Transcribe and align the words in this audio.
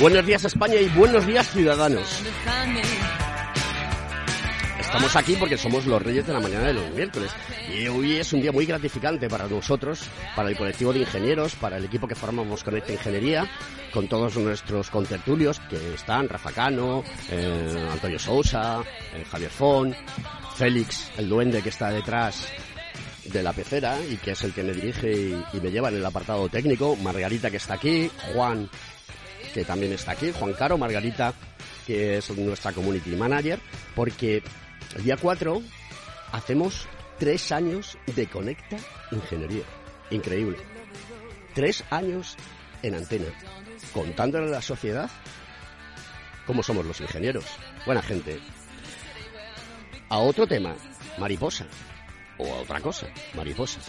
Buenos 0.00 0.24
días 0.24 0.42
España 0.46 0.76
y 0.76 0.88
buenos 0.88 1.26
días 1.26 1.50
ciudadanos. 1.50 2.22
Estamos 4.80 5.14
aquí 5.14 5.36
porque 5.38 5.58
somos 5.58 5.84
los 5.84 6.00
reyes 6.00 6.26
de 6.26 6.32
la 6.32 6.40
mañana 6.40 6.68
de 6.68 6.72
los 6.72 6.90
miércoles 6.92 7.30
y 7.70 7.86
hoy 7.86 8.16
es 8.16 8.32
un 8.32 8.40
día 8.40 8.50
muy 8.50 8.64
gratificante 8.64 9.28
para 9.28 9.46
nosotros, 9.46 10.08
para 10.34 10.48
el 10.48 10.56
colectivo 10.56 10.94
de 10.94 11.00
ingenieros, 11.00 11.54
para 11.54 11.76
el 11.76 11.84
equipo 11.84 12.08
que 12.08 12.14
formamos 12.14 12.64
con 12.64 12.78
esta 12.78 12.92
Ingeniería, 12.94 13.46
con 13.92 14.08
todos 14.08 14.38
nuestros 14.38 14.88
contertulios 14.88 15.60
que 15.68 15.92
están, 15.92 16.30
Rafa 16.30 16.50
Cano, 16.50 17.04
eh, 17.30 17.88
Antonio 17.92 18.18
Sousa, 18.18 18.82
eh, 19.14 19.22
Javier 19.30 19.50
Fon, 19.50 19.94
Félix, 20.56 21.10
el 21.18 21.28
duende 21.28 21.60
que 21.60 21.68
está 21.68 21.90
detrás 21.90 22.48
de 23.26 23.42
la 23.42 23.52
pecera 23.52 23.98
y 24.10 24.16
que 24.16 24.30
es 24.30 24.42
el 24.44 24.54
que 24.54 24.62
me 24.62 24.72
dirige 24.72 25.12
y, 25.12 25.44
y 25.52 25.60
me 25.60 25.70
lleva 25.70 25.90
en 25.90 25.96
el 25.96 26.06
apartado 26.06 26.48
técnico, 26.48 26.96
Margarita 26.96 27.50
que 27.50 27.58
está 27.58 27.74
aquí, 27.74 28.10
Juan 28.32 28.66
que 29.52 29.64
también 29.64 29.92
está 29.92 30.12
aquí, 30.12 30.32
Juan 30.32 30.52
Caro, 30.54 30.78
Margarita, 30.78 31.34
que 31.86 32.18
es 32.18 32.30
nuestra 32.30 32.72
community 32.72 33.16
manager, 33.16 33.60
porque 33.94 34.42
el 34.96 35.04
día 35.04 35.16
4 35.16 35.62
hacemos 36.32 36.86
tres 37.18 37.52
años 37.52 37.98
de 38.14 38.26
Conecta 38.26 38.76
Ingeniería. 39.10 39.64
Increíble. 40.10 40.58
Tres 41.54 41.84
años 41.90 42.36
en 42.82 42.94
antena, 42.94 43.26
contándole 43.92 44.48
a 44.48 44.50
la 44.50 44.62
sociedad 44.62 45.10
cómo 46.46 46.62
somos 46.62 46.84
los 46.84 47.00
ingenieros. 47.00 47.44
Buena 47.86 48.02
gente. 48.02 48.40
A 50.08 50.18
otro 50.18 50.46
tema, 50.46 50.74
mariposa. 51.18 51.66
O 52.38 52.46
a 52.46 52.60
otra 52.62 52.80
cosa, 52.80 53.06
mariposa. 53.34 53.80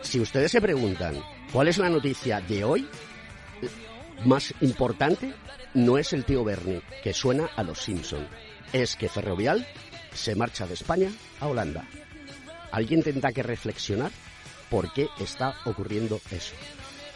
Si 0.00 0.18
ustedes 0.18 0.50
se 0.50 0.60
preguntan 0.60 1.22
cuál 1.52 1.68
es 1.68 1.78
la 1.78 1.88
noticia 1.88 2.40
de 2.40 2.64
hoy, 2.64 2.88
más 4.24 4.54
importante 4.60 5.34
no 5.74 5.98
es 5.98 6.12
el 6.12 6.24
tío 6.24 6.44
Bernie, 6.44 6.82
que 7.02 7.12
suena 7.12 7.50
a 7.56 7.62
los 7.62 7.80
Simpson. 7.80 8.26
Es 8.72 8.96
que 8.96 9.08
Ferrovial 9.08 9.66
se 10.12 10.34
marcha 10.34 10.66
de 10.66 10.74
España 10.74 11.10
a 11.40 11.48
Holanda. 11.48 11.86
¿Alguien 12.70 13.02
tendrá 13.02 13.32
que 13.32 13.42
reflexionar 13.42 14.10
por 14.70 14.92
qué 14.92 15.08
está 15.18 15.54
ocurriendo 15.64 16.20
eso? 16.30 16.54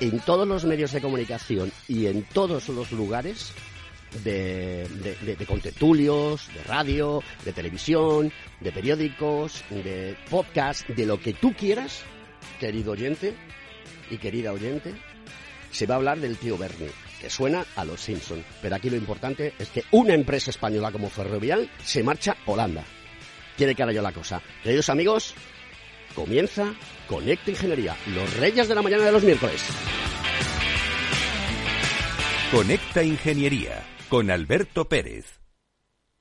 En 0.01 0.21
todos 0.21 0.47
los 0.47 0.65
medios 0.65 0.93
de 0.93 1.01
comunicación 1.01 1.73
y 1.89 2.07
en 2.07 2.25
todos 2.25 2.69
los 2.69 2.93
lugares 2.93 3.53
de, 4.23 4.87
de, 5.23 5.37
de, 5.37 5.47
contetulios, 5.47 6.49
de 6.55 6.63
radio, 6.65 7.23
de 7.45 7.53
televisión, 7.53 8.33
de 8.61 8.73
periódicos, 8.73 9.65
de 9.71 10.17
podcast, 10.31 10.89
de 10.89 11.07
lo 11.07 11.21
que 11.21 11.33
tú 11.33 11.53
quieras, 11.55 12.05
querido 12.61 12.93
oyente 12.93 13.35
y 14.11 14.19
querida 14.19 14.53
oyente, 14.53 14.95
se 15.71 15.87
va 15.87 15.95
a 15.95 15.99
hablar 15.99 16.19
del 16.21 16.37
tío 16.37 16.56
Bernie, 16.59 16.91
que 17.21 17.31
suena 17.31 17.65
a 17.77 17.84
los 17.84 18.01
Simpson. 18.01 18.45
Pero 18.62 18.77
aquí 18.77 18.91
lo 18.91 18.97
importante 18.97 19.55
es 19.59 19.69
que 19.69 19.84
una 19.91 20.15
empresa 20.15 20.51
española 20.51 20.93
como 20.93 21.11
Ferrovial 21.11 21.71
se 21.83 22.03
marcha 22.03 22.37
a 22.47 22.51
Holanda. 22.51 22.84
Quiere 23.56 23.75
que 23.75 23.83
haga 23.83 23.93
yo 23.93 24.03
la 24.03 24.12
cosa. 24.12 24.43
Queridos 24.62 24.89
amigos, 24.89 25.34
comienza 26.15 26.75
Conecta 27.09 27.51
Ingeniería, 27.51 27.97
los 28.15 28.37
reyes 28.37 28.69
de 28.69 28.75
la 28.75 28.83
mañana 28.83 29.05
de 29.05 29.12
los 29.12 29.23
miércoles. 29.23 29.65
Conecta 32.50 33.03
Ingeniería 33.03 33.85
con 34.09 34.31
Alberto 34.31 34.89
Pérez. 34.89 35.38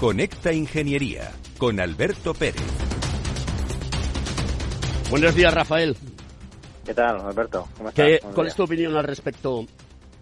Conecta 0.00 0.50
Ingeniería 0.50 1.30
con 1.58 1.78
Alberto 1.78 2.32
Pérez. 2.32 2.56
Buenos 5.10 5.34
días, 5.34 5.52
Rafael. 5.52 5.94
¿Qué 6.86 6.94
tal, 6.94 7.20
Alberto? 7.20 7.68
¿Cómo 7.76 7.92
¿Qué, 7.92 8.14
estás? 8.14 8.34
¿Cuál 8.34 8.46
es 8.46 8.54
tu 8.54 8.62
opinión 8.62 8.96
al 8.96 9.04
respecto 9.04 9.66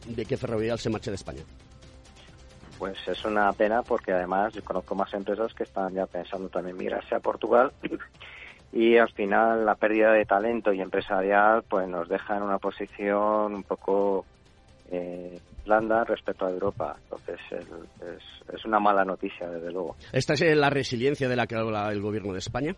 de 0.05 0.25
que 0.25 0.37
Ferrovial 0.37 0.81
se 0.81 0.91
marche 0.91 1.13
de 1.13 1.15
España? 1.15 1.43
Pues 2.77 2.97
es 3.07 3.25
una 3.25 3.53
pena 3.53 3.85
porque 3.85 4.11
además 4.11 4.53
yo 4.53 4.65
conozco 4.65 4.97
más 4.97 5.15
empresas 5.15 5.55
que 5.55 5.63
están 5.63 5.95
ya 5.95 6.07
pensando 6.07 6.49
también 6.49 6.77
migrarse 6.77 7.15
a 7.15 7.21
Portugal 7.21 7.71
y 8.73 8.97
al 8.97 9.13
final 9.13 9.65
la 9.65 9.77
pérdida 9.77 10.11
de 10.11 10.25
talento 10.25 10.73
y 10.73 10.81
empresarial 10.81 11.63
pues 11.63 11.87
nos 11.87 12.09
deja 12.09 12.37
en 12.37 12.43
una 12.43 12.59
posición 12.59 13.55
un 13.55 13.63
poco 13.63 14.27
eh, 14.91 15.39
blanda 15.65 16.05
respecto 16.05 16.47
a 16.47 16.51
Europa. 16.51 16.97
Entonces 17.05 17.39
el, 17.51 18.09
es, 18.09 18.55
es, 18.55 18.65
una 18.65 18.79
mala 18.79 19.05
noticia, 19.05 19.49
desde 19.49 19.71
luego. 19.71 19.97
¿Esta 20.13 20.35
es 20.35 20.57
la 20.57 20.71
resiliencia 20.71 21.29
de 21.29 21.37
la 21.37 21.47
que 21.47 21.57
habla 21.57 21.91
el 21.93 22.01
gobierno 22.01 22.33
de 22.33 22.39
España? 22.39 22.75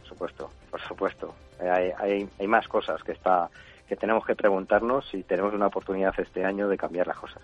Por 0.00 0.08
supuesto, 0.08 0.50
por 0.70 0.80
supuesto. 0.82 1.34
Hay, 1.60 1.90
hay, 1.98 2.28
hay 2.38 2.46
más 2.46 2.66
cosas 2.68 3.02
que, 3.02 3.12
está, 3.12 3.48
que 3.88 3.96
tenemos 3.96 4.24
que 4.26 4.34
preguntarnos 4.34 5.08
si 5.10 5.22
tenemos 5.22 5.54
una 5.54 5.68
oportunidad 5.68 6.12
este 6.18 6.44
año 6.44 6.68
de 6.68 6.76
cambiar 6.76 7.06
las 7.06 7.18
cosas. 7.18 7.42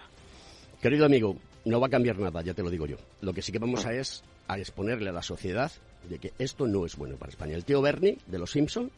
Querido 0.81 1.05
amigo, 1.05 1.37
no 1.64 1.81
va 1.81 1.88
a 1.88 1.91
cambiar 1.91 2.19
nada, 2.19 2.43
ya 2.43 2.55
te 2.55 2.62
lo 2.62 2.70
digo 2.70 2.87
yo. 2.87 2.97
Lo 3.20 3.32
que 3.32 3.43
sí 3.43 3.52
que 3.52 3.58
vamos 3.58 3.87
a 3.87 3.93
es 3.93 4.25
a 4.49 4.58
exponerle 4.58 5.11
a 5.11 5.12
la 5.12 5.23
sociedad 5.23 5.70
de 6.08 6.19
que 6.19 6.32
esto 6.38 6.67
no 6.67 6.87
es 6.87 6.97
bueno 6.97 7.17
para 7.17 7.31
España. 7.31 7.55
El 7.55 7.64
tío 7.64 7.82
Bernie 7.82 8.19
de 8.26 8.38
los 8.38 8.50
Simpson 8.50 8.91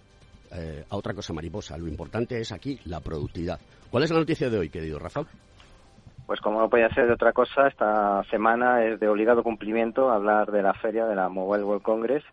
eh, 0.54 0.84
a 0.88 0.96
otra 0.96 1.14
cosa 1.14 1.32
mariposa. 1.32 1.76
Lo 1.78 1.88
importante 1.88 2.40
es 2.40 2.52
aquí 2.52 2.78
la 2.84 3.00
productividad. 3.00 3.58
¿Cuál 3.90 4.04
es 4.04 4.10
la 4.10 4.18
noticia 4.18 4.50
de 4.50 4.58
hoy, 4.58 4.68
querido 4.68 4.98
Rafa? 4.98 5.22
Pues 6.26 6.40
como 6.40 6.60
no 6.60 6.68
podía 6.68 6.88
ser 6.90 7.06
de 7.06 7.14
otra 7.14 7.32
cosa, 7.32 7.66
esta 7.66 8.22
semana 8.30 8.84
es 8.84 9.00
de 9.00 9.08
obligado 9.08 9.42
cumplimiento 9.42 10.10
hablar 10.10 10.50
de 10.50 10.62
la 10.62 10.72
feria 10.74 11.06
de 11.06 11.14
la 11.14 11.28
Mobile 11.28 11.64
World 11.64 11.82
Congress 11.82 12.24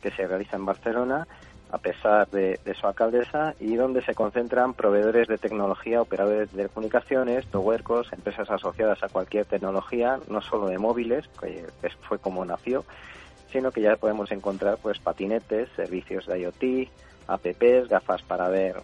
que 0.00 0.10
se 0.10 0.26
realiza 0.26 0.56
en 0.56 0.66
Barcelona. 0.66 1.26
a 1.70 1.78
pesar 1.78 2.30
de, 2.30 2.60
su 2.78 2.86
alcaldesa, 2.86 3.54
y 3.58 3.74
donde 3.74 4.00
se 4.02 4.14
concentran 4.14 4.74
proveedores 4.74 5.26
de 5.26 5.38
tecnología, 5.38 6.00
operadores 6.00 6.52
de 6.52 6.68
comunicaciones, 6.68 7.46
towercos, 7.46 8.12
empresas 8.12 8.48
asociadas 8.48 9.02
a 9.02 9.08
cualquier 9.08 9.44
tecnología, 9.46 10.20
no 10.28 10.40
solo 10.40 10.68
de 10.68 10.78
móviles, 10.78 11.26
que 11.40 11.66
fue 12.02 12.20
como 12.20 12.44
nació, 12.44 12.84
sino 13.50 13.72
que 13.72 13.80
ya 13.80 13.96
podemos 13.96 14.30
encontrar 14.30 14.78
pues 14.80 15.00
patinetes, 15.00 15.68
servicios 15.74 16.26
de 16.26 16.42
IoT, 16.42 16.88
apps, 17.26 17.88
gafas 17.88 18.22
para 18.22 18.48
ver 18.48 18.76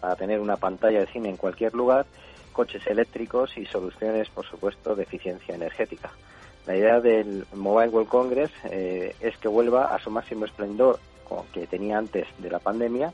para 0.00 0.16
tener 0.16 0.40
una 0.40 0.56
pantalla 0.56 1.00
de 1.00 1.06
cine 1.06 1.28
en 1.30 1.36
cualquier 1.36 1.74
lugar, 1.74 2.06
coches 2.52 2.86
eléctricos 2.86 3.56
y 3.56 3.66
soluciones, 3.66 4.28
por 4.30 4.46
supuesto, 4.46 4.94
de 4.94 5.04
eficiencia 5.04 5.54
energética. 5.54 6.10
La 6.66 6.76
idea 6.76 7.00
del 7.00 7.46
Mobile 7.54 7.88
World 7.88 8.08
Congress 8.08 8.50
eh, 8.64 9.16
es 9.20 9.38
que 9.38 9.48
vuelva 9.48 9.94
a 9.94 9.98
su 9.98 10.10
máximo 10.10 10.44
esplendor 10.44 10.98
que 11.52 11.66
tenía 11.66 11.98
antes 11.98 12.26
de 12.38 12.50
la 12.50 12.58
pandemia 12.58 13.12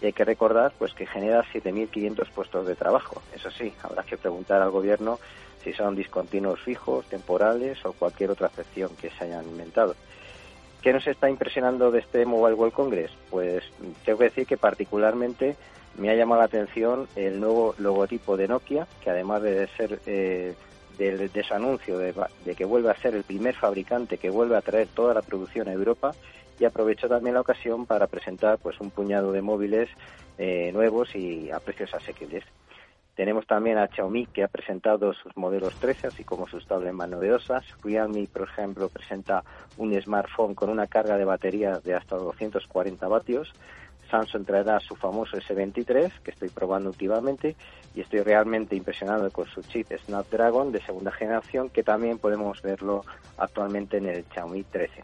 y 0.00 0.06
hay 0.06 0.12
que 0.12 0.24
recordar 0.24 0.72
pues 0.78 0.94
que 0.94 1.06
genera 1.06 1.44
7.500 1.52 2.28
puestos 2.30 2.66
de 2.66 2.74
trabajo. 2.74 3.22
Eso 3.34 3.50
sí, 3.50 3.72
habrá 3.82 4.02
que 4.02 4.16
preguntar 4.16 4.62
al 4.62 4.70
gobierno 4.70 5.18
si 5.62 5.72
son 5.72 5.94
discontinuos 5.94 6.60
fijos, 6.60 7.06
temporales 7.06 7.84
o 7.84 7.92
cualquier 7.92 8.30
otra 8.30 8.48
excepción 8.48 8.90
que 8.96 9.10
se 9.10 9.24
hayan 9.24 9.44
inventado. 9.46 9.94
¿Qué 10.82 10.94
nos 10.94 11.06
está 11.06 11.28
impresionando 11.28 11.90
de 11.90 11.98
este 11.98 12.24
Mobile 12.24 12.54
World 12.54 12.72
Congress? 12.72 13.10
Pues 13.28 13.62
tengo 14.04 14.18
que 14.18 14.24
decir 14.24 14.46
que 14.46 14.56
particularmente 14.56 15.56
me 15.98 16.08
ha 16.08 16.14
llamado 16.14 16.40
la 16.40 16.46
atención 16.46 17.06
el 17.16 17.38
nuevo 17.38 17.74
logotipo 17.78 18.36
de 18.38 18.48
Nokia, 18.48 18.86
que 19.02 19.10
además 19.10 19.42
de 19.42 19.66
ser 19.76 20.00
eh, 20.06 20.54
del, 20.96 21.30
de 21.30 21.44
anuncio 21.50 21.98
de, 21.98 22.14
que 22.54 22.64
vuelve 22.64 22.90
a 22.90 22.96
ser 22.96 23.14
el 23.14 23.24
primer 23.24 23.54
fabricante 23.54 24.16
que 24.16 24.30
vuelve 24.30 24.56
a 24.56 24.62
traer 24.62 24.88
toda 24.88 25.12
la 25.12 25.22
producción 25.22 25.68
a 25.68 25.72
Europa, 25.72 26.14
y 26.58 26.64
aprovecho 26.64 27.08
también 27.08 27.34
la 27.34 27.40
ocasión 27.40 27.84
para 27.84 28.06
presentar 28.06 28.58
pues 28.58 28.80
un 28.80 28.90
puñado 28.90 29.32
de 29.32 29.42
móviles 29.42 29.88
eh, 30.38 30.70
nuevos 30.72 31.14
y 31.14 31.50
a 31.50 31.60
precios 31.60 31.92
asequibles. 31.94 32.44
Tenemos 33.14 33.46
también 33.46 33.78
a 33.78 33.88
Xiaomi 33.88 34.26
que 34.26 34.44
ha 34.44 34.48
presentado 34.48 35.12
sus 35.12 35.36
modelos 35.36 35.74
13, 35.74 36.06
así 36.06 36.24
como 36.24 36.48
sus 36.48 36.66
tablets 36.66 36.96
novedosas. 37.08 37.64
Realme, 37.82 38.26
por 38.32 38.42
ejemplo, 38.42 38.88
presenta 38.88 39.44
un 39.76 40.00
smartphone 40.00 40.54
con 40.54 40.70
una 40.70 40.86
carga 40.86 41.18
de 41.18 41.24
batería 41.24 41.80
de 41.80 41.94
hasta 41.94 42.16
240 42.16 43.08
vatios. 43.08 43.52
Samsung 44.10 44.44
traerá 44.44 44.80
su 44.80 44.96
famoso 44.96 45.36
S23, 45.36 46.20
que 46.22 46.30
estoy 46.32 46.48
probando 46.48 46.90
últimamente, 46.90 47.56
y 47.94 48.00
estoy 48.00 48.20
realmente 48.20 48.74
impresionado 48.74 49.30
con 49.30 49.46
su 49.46 49.62
chip 49.62 49.86
Snapdragon 50.04 50.72
de 50.72 50.82
segunda 50.82 51.12
generación, 51.12 51.68
que 51.70 51.82
también 51.82 52.18
podemos 52.18 52.60
verlo 52.62 53.04
actualmente 53.38 53.98
en 53.98 54.06
el 54.06 54.24
Xiaomi 54.32 54.64
13. 54.64 55.02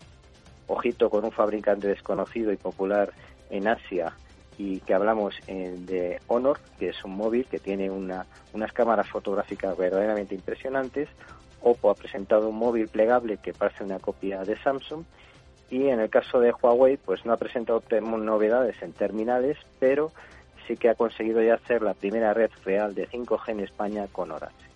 Ojito 0.68 1.10
con 1.10 1.24
un 1.24 1.32
fabricante 1.32 1.86
desconocido 1.86 2.52
y 2.52 2.56
popular 2.56 3.12
en 3.50 3.68
Asia 3.68 4.12
y 4.58 4.80
que 4.80 4.94
hablamos 4.94 5.34
eh, 5.46 5.74
de 5.78 6.20
Honor, 6.28 6.58
que 6.78 6.88
es 6.90 7.04
un 7.04 7.16
móvil 7.16 7.46
que 7.46 7.58
tiene 7.58 7.90
una, 7.90 8.26
unas 8.52 8.72
cámaras 8.72 9.08
fotográficas 9.08 9.76
verdaderamente 9.76 10.34
impresionantes. 10.34 11.08
Oppo 11.60 11.90
ha 11.90 11.94
presentado 11.94 12.48
un 12.48 12.56
móvil 12.56 12.88
plegable 12.88 13.38
que 13.38 13.52
parece 13.52 13.84
una 13.84 13.98
copia 13.98 14.42
de 14.44 14.56
Samsung 14.58 15.04
y 15.70 15.88
en 15.88 16.00
el 16.00 16.10
caso 16.10 16.40
de 16.40 16.52
Huawei 16.52 16.96
pues 16.96 17.24
no 17.24 17.32
ha 17.32 17.36
presentado 17.36 17.82
novedades 18.00 18.80
en 18.82 18.92
terminales, 18.92 19.58
pero 19.78 20.12
sí 20.66 20.76
que 20.76 20.88
ha 20.88 20.94
conseguido 20.94 21.42
ya 21.42 21.54
hacer 21.54 21.82
la 21.82 21.94
primera 21.94 22.34
red 22.34 22.50
real 22.64 22.94
de 22.94 23.08
5G 23.08 23.48
en 23.48 23.60
España 23.60 24.06
con 24.10 24.30
Orange. 24.30 24.66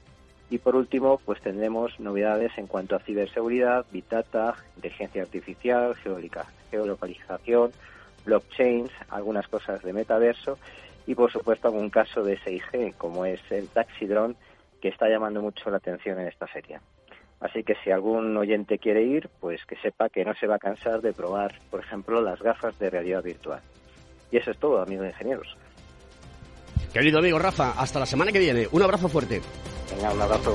Y 0.51 0.59
por 0.59 0.75
último, 0.75 1.21
pues 1.25 1.41
tendremos 1.41 1.99
novedades 2.01 2.51
en 2.59 2.67
cuanto 2.67 2.97
a 2.97 3.01
ciberseguridad, 3.01 3.87
Big 3.93 4.09
Data, 4.09 4.57
inteligencia 4.75 5.23
artificial, 5.23 5.95
geolocalización, 6.71 7.71
blockchains, 8.25 8.91
algunas 9.09 9.49
cosas 9.49 9.83
de 9.83 9.93
metaverso 9.93 10.59
y 11.07 11.15
por 11.15 11.33
supuesto 11.33 11.69
algún 11.69 11.91
caso 11.91 12.23
de 12.23 12.39
6G 12.39 12.95
como 12.97 13.25
es 13.25 13.41
el 13.51 13.69
taxi 13.69 14.07
drone 14.07 14.35
que 14.81 14.89
está 14.89 15.09
llamando 15.09 15.43
mucho 15.43 15.71
la 15.71 15.79
atención 15.79 16.19
en 16.21 16.29
esta 16.29 16.47
serie. 16.53 16.81
Así 17.41 17.63
que 17.63 17.75
si 17.83 17.91
algún 17.91 18.37
oyente 18.37 18.79
quiere 18.79 19.03
ir, 19.03 19.31
pues 19.41 19.65
que 19.65 19.77
sepa 19.77 20.11
que 20.11 20.25
no 20.25 20.35
se 20.35 20.47
va 20.47 20.57
a 20.57 20.59
cansar 20.59 21.01
de 21.01 21.13
probar, 21.13 21.55
por 21.71 21.81
ejemplo, 21.81 22.21
las 22.21 22.41
gafas 22.43 22.79
de 22.79 22.91
realidad 22.91 23.23
virtual. 23.23 23.61
Y 24.31 24.37
eso 24.37 24.51
es 24.51 24.59
todo, 24.59 24.81
amigos 24.81 25.07
ingenieros. 25.07 25.57
Querido 26.93 27.19
amigo 27.19 27.39
Rafa, 27.39 27.73
hasta 27.81 27.99
la 27.99 28.07
semana 28.07 28.33
que 28.33 28.39
viene. 28.39 28.69
Un 28.71 28.83
abrazo 28.83 29.09
fuerte. 29.09 29.41
Venga, 29.95 30.13
un 30.13 30.21
abrazo. 30.21 30.55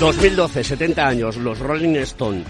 2012, 0.00 0.64
70 0.64 1.06
años, 1.06 1.36
los 1.36 1.58
Rolling 1.58 1.96
Stone. 1.96 2.42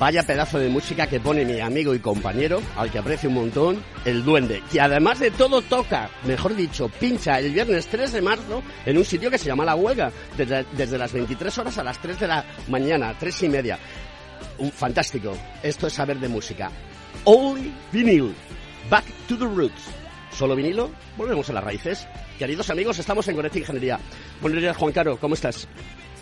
Vaya 0.00 0.24
pedazo 0.24 0.58
de 0.58 0.68
música 0.68 1.06
que 1.06 1.20
pone 1.20 1.44
mi 1.44 1.60
amigo 1.60 1.94
y 1.94 2.00
compañero, 2.00 2.60
al 2.76 2.90
que 2.90 2.98
aprecio 2.98 3.28
un 3.28 3.36
montón, 3.36 3.84
el 4.04 4.24
Duende, 4.24 4.64
que 4.72 4.80
además 4.80 5.20
de 5.20 5.30
todo 5.30 5.62
toca, 5.62 6.10
mejor 6.24 6.56
dicho, 6.56 6.88
pincha 6.88 7.38
el 7.38 7.52
viernes 7.52 7.86
3 7.86 8.14
de 8.14 8.20
marzo 8.20 8.64
en 8.84 8.98
un 8.98 9.04
sitio 9.04 9.30
que 9.30 9.38
se 9.38 9.46
llama 9.46 9.64
La 9.64 9.76
Huelga, 9.76 10.10
desde, 10.36 10.98
las 10.98 11.12
23 11.12 11.56
horas 11.58 11.78
a 11.78 11.84
las 11.84 12.02
3 12.02 12.18
de 12.18 12.26
la 12.26 12.44
mañana, 12.66 13.14
3 13.16 13.44
y 13.44 13.48
media. 13.48 13.78
Un 14.58 14.72
fantástico. 14.72 15.38
Esto 15.62 15.86
es 15.86 15.92
saber 15.92 16.18
de 16.18 16.26
música. 16.26 16.68
Only 17.22 17.72
Vinyl. 17.92 18.34
Back 18.90 19.04
to 19.28 19.38
the 19.38 19.44
Roots. 19.44 19.84
Solo 20.32 20.56
vinilo, 20.56 20.90
volvemos 21.16 21.48
a 21.48 21.52
las 21.52 21.62
raíces. 21.62 22.08
Queridos 22.40 22.70
amigos, 22.70 22.98
estamos 22.98 23.26
en 23.28 23.36
Conecta 23.36 23.60
Ingeniería. 23.60 24.00
Buenos 24.40 24.60
días, 24.60 24.76
Juan 24.76 24.92
Caro, 24.92 25.16
¿cómo 25.16 25.34
estás? 25.34 25.68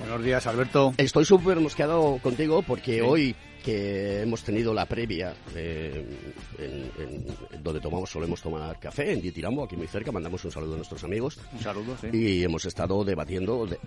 Buenos 0.06 0.24
días, 0.24 0.46
Alberto. 0.46 0.94
Estoy 0.98 1.24
súper 1.24 1.58
mosqueado 1.58 2.20
contigo 2.22 2.62
porque 2.62 3.02
hoy 3.02 3.34
que 3.64 4.22
hemos 4.22 4.44
tenido 4.44 4.72
la 4.72 4.86
previa 4.86 5.34
en, 5.56 7.26
donde 7.60 7.80
tomamos 7.80 8.08
solemos 8.08 8.40
tomar 8.40 8.78
café 8.78 9.12
en 9.12 9.20
Ditirambo, 9.20 9.64
aquí 9.64 9.76
muy 9.76 9.88
cerca, 9.88 10.12
mandamos 10.12 10.44
un 10.44 10.52
saludo 10.52 10.74
a 10.74 10.76
nuestros 10.76 11.02
amigos. 11.02 11.40
Un 11.52 11.58
saludo, 11.58 11.96
sí. 12.00 12.06
Y 12.12 12.44
hemos 12.44 12.64
estado 12.66 13.04
debatiendo 13.04 13.66
de, 13.66 13.80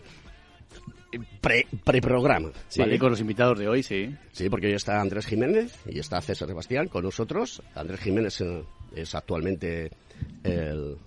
pre, 1.40 1.66
preprograma. 1.86 2.52
Sí, 2.68 2.82
con 3.00 3.12
los 3.12 3.22
invitados 3.22 3.58
de 3.58 3.70
hoy, 3.70 3.82
sí. 3.82 4.14
Sí, 4.34 4.50
porque 4.50 4.68
hoy 4.68 4.74
está 4.74 5.00
Andrés 5.00 5.26
Jiménez 5.26 5.74
y 5.88 6.00
está 6.00 6.20
César 6.20 6.50
Sebastián 6.50 6.90
con 6.90 7.06
nosotros. 7.06 7.64
Andrés 7.76 8.02
Jiménez 8.02 8.42
eh, 8.42 8.66
es 8.94 9.16
actualmente 9.16 9.90
el, 10.44 10.98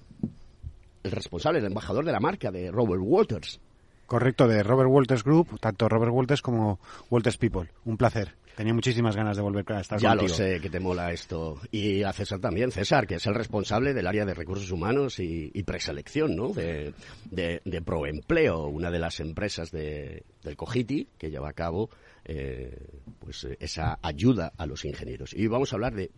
el 1.03 1.11
responsable, 1.11 1.59
el 1.59 1.67
embajador 1.67 2.03
de 2.03 2.13
la 2.13 2.21
marca 2.21 2.51
de 2.51 2.71
Robert 2.71 3.03
Walters. 3.05 3.61
Correcto, 4.07 4.47
de 4.47 4.63
Robert 4.63 4.91
Walters 4.91 5.25
Group, 5.25 5.59
tanto 5.61 5.89
Robert 5.89 6.13
Walters 6.13 6.43
como 6.43 6.79
Walters 7.11 7.39
People. 7.39 7.69
Un 7.85 7.97
placer. 7.97 8.35
Tenía 8.57 8.75
muchísimas 8.75 9.17
ganas 9.17 9.37
de 9.37 9.43
volver 9.43 9.65
a 9.73 9.81
estar 9.81 9.99
ya 9.99 10.11
contigo. 10.11 10.29
Ya 10.29 10.45
lo 10.45 10.51
sé, 10.51 10.61
que 10.61 10.69
te 10.69 10.79
mola 10.79 11.11
esto. 11.11 11.59
Y 11.71 12.03
a 12.03 12.13
César 12.13 12.39
también, 12.39 12.71
César, 12.71 13.07
que 13.07 13.15
es 13.15 13.27
el 13.27 13.35
responsable 13.35 13.95
del 13.95 14.07
área 14.07 14.27
de 14.27 14.35
recursos 14.35 14.71
humanos 14.71 15.19
y, 15.19 15.51
preselección, 15.63 16.37
¿no? 16.37 16.49
De, 16.51 16.93
de, 17.31 17.83
Proempleo, 17.83 18.67
una 18.67 18.91
de 18.91 18.99
las 18.99 19.21
empresas 19.21 19.71
de, 19.71 20.25
del 20.43 20.57
Cogiti 20.57 21.09
que 21.17 21.31
lleva 21.31 21.49
a 21.49 21.55
cabo 21.55 21.89
eh, 22.25 22.77
pues 23.19 23.47
esa 23.59 23.99
ayuda 24.03 24.53
a 24.59 24.67
los 24.67 24.85
ingenieros. 24.85 25.33
Y 25.33 25.47
vamos 25.47 25.73
a 25.73 25.77
hablar 25.77 25.95
de, 25.95 26.11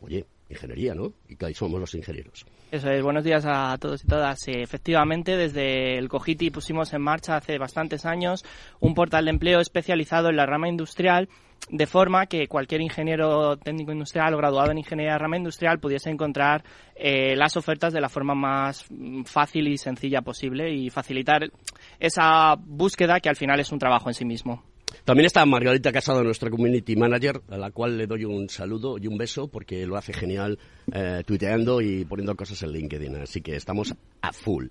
oye, 0.00 0.26
ingeniería, 0.50 0.94
¿no? 0.94 1.12
Y 1.28 1.36
que 1.36 1.46
ahí 1.46 1.54
somos 1.54 1.80
los 1.80 1.94
ingenieros. 1.94 2.44
Eso 2.70 2.90
es, 2.90 3.02
buenos 3.02 3.24
días 3.24 3.44
a 3.46 3.76
todos 3.78 4.04
y 4.04 4.06
todas. 4.06 4.38
efectivamente, 4.46 5.36
desde 5.36 5.98
el 5.98 6.08
Cogiti 6.08 6.50
pusimos 6.50 6.92
en 6.92 7.02
marcha 7.02 7.36
hace 7.36 7.58
bastantes 7.58 8.04
años 8.04 8.44
un 8.80 8.94
portal 8.94 9.24
de 9.24 9.30
empleo 9.30 9.60
especializado 9.60 10.28
en 10.28 10.36
la 10.36 10.46
rama 10.46 10.68
industrial 10.68 11.28
de 11.68 11.86
forma 11.86 12.26
que 12.26 12.48
cualquier 12.48 12.80
ingeniero 12.80 13.56
técnico 13.56 13.92
industrial 13.92 14.34
o 14.34 14.38
graduado 14.38 14.70
en 14.70 14.78
ingeniería 14.78 15.12
de 15.12 15.18
rama 15.18 15.36
industrial 15.36 15.78
pudiese 15.78 16.10
encontrar 16.10 16.64
eh, 16.94 17.36
las 17.36 17.56
ofertas 17.56 17.92
de 17.92 18.00
la 18.00 18.08
forma 18.08 18.34
más 18.34 18.86
fácil 19.26 19.68
y 19.68 19.76
sencilla 19.76 20.22
posible 20.22 20.72
y 20.72 20.90
facilitar 20.90 21.50
esa 21.98 22.54
búsqueda 22.56 23.20
que 23.20 23.28
al 23.28 23.36
final 23.36 23.60
es 23.60 23.70
un 23.72 23.78
trabajo 23.78 24.08
en 24.08 24.14
sí 24.14 24.24
mismo. 24.24 24.64
También 25.04 25.26
está 25.26 25.44
Margarita 25.46 25.92
Casado, 25.92 26.22
nuestra 26.22 26.50
community 26.50 26.96
manager, 26.96 27.40
a 27.48 27.56
la 27.56 27.70
cual 27.70 27.96
le 27.96 28.06
doy 28.06 28.24
un 28.24 28.48
saludo 28.48 28.98
y 28.98 29.06
un 29.06 29.16
beso 29.16 29.48
porque 29.48 29.86
lo 29.86 29.96
hace 29.96 30.12
genial 30.12 30.58
eh, 30.92 31.22
tuiteando 31.26 31.80
y 31.80 32.04
poniendo 32.04 32.34
cosas 32.36 32.62
en 32.62 32.72
LinkedIn. 32.72 33.16
Así 33.16 33.40
que 33.40 33.56
estamos 33.56 33.94
a 34.22 34.32
full. 34.32 34.66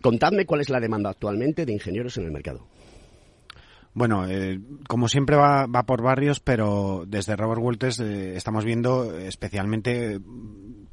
Contadme 0.00 0.46
cuál 0.46 0.60
es 0.60 0.70
la 0.70 0.80
demanda 0.80 1.10
actualmente 1.10 1.66
de 1.66 1.72
ingenieros 1.72 2.16
en 2.18 2.24
el 2.24 2.30
mercado. 2.30 2.66
Bueno, 3.98 4.28
eh, 4.28 4.60
como 4.86 5.08
siempre 5.08 5.34
va, 5.34 5.66
va, 5.66 5.82
por 5.82 6.02
barrios, 6.02 6.38
pero 6.38 7.02
desde 7.04 7.34
Robert 7.34 7.60
Walters 7.60 7.98
eh, 7.98 8.36
estamos 8.36 8.64
viendo 8.64 9.18
especialmente 9.18 10.20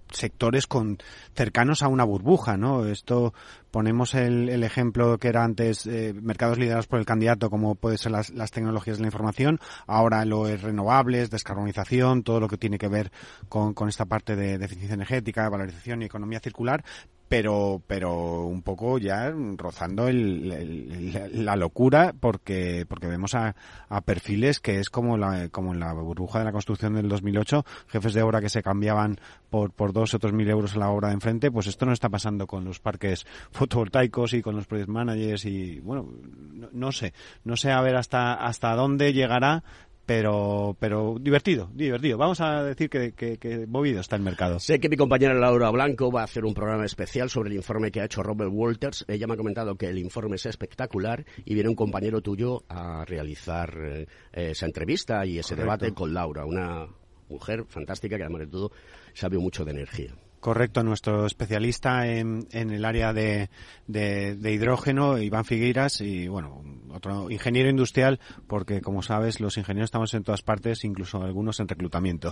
sectores 0.09 0.65
con 0.65 0.97
cercanos 1.35 1.83
a 1.83 1.87
una 1.87 2.03
burbuja, 2.03 2.57
¿no? 2.57 2.83
Esto 2.87 3.35
ponemos 3.69 4.15
el, 4.15 4.49
el 4.49 4.63
ejemplo 4.63 5.19
que 5.19 5.27
era 5.27 5.43
antes 5.43 5.85
eh, 5.85 6.15
mercados 6.19 6.57
liderados 6.57 6.87
por 6.87 6.97
el 6.97 7.05
candidato, 7.05 7.51
como 7.51 7.75
puede 7.75 7.99
ser 7.99 8.11
las, 8.11 8.31
las, 8.31 8.49
tecnologías 8.49 8.97
de 8.97 9.03
la 9.03 9.09
información, 9.09 9.59
ahora 9.85 10.25
lo 10.25 10.47
es 10.47 10.63
renovables, 10.63 11.29
descarbonización, 11.29 12.23
todo 12.23 12.39
lo 12.39 12.47
que 12.47 12.57
tiene 12.57 12.79
que 12.79 12.87
ver 12.87 13.11
con, 13.49 13.75
con 13.75 13.87
esta 13.87 14.05
parte 14.05 14.35
de, 14.35 14.57
de 14.57 14.65
eficiencia 14.65 14.95
energética, 14.95 15.47
valorización 15.47 16.01
y 16.01 16.05
economía 16.05 16.39
circular, 16.39 16.83
pero 17.27 17.81
pero 17.87 18.43
un 18.43 18.61
poco 18.61 18.97
ya 18.97 19.33
rozando 19.57 20.07
el, 20.07 20.51
el, 20.51 21.45
la 21.45 21.55
locura 21.55 22.13
porque 22.19 22.85
porque 22.87 23.07
vemos 23.07 23.33
a, 23.33 23.55
a, 23.89 24.01
perfiles 24.01 24.59
que 24.59 24.79
es 24.79 24.89
como 24.89 25.17
la 25.17 25.49
como 25.49 25.73
en 25.73 25.79
la 25.79 25.93
burbuja 25.93 26.39
de 26.39 26.45
la 26.45 26.51
construcción 26.51 26.93
del 26.93 27.09
2008 27.09 27.65
jefes 27.87 28.13
de 28.13 28.21
obra 28.21 28.41
que 28.41 28.49
se 28.49 28.61
cambiaban 28.61 29.19
por 29.49 29.71
por 29.71 29.91
dos 29.91 30.13
o 30.13 30.19
tres 30.19 30.33
mil 30.33 30.49
euros 30.49 30.75
a 30.75 30.79
la 30.79 30.89
obra 30.89 31.07
de 31.07 31.15
enfrente 31.15 31.51
pues 31.51 31.67
esto 31.67 31.85
no 31.85 31.93
está 31.93 32.09
pasando 32.09 32.45
con 32.45 32.63
los 32.63 32.79
parques 32.79 33.25
fotovoltaicos 33.51 34.33
y 34.33 34.41
con 34.41 34.55
los 34.55 34.67
project 34.67 34.89
managers 34.89 35.45
y 35.45 35.79
bueno 35.79 36.07
no, 36.53 36.69
no 36.71 36.91
sé 36.91 37.13
no 37.43 37.57
sé 37.57 37.71
a 37.71 37.81
ver 37.81 37.95
hasta 37.95 38.33
hasta 38.33 38.75
dónde 38.75 39.13
llegará 39.13 39.63
pero 40.05 40.75
pero 40.79 41.17
divertido, 41.19 41.69
divertido. 41.73 42.17
Vamos 42.17 42.41
a 42.41 42.63
decir 42.63 42.89
que, 42.89 43.13
que, 43.13 43.37
que, 43.37 43.65
movido 43.67 44.01
está 44.01 44.15
el 44.15 44.21
mercado. 44.21 44.59
Sé 44.59 44.79
que 44.79 44.89
mi 44.89 44.97
compañera 44.97 45.33
Laura 45.33 45.69
Blanco 45.71 46.11
va 46.11 46.21
a 46.21 46.25
hacer 46.25 46.45
un 46.45 46.53
programa 46.53 46.85
especial 46.85 47.29
sobre 47.29 47.49
el 47.49 47.55
informe 47.55 47.91
que 47.91 48.01
ha 48.01 48.05
hecho 48.05 48.23
Robert 48.23 48.51
Walters. 48.53 49.05
Ella 49.07 49.27
me 49.27 49.33
ha 49.33 49.37
comentado 49.37 49.75
que 49.75 49.87
el 49.87 49.97
informe 49.97 50.35
es 50.35 50.45
espectacular 50.45 51.25
y 51.43 51.53
viene 51.53 51.69
un 51.69 51.75
compañero 51.75 52.21
tuyo 52.21 52.63
a 52.69 53.05
realizar 53.05 53.73
eh, 53.83 54.07
esa 54.31 54.65
entrevista 54.65 55.25
y 55.25 55.39
ese 55.39 55.55
Correcto. 55.55 55.63
debate 55.63 55.93
con 55.93 56.13
Laura, 56.13 56.45
una 56.45 56.87
mujer 57.29 57.65
fantástica 57.67 58.17
que 58.17 58.23
además 58.23 58.41
de 58.41 58.47
todo 58.47 58.71
sabe 59.13 59.37
mucho 59.37 59.65
de 59.65 59.71
energía. 59.71 60.13
Correcto, 60.39 60.83
nuestro 60.83 61.25
especialista 61.25 62.07
en, 62.07 62.47
en 62.51 62.69
el 62.69 62.85
área 62.85 63.13
de, 63.13 63.49
de, 63.87 64.51
hidrógeno, 64.53 65.17
Iván 65.17 65.43
Figueiras, 65.43 66.01
y 66.01 66.27
bueno, 66.27 66.63
otro 66.91 67.31
ingeniero 67.31 67.69
industrial, 67.69 68.19
porque 68.47 68.81
como 68.81 69.01
sabes, 69.01 69.39
los 69.39 69.57
ingenieros 69.57 69.87
estamos 69.87 70.13
en 70.13 70.23
todas 70.23 70.43
partes, 70.43 70.83
incluso 70.83 71.23
algunos 71.23 71.59
en 71.59 71.67
reclutamiento. 71.67 72.31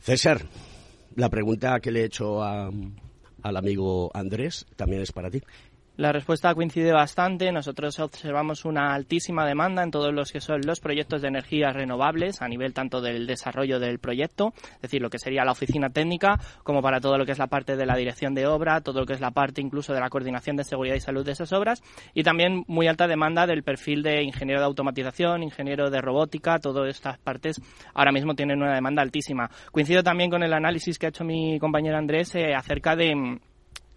César, 0.00 0.46
la 1.14 1.28
pregunta 1.28 1.78
que 1.80 1.92
le 1.92 2.00
he 2.00 2.04
hecho 2.06 2.42
a, 2.42 2.70
al 3.42 3.56
amigo 3.56 4.10
Andrés 4.14 4.66
también 4.76 5.02
es 5.02 5.12
para 5.12 5.30
ti. 5.30 5.42
La 6.00 6.12
respuesta 6.12 6.54
coincide 6.54 6.92
bastante. 6.92 7.52
Nosotros 7.52 7.98
observamos 8.00 8.64
una 8.64 8.94
altísima 8.94 9.44
demanda 9.44 9.82
en 9.82 9.90
todos 9.90 10.14
los 10.14 10.32
que 10.32 10.40
son 10.40 10.62
los 10.64 10.80
proyectos 10.80 11.20
de 11.20 11.28
energías 11.28 11.74
renovables 11.74 12.40
a 12.40 12.48
nivel 12.48 12.72
tanto 12.72 13.02
del 13.02 13.26
desarrollo 13.26 13.78
del 13.78 13.98
proyecto, 13.98 14.54
es 14.76 14.80
decir, 14.80 15.02
lo 15.02 15.10
que 15.10 15.18
sería 15.18 15.44
la 15.44 15.52
oficina 15.52 15.90
técnica, 15.90 16.40
como 16.62 16.80
para 16.80 17.00
todo 17.00 17.18
lo 17.18 17.26
que 17.26 17.32
es 17.32 17.38
la 17.38 17.48
parte 17.48 17.76
de 17.76 17.84
la 17.84 17.96
dirección 17.96 18.34
de 18.34 18.46
obra, 18.46 18.80
todo 18.80 19.00
lo 19.00 19.04
que 19.04 19.12
es 19.12 19.20
la 19.20 19.32
parte 19.32 19.60
incluso 19.60 19.92
de 19.92 20.00
la 20.00 20.08
coordinación 20.08 20.56
de 20.56 20.64
seguridad 20.64 20.94
y 20.94 21.00
salud 21.00 21.22
de 21.22 21.32
esas 21.32 21.52
obras, 21.52 21.82
y 22.14 22.22
también 22.22 22.64
muy 22.66 22.88
alta 22.88 23.06
demanda 23.06 23.46
del 23.46 23.62
perfil 23.62 24.02
de 24.02 24.22
ingeniero 24.22 24.62
de 24.62 24.68
automatización, 24.68 25.42
ingeniero 25.42 25.90
de 25.90 26.00
robótica, 26.00 26.60
todas 26.60 26.88
estas 26.88 27.18
partes 27.18 27.60
ahora 27.92 28.10
mismo 28.10 28.34
tienen 28.34 28.62
una 28.62 28.74
demanda 28.74 29.02
altísima. 29.02 29.50
Coincido 29.70 30.02
también 30.02 30.30
con 30.30 30.42
el 30.42 30.54
análisis 30.54 30.98
que 30.98 31.04
ha 31.04 31.08
hecho 31.10 31.24
mi 31.24 31.58
compañero 31.58 31.98
Andrés 31.98 32.34
eh, 32.36 32.54
acerca 32.54 32.96
de 32.96 33.38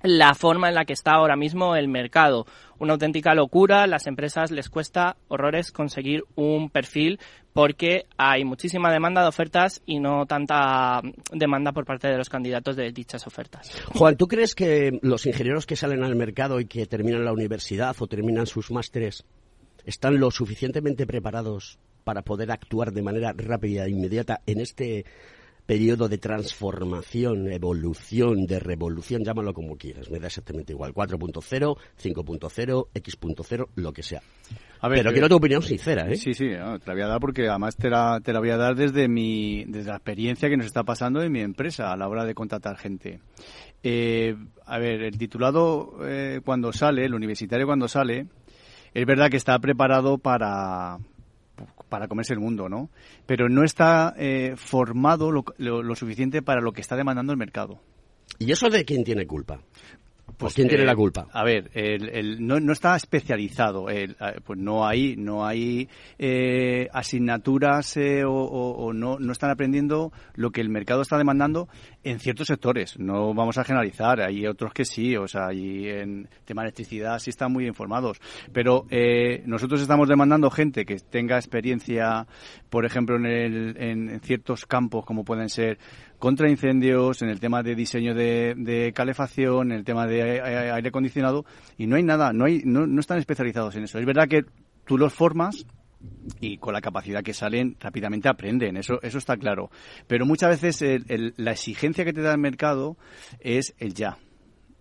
la 0.03 0.35
forma 0.35 0.67
en 0.67 0.75
la 0.75 0.85
que 0.85 0.93
está 0.93 1.13
ahora 1.13 1.35
mismo 1.35 1.75
el 1.75 1.87
mercado. 1.87 2.45
Una 2.77 2.93
auténtica 2.93 3.33
locura, 3.33 3.87
las 3.87 4.05
empresas 4.05 4.51
les 4.51 4.69
cuesta 4.69 5.15
horrores 5.29 5.71
conseguir 5.71 6.25
un 6.35 6.69
perfil 6.69 7.19
porque 7.53 8.05
hay 8.17 8.43
muchísima 8.43 8.91
demanda 8.91 9.21
de 9.21 9.29
ofertas 9.29 9.81
y 9.85 9.99
no 9.99 10.25
tanta 10.25 11.01
demanda 11.31 11.71
por 11.71 11.85
parte 11.85 12.09
de 12.09 12.17
los 12.17 12.29
candidatos 12.29 12.75
de 12.75 12.91
dichas 12.91 13.25
ofertas. 13.25 13.71
Juan, 13.95 14.17
¿tú 14.17 14.27
crees 14.27 14.55
que 14.55 14.99
los 15.01 15.25
ingenieros 15.25 15.65
que 15.65 15.77
salen 15.77 16.03
al 16.03 16.15
mercado 16.15 16.59
y 16.59 16.65
que 16.65 16.85
terminan 16.85 17.23
la 17.23 17.31
universidad 17.31 17.95
o 17.99 18.07
terminan 18.07 18.45
sus 18.45 18.71
másteres 18.71 19.23
están 19.85 20.19
lo 20.19 20.31
suficientemente 20.31 21.07
preparados 21.07 21.79
para 22.03 22.23
poder 22.23 22.51
actuar 22.51 22.91
de 22.91 23.01
manera 23.01 23.33
rápida 23.33 23.85
e 23.85 23.91
inmediata 23.91 24.41
en 24.45 24.59
este 24.59 25.05
periodo 25.65 26.09
de 26.09 26.17
transformación, 26.17 27.51
evolución, 27.51 28.45
de 28.45 28.59
revolución, 28.59 29.23
llámalo 29.23 29.53
como 29.53 29.77
quieras, 29.77 30.09
me 30.09 30.19
da 30.19 30.27
exactamente 30.27 30.73
igual, 30.73 30.93
4.0, 30.93 31.77
5.0, 32.01 32.87
X.0, 32.93 33.67
lo 33.75 33.93
que 33.93 34.03
sea. 34.03 34.21
A 34.81 34.89
ver, 34.89 34.99
Pero 34.99 35.11
eh, 35.11 35.13
quiero 35.13 35.29
tu 35.29 35.35
opinión 35.35 35.61
sincera, 35.61 36.09
¿eh? 36.09 36.17
Sí, 36.17 36.33
sí, 36.33 36.49
no, 36.49 36.77
te 36.77 36.87
la 36.87 36.93
voy 36.93 37.03
a 37.03 37.07
dar 37.07 37.19
porque 37.21 37.47
además 37.47 37.77
te 37.77 37.89
la, 37.89 38.19
te 38.21 38.33
la 38.33 38.39
voy 38.39 38.49
a 38.49 38.57
dar 38.57 38.75
desde 38.75 39.07
mi, 39.07 39.63
desde 39.65 39.89
la 39.89 39.95
experiencia 39.95 40.49
que 40.49 40.57
nos 40.57 40.65
está 40.65 40.83
pasando 40.83 41.21
en 41.23 41.31
mi 41.31 41.39
empresa 41.39 41.93
a 41.93 41.97
la 41.97 42.09
hora 42.09 42.25
de 42.25 42.33
contratar 42.33 42.77
gente. 42.77 43.21
Eh, 43.81 44.35
a 44.65 44.79
ver, 44.79 45.03
el 45.03 45.17
titulado 45.17 45.97
eh, 46.03 46.41
cuando 46.43 46.73
sale, 46.73 47.05
el 47.05 47.13
universitario 47.13 47.65
cuando 47.65 47.87
sale, 47.87 48.27
es 48.93 49.05
verdad 49.05 49.29
que 49.29 49.37
está 49.37 49.57
preparado 49.59 50.17
para, 50.17 50.97
para 51.93 52.07
comerse 52.07 52.33
el 52.33 52.39
mundo, 52.39 52.69
¿no? 52.69 52.89
Pero 53.27 53.49
no 53.49 53.63
está 53.63 54.15
eh, 54.17 54.55
formado 54.57 55.31
lo, 55.31 55.45
lo, 55.59 55.83
lo, 55.83 55.95
suficiente 55.95 56.41
para 56.41 56.59
lo 56.59 56.71
que 56.71 56.81
está 56.81 56.95
demandando 56.95 57.33
el 57.33 57.37
mercado. 57.37 57.79
¿Y 58.39 58.51
eso 58.51 58.67
de 58.71 58.83
quién 58.83 59.03
tiene 59.03 59.27
culpa? 59.27 59.59
Pues, 60.37 60.53
¿Quién 60.53 60.67
eh, 60.67 60.69
tiene 60.69 60.85
la 60.85 60.95
culpa? 60.95 61.27
A 61.31 61.43
ver, 61.43 61.69
el, 61.73 62.09
el, 62.09 62.45
no, 62.45 62.59
no, 62.59 62.73
está 62.73 62.95
especializado. 62.95 63.89
El, 63.89 64.15
pues 64.43 64.59
no 64.59 64.85
hay, 64.85 65.15
no 65.15 65.45
hay 65.45 65.87
eh, 66.17 66.87
asignaturas 66.93 67.97
eh, 67.97 68.23
o, 68.23 68.33
o, 68.33 68.85
o 68.85 68.93
no, 68.93 69.19
no, 69.19 69.31
están 69.31 69.51
aprendiendo 69.51 70.11
lo 70.35 70.51
que 70.51 70.61
el 70.61 70.69
mercado 70.69 71.01
está 71.01 71.17
demandando 71.17 71.67
en 72.03 72.19
ciertos 72.19 72.47
sectores. 72.47 72.97
No 72.99 73.33
vamos 73.33 73.57
a 73.57 73.63
generalizar. 73.63 74.21
Hay 74.21 74.45
otros 74.47 74.73
que 74.73 74.85
sí. 74.85 75.15
O 75.15 75.27
sea, 75.27 75.53
y 75.53 75.87
en 75.87 76.27
tema 76.45 76.61
de 76.61 76.67
electricidad 76.67 77.19
sí 77.19 77.29
están 77.29 77.51
muy 77.51 77.67
informados. 77.67 78.19
Pero 78.51 78.85
eh, 78.89 79.43
nosotros 79.45 79.81
estamos 79.81 80.07
demandando 80.07 80.49
gente 80.49 80.85
que 80.85 80.97
tenga 80.97 81.37
experiencia, 81.37 82.27
por 82.69 82.85
ejemplo, 82.85 83.15
en, 83.15 83.25
el, 83.25 83.77
en 83.77 84.19
ciertos 84.21 84.65
campos 84.65 85.05
como 85.05 85.23
pueden 85.23 85.49
ser 85.49 85.77
contra 86.23 86.49
incendios, 86.49 87.21
en 87.21 87.27
el 87.27 87.41
tema 87.41 87.63
de 87.63 87.75
diseño 87.75 88.15
de, 88.15 88.93
calefacción, 88.95 89.73
en 89.73 89.79
el 89.79 89.83
tema 89.83 90.07
de 90.07 90.41
aire 90.71 90.87
acondicionado, 90.87 91.43
y 91.77 91.85
no 91.85 91.97
hay 91.97 92.03
nada, 92.03 92.31
no, 92.31 92.45
hay, 92.45 92.61
no, 92.63 92.87
no 92.87 93.01
están 93.01 93.19
especializados 93.19 93.75
en 93.75 93.83
eso. 93.83 93.99
Es 93.99 94.05
verdad 94.05 94.29
que 94.29 94.45
tú 94.85 94.97
los 94.97 95.11
formas, 95.11 95.65
y 96.39 96.59
con 96.59 96.73
la 96.73 96.79
capacidad 96.79 97.23
que 97.23 97.33
salen 97.33 97.75
rápidamente 97.77 98.29
aprenden, 98.29 98.77
eso, 98.77 99.01
eso 99.01 99.17
está 99.17 99.35
claro. 99.35 99.69
Pero 100.07 100.25
muchas 100.25 100.61
veces 100.61 101.03
el, 101.09 101.33
la 101.35 101.51
exigencia 101.51 102.05
que 102.05 102.13
te 102.13 102.21
da 102.21 102.31
el 102.31 102.39
mercado 102.39 102.95
es 103.41 103.75
el 103.77 103.93
ya, 103.93 104.17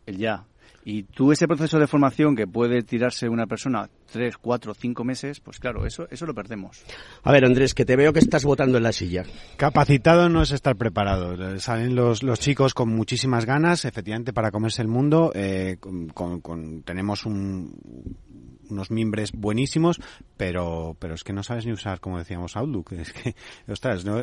el 0.06 0.18
ya. 0.18 0.44
Y 0.84 1.04
tú 1.04 1.30
ese 1.30 1.46
proceso 1.46 1.78
de 1.78 1.86
formación 1.86 2.34
que 2.34 2.46
puede 2.46 2.82
tirarse 2.82 3.28
una 3.28 3.46
persona 3.46 3.88
tres, 4.10 4.36
cuatro, 4.36 4.74
cinco 4.74 5.04
meses, 5.04 5.40
pues 5.40 5.58
claro, 5.58 5.86
eso, 5.86 6.08
eso 6.10 6.26
lo 6.26 6.34
perdemos. 6.34 6.84
A 7.22 7.32
ver, 7.32 7.44
Andrés, 7.44 7.74
que 7.74 7.84
te 7.84 7.96
veo 7.96 8.12
que 8.12 8.18
estás 8.18 8.44
votando 8.44 8.78
en 8.78 8.82
la 8.82 8.92
silla. 8.92 9.22
Capacitado 9.56 10.28
no 10.28 10.42
es 10.42 10.50
estar 10.50 10.76
preparado. 10.76 11.58
Salen 11.60 11.94
los, 11.94 12.22
los 12.22 12.40
chicos 12.40 12.74
con 12.74 12.88
muchísimas 12.90 13.46
ganas, 13.46 13.84
efectivamente, 13.84 14.32
para 14.32 14.50
comerse 14.50 14.82
el 14.82 14.88
mundo. 14.88 15.32
Eh, 15.34 15.76
con, 15.78 16.08
con, 16.08 16.40
con, 16.40 16.82
tenemos 16.82 17.26
un, 17.26 17.74
unos 18.72 18.90
mimbres 18.90 19.32
buenísimos, 19.32 20.00
pero 20.36 20.96
pero 20.98 21.14
es 21.14 21.24
que 21.24 21.32
no 21.32 21.42
sabes 21.42 21.66
ni 21.66 21.72
usar, 21.72 22.00
como 22.00 22.18
decíamos, 22.18 22.56
Outlook. 22.56 22.92
Es 23.02 23.12
que, 23.12 23.34
ostras, 23.68 24.04
no, 24.04 24.16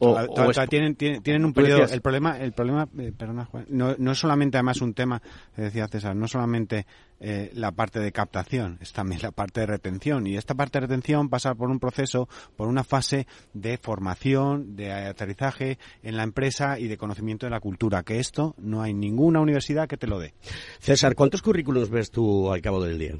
o, 0.00 0.10
o 0.10 0.50
es, 0.50 0.68
tienen, 0.68 0.94
tienen, 0.96 1.22
tienen, 1.22 1.44
un 1.44 1.52
periodo. 1.52 1.84
El 1.84 2.02
problema, 2.02 2.38
el 2.38 2.52
problema, 2.52 2.88
eh, 2.98 3.12
perdona, 3.16 3.46
Juan, 3.46 3.64
no, 3.68 3.94
no 3.98 4.12
es 4.12 4.18
solamente 4.18 4.58
además 4.58 4.82
un 4.82 4.92
tema, 4.92 5.22
decía 5.56 5.88
César, 5.88 6.14
no 6.14 6.28
solamente 6.28 6.86
eh, 7.24 7.50
la 7.54 7.70
parte 7.70 8.00
de 8.00 8.10
captación, 8.10 8.78
es 8.80 8.92
también 8.92 9.22
la 9.22 9.30
parte 9.30 9.60
de 9.60 9.66
retención. 9.66 10.26
Y 10.26 10.36
esta 10.36 10.54
parte 10.54 10.80
de 10.80 10.86
retención 10.88 11.28
pasa 11.28 11.54
por 11.54 11.70
un 11.70 11.78
proceso, 11.78 12.28
por 12.56 12.66
una 12.66 12.82
fase 12.82 13.28
de 13.54 13.78
formación, 13.78 14.74
de 14.74 14.92
aterrizaje 14.92 15.78
en 16.02 16.16
la 16.16 16.24
empresa 16.24 16.80
y 16.80 16.88
de 16.88 16.96
conocimiento 16.96 17.46
de 17.46 17.50
la 17.50 17.60
cultura, 17.60 18.02
que 18.02 18.18
esto 18.18 18.56
no 18.58 18.82
hay 18.82 18.92
ninguna 18.92 19.40
universidad 19.40 19.86
que 19.88 19.96
te 19.96 20.08
lo 20.08 20.18
dé. 20.18 20.34
César, 20.80 21.14
¿cuántos 21.14 21.42
currículos 21.42 21.90
ves 21.90 22.10
tú 22.10 22.52
al 22.52 22.60
cabo 22.60 22.82
del 22.82 22.98
día? 22.98 23.14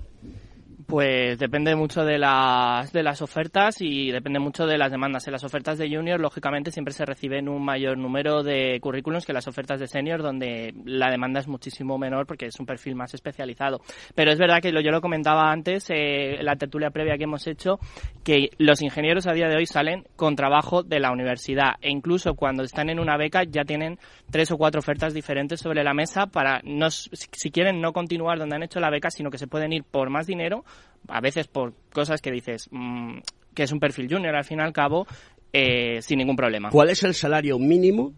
Pues 0.87 1.39
depende 1.39 1.75
mucho 1.75 2.05
de 2.05 2.19
las, 2.19 2.93
de 2.93 3.03
las 3.03 3.21
ofertas 3.23 3.81
y 3.81 4.11
depende 4.11 4.39
mucho 4.39 4.67
de 4.67 4.79
las 4.79 4.91
demandas. 4.91 5.27
En 5.27 5.33
las 5.33 5.45
ofertas 5.45 5.79
de 5.79 5.89
junior, 5.89 6.19
lógicamente, 6.19 6.71
siempre 6.71 6.95
se 6.95 7.05
reciben 7.05 7.49
un 7.49 7.65
mayor 7.65 7.99
número 7.99 8.43
de 8.43 8.79
currículums 8.81 9.27
que 9.27 9.33
las 9.33 9.47
ofertas 9.49 9.81
de 9.81 9.87
senior, 9.87 10.23
donde 10.23 10.75
la 10.85 11.11
demanda 11.11 11.41
es 11.41 11.49
muchísimo 11.49 11.99
menor 11.99 12.27
porque 12.27 12.47
es 12.47 12.59
un 12.59 12.67
perfil 12.67 12.95
más 12.95 13.15
especializado. 13.15 13.81
Pero 14.15 14.33
es 14.33 14.39
verdad 14.39 14.61
que 14.61 14.73
yo 14.73 14.91
lo 14.91 15.01
comentaba 15.01 15.51
antes, 15.53 15.87
eh, 15.91 16.39
la 16.43 16.57
tertulia 16.57 16.91
previa 16.91 17.17
que 17.17 17.25
hemos 17.25 17.47
hecho, 17.47 17.79
que 18.25 18.51
los 18.59 18.83
ingenieros 18.83 19.27
a 19.27 19.33
día 19.33 19.49
de 19.49 19.57
hoy 19.57 19.67
salen 19.67 20.05
con 20.17 20.37
trabajo 20.37 20.83
de 20.83 21.01
la 21.01 21.12
universidad 21.12 21.75
e 21.81 21.91
incluso 21.91 22.35
cuando 22.35 22.62
están 22.62 22.89
en 22.89 22.99
una 22.99 23.17
beca 23.17 23.45
ya 23.45 23.65
tienen 23.65 23.99
tres 24.31 24.51
o 24.51 24.57
cuatro 24.57 24.79
ofertas 24.81 25.15
diferentes 25.15 25.61
sobre 25.61 25.85
la 25.85 25.95
mesa 25.95 26.27
para, 26.27 26.61
no, 26.65 26.91
si 26.91 27.51
quieren, 27.51 27.81
no 27.81 27.93
continuar 27.93 28.39
donde 28.39 28.57
han 28.57 28.62
hecho 28.62 28.81
la 28.81 28.91
beca, 28.91 29.11
sino 29.11 29.31
que 29.31 29.39
se 29.39 29.47
pueden 29.47 29.73
ir 29.73 29.85
por 29.85 30.11
más 30.11 30.27
dinero 30.27 30.65
a 31.09 31.21
veces 31.21 31.49
por 31.49 31.75
cosas 31.93 32.21
que 32.21 32.31
dices 32.31 32.69
mm, 32.71 33.19
que 33.55 33.64
es 33.64 33.73
un 33.73 33.81
perfil 33.81 34.09
junior 34.11 34.35
al 34.35 34.45
fin 34.45 34.59
y 34.59 34.62
al 34.62 34.73
cabo, 34.73 35.07
eh, 35.52 36.00
sin 36.02 36.19
ningún 36.19 36.37
problema. 36.37 36.71
¿Cuál 36.71 36.91
es 36.91 37.02
el 37.02 37.14
salario 37.14 37.59
mínimo 37.59 38.14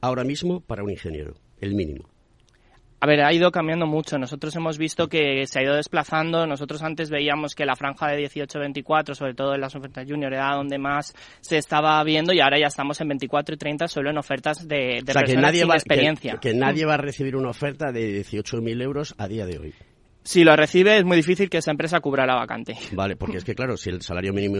ahora 0.00 0.24
mismo 0.24 0.60
para 0.60 0.82
un 0.82 0.90
ingeniero? 0.90 1.34
El 1.60 1.74
mínimo. 1.74 2.08
A 3.00 3.06
ver, 3.06 3.22
ha 3.22 3.32
ido 3.32 3.52
cambiando 3.52 3.86
mucho. 3.86 4.18
Nosotros 4.18 4.54
hemos 4.56 4.76
visto 4.76 5.08
que 5.08 5.46
se 5.46 5.58
ha 5.58 5.62
ido 5.62 5.74
desplazando. 5.76 6.46
Nosotros 6.46 6.82
antes 6.82 7.10
veíamos 7.10 7.54
que 7.54 7.64
la 7.64 7.76
franja 7.76 8.08
de 8.08 8.28
18-24, 8.28 9.14
sobre 9.14 9.34
todo 9.34 9.54
en 9.54 9.60
las 9.60 9.74
ofertas 9.76 10.04
junior, 10.08 10.32
era 10.32 10.56
donde 10.56 10.78
más 10.78 11.14
se 11.40 11.58
estaba 11.58 12.02
viendo 12.02 12.32
y 12.32 12.40
ahora 12.40 12.58
ya 12.58 12.66
estamos 12.66 13.00
en 13.00 13.08
24 13.08 13.54
y 13.54 13.58
30 13.58 13.86
solo 13.86 14.10
en 14.10 14.18
ofertas 14.18 14.66
de, 14.66 15.00
de 15.04 15.12
que 15.24 15.36
nadie 15.36 15.60
sin 15.60 15.70
va, 15.70 15.74
experiencia. 15.74 16.32
Que, 16.40 16.50
que, 16.50 16.54
nadie 16.54 16.86
va 16.86 16.94
a 16.94 16.98
recibir 16.98 17.36
una 17.36 17.50
oferta 17.50 17.92
de 17.92 18.20
18.000 18.20 18.82
euros 18.82 19.14
a 19.16 19.28
día 19.28 19.46
de 19.46 19.58
hoy. 19.58 19.74
Si 20.28 20.44
lo 20.44 20.54
recibe, 20.54 20.98
es 20.98 21.06
muy 21.06 21.16
difícil 21.16 21.48
que 21.48 21.56
esa 21.56 21.70
empresa 21.70 22.00
cubra 22.00 22.26
la 22.26 22.34
vacante. 22.34 22.76
Vale, 22.92 23.16
porque 23.16 23.38
es 23.38 23.44
que, 23.44 23.54
claro, 23.54 23.78
si 23.78 23.88
el 23.88 24.02
salario 24.02 24.34
mínimo 24.34 24.58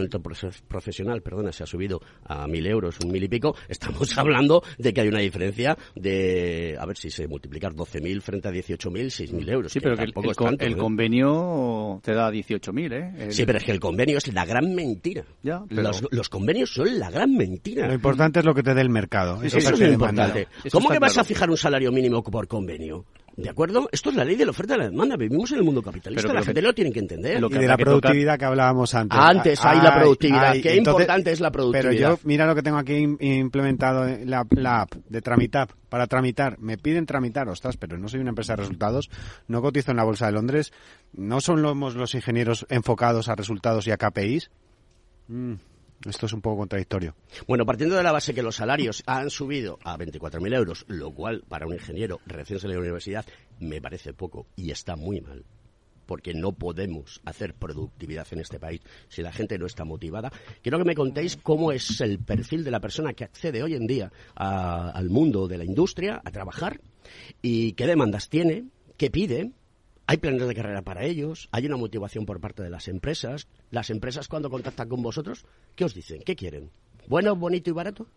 profesional, 0.67 1.21
perdona, 1.21 1.51
se 1.51 1.61
ha 1.61 1.67
subido 1.67 2.01
a 2.25 2.47
mil 2.47 2.65
euros, 2.65 2.97
un 3.05 3.11
mil 3.11 3.23
y 3.23 3.27
pico, 3.27 3.55
estamos 3.67 4.09
hablando 4.17 4.63
de 4.79 4.91
que 4.91 5.01
hay 5.01 5.09
una 5.09 5.19
diferencia 5.19 5.77
de, 5.93 6.75
a 6.75 6.87
ver 6.87 6.97
si 6.97 7.11
se 7.11 7.27
multiplicar 7.27 7.75
12.000 7.75 8.19
frente 8.19 8.47
a 8.47 8.51
18.000, 8.51 9.29
6.000 9.29 9.51
euros. 9.51 9.71
Sí, 9.71 9.79
pero 9.79 9.95
que 9.95 10.05
el, 10.05 10.13
el, 10.15 10.35
tanto, 10.35 10.65
el 10.65 10.73
¿eh? 10.73 10.75
convenio 10.75 12.01
te 12.03 12.15
da 12.15 12.31
18.000, 12.31 12.91
¿eh? 12.91 13.25
El... 13.25 13.31
Sí, 13.31 13.45
pero 13.45 13.59
es 13.59 13.63
que 13.63 13.71
el 13.71 13.79
convenio 13.79 14.17
es 14.17 14.33
la 14.33 14.45
gran 14.45 14.73
mentira. 14.73 15.23
Ya, 15.43 15.61
pero... 15.69 15.83
los, 15.83 16.01
los, 16.09 16.29
convenios 16.29 16.71
son 16.71 16.97
la 16.97 17.11
gran 17.11 17.35
mentira. 17.35 17.85
Lo 17.85 17.93
importante 17.93 18.39
es 18.39 18.45
lo 18.45 18.55
que 18.55 18.63
te 18.63 18.73
dé 18.73 18.81
el 18.81 18.89
mercado. 18.89 19.43
Eso, 19.43 19.59
Eso 19.59 19.75
es 19.75 19.79
lo 19.79 19.93
importante. 19.93 20.47
¿Cómo 20.71 20.89
que 20.89 20.97
vas 20.97 21.13
claro. 21.13 21.21
a 21.21 21.25
fijar 21.25 21.49
un 21.51 21.57
salario 21.57 21.91
mínimo 21.91 22.23
por 22.23 22.47
convenio? 22.47 23.05
¿De 23.43 23.49
acuerdo? 23.49 23.89
Esto 23.91 24.09
es 24.09 24.15
la 24.15 24.25
ley 24.25 24.35
de 24.35 24.45
la 24.45 24.51
oferta 24.51 24.75
y 24.75 24.79
la 24.79 24.89
demanda. 24.89 25.15
Vivimos 25.15 25.51
en 25.51 25.59
el 25.59 25.63
mundo 25.63 25.81
capitalista. 25.81 26.27
Pero, 26.27 26.39
la 26.39 26.45
gente 26.45 26.61
lo 26.61 26.73
tiene 26.73 26.91
que 26.91 26.99
entender. 26.99 27.39
Lo 27.39 27.49
que 27.49 27.55
y 27.55 27.59
de 27.59 27.67
la 27.67 27.77
productividad 27.77 28.37
que 28.37 28.45
hablábamos 28.45 28.93
antes. 28.93 29.19
Antes 29.19 29.63
hay 29.63 29.81
la 29.81 29.95
productividad. 29.95 30.53
Qué 30.53 30.77
entonces, 30.77 30.77
importante 30.77 31.31
es 31.31 31.39
la 31.39 31.51
productividad. 31.51 31.89
Pero 31.89 32.15
yo, 32.15 32.19
mira 32.23 32.45
lo 32.45 32.55
que 32.55 32.63
tengo 32.63 32.77
aquí 32.77 33.07
implementado 33.19 34.05
la, 34.25 34.45
la 34.51 34.81
app 34.81 34.93
de 34.93 35.21
Tramitab. 35.21 35.69
Para 35.89 36.05
tramitar, 36.05 36.59
me 36.59 36.77
piden 36.77 37.05
tramitar, 37.05 37.49
ostras, 37.49 37.75
pero 37.77 37.97
no 37.97 38.07
soy 38.07 38.19
una 38.19 38.29
empresa 38.29 38.53
de 38.53 38.57
resultados, 38.57 39.09
no 39.47 39.61
cotizo 39.61 39.89
en 39.89 39.97
la 39.97 40.03
Bolsa 40.03 40.27
de 40.27 40.33
Londres, 40.33 40.71
no 41.13 41.41
somos 41.41 41.95
los 41.95 42.13
ingenieros 42.13 42.67
enfocados 42.69 43.27
a 43.27 43.35
resultados 43.35 43.87
y 43.87 43.91
a 43.91 43.97
KPIs. 43.97 44.51
Mm. 45.29 45.53
Esto 46.05 46.27
es 46.27 46.33
un 46.33 46.41
poco 46.41 46.59
contradictorio. 46.59 47.15
Bueno, 47.45 47.65
partiendo 47.65 47.97
de 47.97 48.03
la 48.03 48.13
base 48.13 48.33
que 48.33 48.41
los 48.41 48.55
salarios 48.55 49.03
han 49.05 49.29
subido 49.29 49.79
a 49.83 49.97
24.000 49.97 50.55
euros, 50.55 50.85
lo 50.87 51.11
cual 51.11 51.43
para 51.47 51.67
un 51.67 51.73
ingeniero 51.73 52.21
recién 52.25 52.59
salido 52.59 52.79
de 52.79 52.85
la 52.85 52.91
universidad 52.91 53.25
me 53.59 53.81
parece 53.81 54.13
poco 54.13 54.47
y 54.55 54.71
está 54.71 54.95
muy 54.95 55.19
mal, 55.19 55.43
porque 56.05 56.33
no 56.33 56.53
podemos 56.53 57.19
hacer 57.25 57.53
productividad 57.53 58.25
en 58.31 58.39
este 58.39 58.59
país 58.59 58.79
si 59.09 59.21
la 59.21 59.33
gente 59.33 59.57
no 59.57 59.65
está 59.65 59.83
motivada. 59.83 60.31
Quiero 60.61 60.77
que 60.77 60.85
me 60.85 60.95
contéis 60.95 61.35
cómo 61.35 61.73
es 61.73 61.99
el 61.99 62.19
perfil 62.19 62.63
de 62.63 62.71
la 62.71 62.79
persona 62.79 63.11
que 63.11 63.25
accede 63.25 63.61
hoy 63.61 63.75
en 63.75 63.85
día 63.85 64.09
al 64.35 65.09
mundo 65.09 65.49
de 65.49 65.57
la 65.57 65.65
industria, 65.65 66.21
a 66.23 66.31
trabajar, 66.31 66.79
y 67.41 67.73
qué 67.73 67.85
demandas 67.87 68.29
tiene, 68.29 68.67
qué 68.95 69.11
pide, 69.11 69.51
hay 70.09 70.17
planes 70.17 70.47
de 70.47 70.55
carrera 70.55 70.81
para 70.81 71.03
ellos, 71.03 71.49
hay 71.51 71.67
una 71.67 71.77
motivación 71.77 72.25
por 72.25 72.39
parte 72.39 72.63
de 72.63 72.71
las 72.71 72.87
empresas. 72.87 73.47
Las 73.69 73.91
empresas 73.91 74.27
cuando 74.27 74.49
contactan 74.49 74.89
con 74.89 75.03
vosotros, 75.03 75.45
¿qué 75.75 75.85
os 75.85 75.93
dicen? 75.93 76.23
¿Qué 76.25 76.35
quieren? 76.35 76.71
¿Bueno, 77.07 77.35
bonito 77.35 77.69
y 77.69 77.73
barato? 77.73 78.07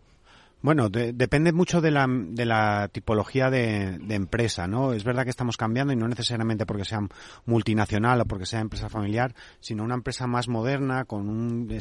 Bueno, 0.63 0.89
de, 0.89 1.13
depende 1.13 1.51
mucho 1.51 1.81
de 1.81 1.91
la, 1.91 2.07
de 2.09 2.45
la 2.45 2.89
tipología 2.91 3.51
de, 3.51 3.99
empresa, 4.09 4.65
¿no? 4.65 4.93
Es 4.93 5.03
verdad 5.03 5.23
que 5.23 5.29
estamos 5.29 5.55
cambiando 5.55 5.93
y 5.93 5.95
no 5.95 6.07
necesariamente 6.07 6.65
porque 6.65 6.83
sea 6.83 7.01
multinacional 7.45 8.21
o 8.21 8.25
porque 8.25 8.47
sea 8.47 8.61
empresa 8.61 8.89
familiar, 8.89 9.35
sino 9.59 9.83
una 9.83 9.93
empresa 9.93 10.25
más 10.25 10.47
moderna, 10.47 11.05
con 11.05 11.29
un 11.29 11.79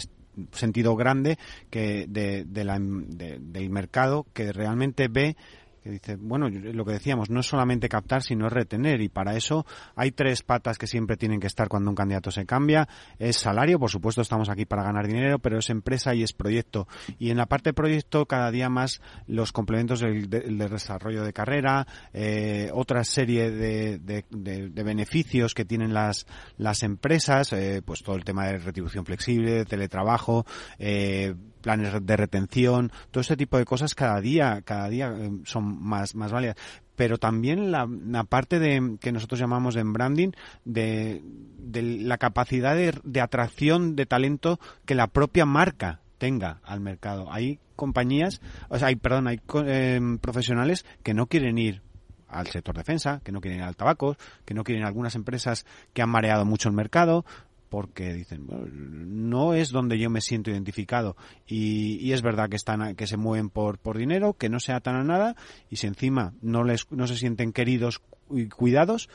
sentido 0.53 0.94
grande 0.94 1.38
que 1.70 2.07
del 2.07 3.70
mercado 3.70 4.27
que 4.35 4.53
realmente 4.53 5.09
ve 5.09 5.37
que 5.82 5.90
dice, 5.90 6.16
bueno, 6.16 6.48
lo 6.48 6.84
que 6.84 6.92
decíamos, 6.92 7.30
no 7.30 7.40
es 7.40 7.46
solamente 7.46 7.88
captar, 7.88 8.22
sino 8.22 8.48
retener. 8.48 9.00
Y 9.00 9.08
para 9.08 9.36
eso 9.36 9.66
hay 9.96 10.12
tres 10.12 10.42
patas 10.42 10.78
que 10.78 10.86
siempre 10.86 11.16
tienen 11.16 11.40
que 11.40 11.46
estar 11.46 11.68
cuando 11.68 11.90
un 11.90 11.96
candidato 11.96 12.30
se 12.30 12.46
cambia. 12.46 12.88
Es 13.18 13.36
salario, 13.36 13.78
por 13.78 13.90
supuesto, 13.90 14.22
estamos 14.22 14.48
aquí 14.48 14.64
para 14.64 14.84
ganar 14.84 15.06
dinero, 15.06 15.38
pero 15.38 15.58
es 15.58 15.70
empresa 15.70 16.14
y 16.14 16.22
es 16.22 16.32
proyecto. 16.32 16.86
Y 17.18 17.30
en 17.30 17.36
la 17.36 17.46
parte 17.46 17.72
proyecto, 17.72 18.26
cada 18.26 18.50
día 18.50 18.68
más 18.68 19.00
los 19.26 19.52
complementos 19.52 20.00
del, 20.00 20.30
del 20.30 20.58
desarrollo 20.58 21.24
de 21.24 21.32
carrera, 21.32 21.86
eh, 22.12 22.70
otra 22.72 23.04
serie 23.04 23.50
de, 23.50 23.98
de, 23.98 24.82
beneficios 24.82 25.54
que 25.54 25.64
tienen 25.64 25.94
las, 25.94 26.26
las 26.56 26.82
empresas, 26.82 27.52
eh, 27.52 27.82
pues 27.84 28.02
todo 28.02 28.16
el 28.16 28.24
tema 28.24 28.46
de 28.46 28.58
retribución 28.58 29.04
flexible, 29.04 29.64
teletrabajo, 29.64 30.44
eh, 30.78 31.34
planes 31.62 31.94
de 32.05 32.16
retención, 32.16 32.92
todo 33.11 33.22
ese 33.22 33.37
tipo 33.37 33.57
de 33.57 33.64
cosas 33.64 33.94
cada 33.94 34.20
día, 34.20 34.61
cada 34.62 34.88
día 34.88 35.14
son 35.44 35.83
más, 35.83 36.14
más 36.14 36.33
válidas. 36.33 36.57
Pero 36.96 37.18
también 37.18 37.72
la, 37.72 37.87
parte 38.29 38.59
de 38.59 38.98
que 39.01 39.12
nosotros 39.12 39.40
llamamos 39.40 39.77
en 39.77 39.92
branding, 39.92 40.33
de, 40.64 41.22
de 41.59 41.83
la 41.83 42.18
capacidad 42.18 42.77
de, 42.77 42.94
de 43.03 43.20
atracción 43.20 43.96
de 43.96 44.05
talento 44.07 44.61
que 44.85 44.94
la 44.94 45.07
propia 45.07 45.46
marca 45.46 46.01
tenga 46.18 46.61
al 46.62 46.81
mercado. 46.81 47.33
Hay 47.33 47.59
compañías, 47.75 48.40
o 48.68 48.79
sea, 48.79 48.88
hay, 48.88 48.96
perdón, 48.96 49.27
hay 49.27 49.40
eh, 49.66 50.01
profesionales 50.20 50.85
que 51.03 51.14
no 51.14 51.27
quieren 51.27 51.59
ir 51.59 51.83
al 52.29 52.46
sector 52.46 52.77
defensa, 52.77 53.20
que 53.25 53.33
no 53.33 53.40
quieren 53.40 53.59
ir 53.61 53.64
al 53.64 53.75
tabaco, 53.75 54.16
que 54.44 54.55
no 54.55 54.64
quieren 54.64 54.85
algunas 54.85 55.14
empresas 55.14 55.66
que 55.92 56.03
han 56.03 56.09
mareado 56.09 56.44
mucho 56.44 56.68
el 56.68 56.75
mercado, 56.75 57.25
porque 57.72 58.12
dicen 58.12 58.46
bueno, 58.46 58.66
no 58.70 59.54
es 59.54 59.70
donde 59.70 59.98
yo 59.98 60.11
me 60.11 60.20
siento 60.20 60.50
identificado 60.50 61.16
y, 61.46 61.96
y, 62.06 62.12
es 62.12 62.20
verdad 62.20 62.50
que 62.50 62.56
están 62.56 62.94
que 62.96 63.06
se 63.06 63.16
mueven 63.16 63.48
por, 63.48 63.78
por 63.78 63.96
dinero 63.96 64.35
que 64.35 64.50
no 64.50 64.61
se 64.61 64.72
atan 64.72 64.96
a 64.96 65.04
nada 65.04 65.37
y 65.70 65.76
si 65.76 65.87
encima 65.87 66.35
no 66.42 66.64
les 66.64 66.92
no 66.92 67.06
se 67.06 67.16
sienten 67.16 67.50
queridos 67.50 68.02
y 68.30 68.50
cuidados 68.50 69.08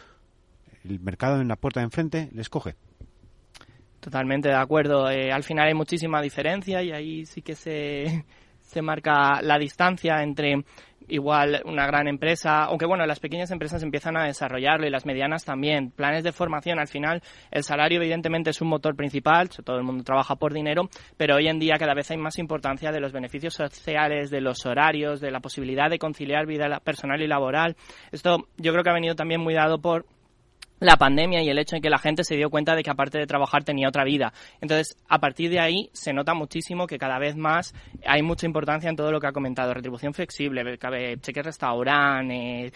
el 0.84 1.00
mercado 1.00 1.40
en 1.40 1.50
la 1.50 1.56
puerta 1.56 1.82
de 1.82 1.84
enfrente 1.84 2.30
les 2.34 2.50
coge. 2.50 2.74
Totalmente 4.00 4.50
de 4.50 4.56
acuerdo. 4.56 5.08
Eh, 5.08 5.32
al 5.32 5.44
final 5.44 5.68
hay 5.68 5.76
muchísima 5.76 6.20
diferencia 6.20 6.82
y 6.82 6.92
ahí 6.92 7.28
sí 7.28 7.44
que 7.44 7.54
se 7.54 8.26
se 8.68 8.82
marca 8.82 9.42
la 9.42 9.58
distancia 9.58 10.22
entre 10.22 10.64
igual 11.08 11.62
una 11.66 11.88
gran 11.88 12.08
empresa, 12.08 12.66
aunque 12.66 12.86
bueno, 12.86 13.06
las 13.06 13.20
pequeñas 13.20 13.50
empresas 13.52 13.82
empiezan 13.82 14.18
a 14.18 14.26
desarrollarlo 14.26 14.86
y 14.86 14.90
las 14.90 15.06
medianas 15.06 15.46
también. 15.46 15.92
Planes 15.92 16.24
de 16.24 16.32
formación, 16.32 16.80
al 16.80 16.88
final, 16.88 17.22
el 17.50 17.64
salario 17.64 18.02
evidentemente 18.02 18.50
es 18.50 18.62
un 18.62 18.68
motor 18.68 18.96
principal, 18.96 19.50
todo 19.50 19.78
el 19.78 19.84
mundo 19.84 20.04
trabaja 20.04 20.36
por 20.36 20.54
dinero, 20.54 20.90
pero 21.16 21.36
hoy 21.36 21.48
en 21.48 21.60
día 21.60 21.78
cada 21.80 21.94
vez 21.94 22.12
hay 22.12 22.18
más 22.18 22.38
importancia 22.38 22.92
de 22.92 23.00
los 23.00 23.14
beneficios 23.14 23.54
sociales, 23.54 24.30
de 24.30 24.42
los 24.42 24.66
horarios, 24.66 25.22
de 25.22 25.32
la 25.32 25.40
posibilidad 25.40 25.90
de 25.90 26.00
conciliar 26.00 26.46
vida 26.46 26.80
personal 26.82 27.22
y 27.22 27.28
laboral. 27.28 27.76
Esto 28.12 28.48
yo 28.58 28.72
creo 28.74 28.84
que 28.84 28.90
ha 28.90 28.94
venido 28.94 29.16
también 29.16 29.42
muy 29.42 29.54
dado 29.54 29.80
por 29.80 30.06
la 30.80 30.98
pandemia 30.98 31.42
y 31.42 31.50
el 31.50 31.60
hecho 31.60 31.76
de 31.76 31.82
que 31.82 31.90
la 31.90 31.98
gente 31.98 32.24
se 32.24 32.36
dio 32.36 32.50
cuenta 32.50 32.76
de 32.76 32.84
que 32.84 32.90
aparte 32.90 33.18
de 33.18 33.26
trabajar 33.26 33.64
tenía 33.64 33.88
otra 33.88 34.04
vida. 34.04 34.34
Entonces, 34.62 34.98
a 35.08 35.20
partir 35.20 35.50
de 35.50 35.60
ahí 35.60 35.90
se 35.94 36.14
nota 36.14 36.34
muchísimo 36.34 36.88
que 36.88 36.98
cada 36.98 37.20
vez 37.20 37.36
más 37.36 37.74
hay 38.06 38.22
mucha 38.22 38.46
importancia 38.46 38.90
en 38.90 38.96
todo 38.96 39.12
lo 39.12 39.20
que 39.20 39.28
ha 39.28 39.32
comentado. 39.32 39.74
Retribución 39.74 40.14
flexible, 40.14 40.78
cheque 41.22 41.42
restaurante, 41.42 42.72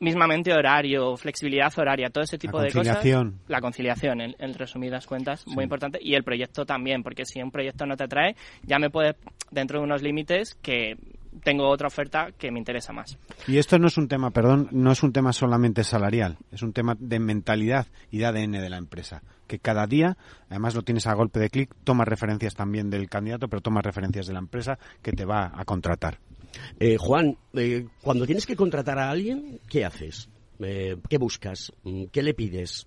mismamente 0.00 0.52
horario, 0.52 1.16
flexibilidad 1.16 1.72
horaria, 1.78 2.10
todo 2.10 2.24
ese 2.24 2.38
tipo 2.38 2.58
la 2.58 2.64
de 2.64 2.68
cosas. 2.70 2.96
conciliación. 2.96 3.40
La 3.48 3.60
conciliación, 3.60 4.20
en, 4.20 4.34
en 4.38 4.54
resumidas 4.54 5.06
cuentas, 5.06 5.40
sí. 5.40 5.50
muy 5.50 5.64
importante. 5.64 5.98
Y 6.02 6.14
el 6.14 6.24
proyecto 6.24 6.64
también, 6.64 7.02
porque 7.02 7.24
si 7.24 7.40
un 7.40 7.50
proyecto 7.50 7.86
no 7.86 7.96
te 7.96 8.04
atrae, 8.04 8.36
ya 8.62 8.78
me 8.78 8.90
puedes, 8.90 9.16
dentro 9.50 9.78
de 9.78 9.84
unos 9.84 10.02
límites, 10.02 10.54
que 10.62 10.96
tengo 11.42 11.68
otra 11.68 11.88
oferta 11.88 12.32
que 12.32 12.50
me 12.50 12.58
interesa 12.58 12.92
más. 12.92 13.18
Y 13.46 13.58
esto 13.58 13.78
no 13.78 13.88
es 13.88 13.96
un 13.96 14.08
tema, 14.08 14.30
perdón, 14.30 14.68
no 14.72 14.92
es 14.92 15.02
un 15.02 15.12
tema 15.12 15.32
solamente 15.32 15.84
salarial, 15.84 16.38
es 16.52 16.62
un 16.62 16.72
tema 16.72 16.96
de 16.98 17.18
mentalidad 17.18 17.86
y 18.10 18.18
de 18.18 18.26
ADN 18.26 18.52
de 18.52 18.70
la 18.70 18.78
empresa. 18.78 19.22
Que 19.46 19.58
cada 19.58 19.86
día, 19.86 20.16
además 20.48 20.74
lo 20.74 20.82
tienes 20.82 21.06
a 21.06 21.14
golpe 21.14 21.38
de 21.38 21.50
clic, 21.50 21.74
tomas 21.84 22.08
referencias 22.08 22.54
también 22.54 22.90
del 22.90 23.08
candidato, 23.08 23.48
pero 23.48 23.62
tomas 23.62 23.84
referencias 23.84 24.26
de 24.26 24.32
la 24.32 24.40
empresa 24.40 24.78
que 25.02 25.12
te 25.12 25.24
va 25.24 25.52
a 25.54 25.64
contratar. 25.64 26.18
Eh, 26.80 26.96
Juan, 26.98 27.36
eh, 27.54 27.86
cuando 28.02 28.26
tienes 28.26 28.46
que 28.46 28.56
contratar 28.56 28.98
a 28.98 29.10
alguien, 29.10 29.60
¿qué 29.68 29.84
haces? 29.84 30.28
Eh, 30.58 30.96
¿Qué 31.08 31.18
buscas? 31.18 31.72
¿Qué 32.12 32.22
le 32.22 32.34
pides? 32.34 32.86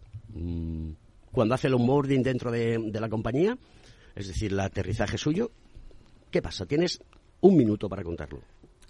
cuando 1.32 1.56
hace 1.56 1.68
el 1.68 1.74
onboarding 1.74 2.22
dentro 2.22 2.52
de, 2.52 2.78
de 2.78 3.00
la 3.00 3.10
compañía, 3.10 3.58
es 4.16 4.28
decir, 4.28 4.52
el 4.52 4.60
aterrizaje 4.60 5.18
suyo, 5.18 5.52
¿qué 6.30 6.42
pasa? 6.42 6.66
Tienes 6.66 7.02
un 7.42 7.58
minuto 7.58 7.90
para 7.90 8.04
contarlo. 8.04 8.40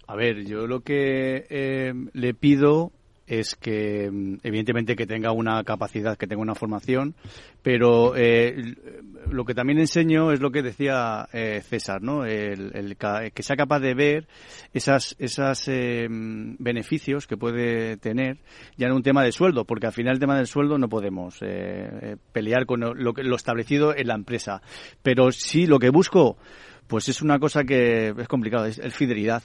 A 0.06 0.16
ver, 0.16 0.44
yo 0.44 0.66
lo 0.66 0.80
que 0.80 1.46
eh, 1.48 1.92
le 2.12 2.34
pido 2.34 2.92
es 3.30 3.54
que, 3.54 4.06
evidentemente, 4.42 4.96
que 4.96 5.06
tenga 5.06 5.30
una 5.30 5.62
capacidad, 5.62 6.18
que 6.18 6.26
tenga 6.26 6.42
una 6.42 6.56
formación, 6.56 7.14
pero 7.62 8.16
eh, 8.16 8.74
lo 9.30 9.44
que 9.44 9.54
también 9.54 9.78
enseño 9.78 10.32
es 10.32 10.40
lo 10.40 10.50
que 10.50 10.62
decía 10.62 11.28
eh, 11.32 11.62
César, 11.62 12.02
¿no? 12.02 12.24
El, 12.24 12.96
que 13.32 13.42
sea 13.44 13.54
capaz 13.54 13.78
de 13.78 13.94
ver 13.94 14.26
esas, 14.74 15.14
esas 15.20 15.68
eh, 15.68 16.08
beneficios 16.10 17.28
que 17.28 17.36
puede 17.36 17.96
tener 17.98 18.38
ya 18.76 18.88
en 18.88 18.94
un 18.94 19.04
tema 19.04 19.22
de 19.22 19.30
sueldo, 19.30 19.64
porque 19.64 19.86
al 19.86 19.92
final 19.92 20.14
el 20.14 20.20
tema 20.20 20.36
del 20.36 20.48
sueldo 20.48 20.76
no 20.76 20.88
podemos 20.88 21.38
eh, 21.42 22.16
pelear 22.32 22.66
con 22.66 22.80
lo, 22.80 22.94
lo 22.94 23.36
establecido 23.36 23.96
en 23.96 24.08
la 24.08 24.14
empresa. 24.14 24.60
Pero 25.04 25.30
sí, 25.30 25.66
lo 25.66 25.78
que 25.78 25.90
busco, 25.90 26.36
pues 26.90 27.08
es 27.08 27.22
una 27.22 27.38
cosa 27.38 27.64
que 27.64 28.08
es 28.18 28.28
complicado, 28.28 28.66
es, 28.66 28.78
es 28.78 28.94
fidelidad 28.94 29.42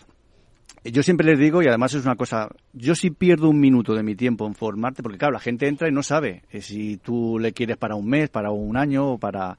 yo 0.91 1.01
siempre 1.01 1.25
les 1.25 1.39
digo, 1.39 1.63
y 1.63 1.67
además 1.67 1.93
es 1.95 2.05
una 2.05 2.15
cosa, 2.15 2.49
yo 2.73 2.93
si 2.93 3.09
pierdo 3.09 3.49
un 3.49 3.59
minuto 3.59 3.95
de 3.95 4.03
mi 4.03 4.15
tiempo 4.15 4.45
en 4.45 4.53
formarte, 4.53 5.01
porque 5.01 5.17
claro, 5.17 5.33
la 5.33 5.39
gente 5.39 5.67
entra 5.67 5.87
y 5.87 5.91
no 5.91 6.03
sabe 6.03 6.43
eh, 6.51 6.61
si 6.61 6.97
tú 6.97 7.39
le 7.39 7.53
quieres 7.53 7.77
para 7.77 7.95
un 7.95 8.07
mes, 8.07 8.29
para 8.29 8.51
un 8.51 8.77
año 8.77 9.13
o 9.13 9.17
para... 9.17 9.57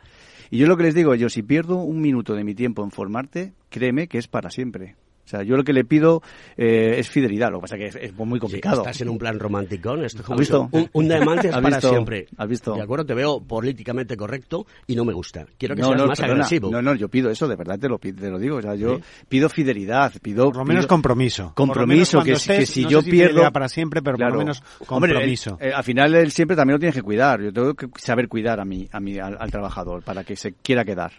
Y 0.50 0.58
yo 0.58 0.68
lo 0.68 0.76
que 0.76 0.84
les 0.84 0.94
digo, 0.94 1.14
yo 1.16 1.28
si 1.28 1.42
pierdo 1.42 1.78
un 1.78 2.00
minuto 2.00 2.34
de 2.34 2.44
mi 2.44 2.54
tiempo 2.54 2.84
en 2.84 2.92
formarte, 2.92 3.54
créeme 3.70 4.06
que 4.06 4.18
es 4.18 4.28
para 4.28 4.50
siempre. 4.50 4.94
O 5.26 5.28
sea, 5.28 5.42
yo 5.42 5.56
lo 5.56 5.64
que 5.64 5.72
le 5.72 5.84
pido 5.84 6.22
eh, 6.56 6.94
es 6.98 7.10
fidelidad. 7.10 7.50
Lo 7.50 7.58
que 7.58 7.62
pasa 7.62 7.76
es 7.76 7.96
que 7.96 8.06
es, 8.06 8.14
muy 8.14 8.38
complicado. 8.38 8.82
estás 8.82 9.00
en 9.00 9.08
un 9.08 9.18
plan 9.18 9.40
romántico. 9.40 9.96
Esto 9.96 10.22
¿Has 10.32 10.38
visto? 10.38 10.68
Un, 10.70 10.88
un 10.92 11.08
diamante 11.08 11.48
es 11.48 11.56
para 11.60 11.80
siempre. 11.80 12.28
¿Has 12.36 12.48
visto? 12.48 12.74
De 12.74 12.82
acuerdo, 12.82 13.04
te 13.04 13.14
veo 13.14 13.40
políticamente 13.40 14.16
correcto 14.16 14.66
y 14.86 14.94
no 14.94 15.04
me 15.04 15.12
gusta. 15.12 15.44
Quiero 15.58 15.74
que 15.74 15.82
seas 15.82 16.06
más 16.06 16.20
agresivo. 16.20 16.70
No, 16.70 16.80
no, 16.80 16.94
yo 16.94 17.08
pido 17.08 17.28
eso, 17.28 17.48
de 17.48 17.56
verdad 17.56 17.76
te 17.76 17.88
lo, 17.88 17.98
te 17.98 18.12
lo 18.12 18.38
digo. 18.38 18.58
O 18.58 18.62
sea, 18.62 18.76
yo 18.76 19.00
pido 19.28 19.48
fidelidad, 19.48 20.12
pido... 20.22 20.46
Por 20.46 20.58
lo 20.58 20.64
menos 20.64 20.86
compromiso. 20.86 21.52
Compromiso, 21.56 22.22
que, 22.22 22.36
si 22.36 22.86
yo 22.86 23.02
pierdo... 23.02 23.50
para 23.50 23.68
siempre, 23.68 24.02
pero 24.02 24.16
por 24.16 24.30
lo 24.30 24.38
menos 24.38 24.62
compromiso. 24.86 25.58
al 25.60 25.82
final 25.82 26.14
él 26.14 26.30
siempre 26.30 26.56
también 26.56 26.74
lo 26.74 26.78
tienes 26.78 26.94
que 26.94 27.02
cuidar. 27.02 27.42
Yo 27.42 27.52
tengo 27.52 27.74
que 27.74 27.88
saber 27.96 28.28
cuidar 28.28 28.60
a 28.60 28.64
mí, 28.64 28.88
a 28.92 29.00
mí 29.00 29.18
al 29.18 29.50
trabajador, 29.50 30.04
para 30.04 30.22
que 30.22 30.36
se 30.36 30.52
quiera 30.52 30.84
quedar. 30.84 31.12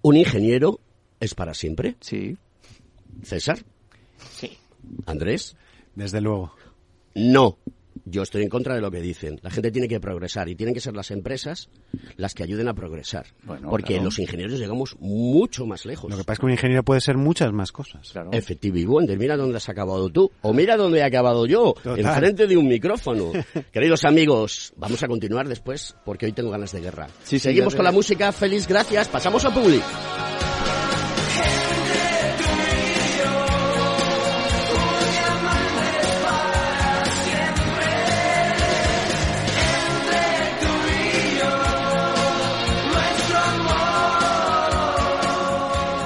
¿Un 0.00 0.16
ingeniero 0.16 0.80
es 1.20 1.34
para 1.34 1.52
siempre? 1.52 1.96
Sí. 2.00 2.38
César. 3.22 3.58
Sí. 4.30 4.56
Andrés. 5.06 5.56
Desde 5.94 6.20
luego. 6.20 6.54
No. 7.14 7.58
Yo 8.04 8.22
estoy 8.22 8.42
en 8.42 8.48
contra 8.48 8.74
de 8.74 8.80
lo 8.80 8.90
que 8.90 9.00
dicen. 9.00 9.38
La 9.42 9.50
gente 9.50 9.70
tiene 9.70 9.88
que 9.88 10.00
progresar 10.00 10.48
y 10.48 10.54
tienen 10.54 10.74
que 10.74 10.80
ser 10.80 10.94
las 10.94 11.10
empresas 11.10 11.68
las 12.16 12.34
que 12.34 12.42
ayuden 12.42 12.68
a 12.68 12.74
progresar. 12.74 13.26
porque 13.68 14.00
los 14.00 14.18
ingenieros 14.18 14.58
llegamos 14.58 14.96
mucho 14.98 15.66
más 15.66 15.84
lejos. 15.84 16.10
Lo 16.10 16.16
que 16.16 16.24
pasa 16.24 16.34
es 16.34 16.38
que 16.40 16.46
un 16.46 16.52
ingeniero 16.52 16.82
puede 16.82 17.00
ser 17.00 17.16
muchas 17.16 17.52
más 17.52 17.72
cosas. 17.72 18.10
Claro. 18.12 18.30
y 18.32 18.84
Wonder, 18.84 19.18
mira 19.18 19.36
dónde 19.36 19.56
has 19.56 19.68
acabado 19.68 20.08
tú. 20.08 20.30
O 20.42 20.52
mira 20.52 20.76
dónde 20.76 21.00
he 21.00 21.02
acabado 21.02 21.46
yo. 21.46 21.74
En 21.84 22.06
frente 22.14 22.46
de 22.46 22.56
un 22.56 22.68
micrófono. 22.68 23.32
Queridos 23.72 24.04
amigos, 24.04 24.72
vamos 24.76 25.02
a 25.02 25.08
continuar 25.08 25.48
después 25.48 25.96
porque 26.04 26.26
hoy 26.26 26.32
tengo 26.32 26.50
ganas 26.50 26.72
de 26.72 26.80
guerra. 26.80 27.08
Seguimos 27.24 27.74
con 27.74 27.84
la 27.84 27.92
música. 27.92 28.32
Feliz, 28.32 28.66
gracias. 28.66 29.08
Pasamos 29.08 29.44
a 29.44 29.52
Public. 29.52 29.82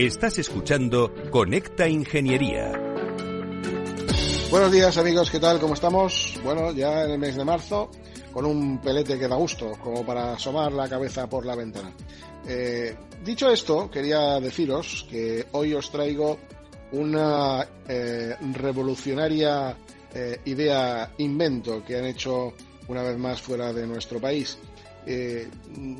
Estás 0.00 0.38
escuchando 0.38 1.12
Conecta 1.30 1.86
Ingeniería. 1.86 2.72
Buenos 4.50 4.72
días 4.72 4.96
amigos, 4.96 5.30
¿qué 5.30 5.38
tal? 5.38 5.60
¿Cómo 5.60 5.74
estamos? 5.74 6.40
Bueno, 6.42 6.72
ya 6.72 7.04
en 7.04 7.10
el 7.10 7.18
mes 7.18 7.36
de 7.36 7.44
marzo, 7.44 7.90
con 8.32 8.46
un 8.46 8.80
pelete 8.80 9.18
que 9.18 9.28
da 9.28 9.36
gusto, 9.36 9.72
como 9.72 10.02
para 10.06 10.32
asomar 10.32 10.72
la 10.72 10.88
cabeza 10.88 11.28
por 11.28 11.44
la 11.44 11.54
ventana. 11.54 11.92
Eh, 12.48 12.96
dicho 13.22 13.50
esto, 13.50 13.90
quería 13.90 14.40
deciros 14.40 15.06
que 15.10 15.48
hoy 15.52 15.74
os 15.74 15.90
traigo 15.90 16.38
una 16.92 17.68
eh, 17.86 18.36
revolucionaria 18.54 19.76
eh, 20.14 20.40
idea, 20.46 21.12
invento 21.18 21.84
que 21.84 21.98
han 21.98 22.06
hecho 22.06 22.54
una 22.88 23.02
vez 23.02 23.18
más 23.18 23.42
fuera 23.42 23.70
de 23.70 23.86
nuestro 23.86 24.18
país. 24.18 24.56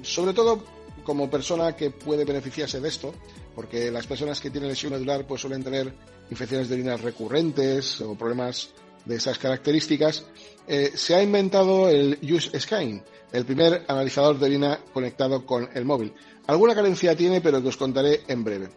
sobre 0.03 0.33
todo 0.33 0.65
como 1.05 1.29
persona 1.29 1.77
que 1.77 1.91
puede 1.91 2.25
beneficiarse 2.25 2.81
de 2.81 2.89
esto, 2.89 3.13
porque 3.55 3.91
las 3.91 4.07
personas 4.07 4.41
que 4.41 4.51
tienen 4.51 4.71
lesión 4.71 4.93
medular 4.93 5.27
pues 5.27 5.41
suelen 5.41 5.63
tener 5.63 5.93
infecciones 6.31 6.69
de 6.69 6.75
orina 6.75 6.97
recurrentes 6.97 8.01
o 8.01 8.15
problemas 8.15 8.71
de 9.05 9.17
esas 9.17 9.39
características, 9.39 10.25
eh, 10.67 10.93
se 10.95 11.15
ha 11.15 11.23
inventado 11.23 11.89
el 11.89 12.19
Use 12.23 12.59
Sky, 12.59 13.01
el 13.33 13.45
primer 13.45 13.85
analizador 13.89 14.39
de 14.39 14.47
orina 14.47 14.81
conectado 14.93 15.45
con 15.45 15.69
el 15.75 15.85
móvil. 15.85 16.13
Alguna 16.47 16.75
carencia 16.75 17.17
tiene, 17.17 17.41
pero 17.41 17.63
que 17.63 17.69
os 17.69 17.77
contaré 17.77 18.23
en 18.29 18.45
breve. 18.45 18.69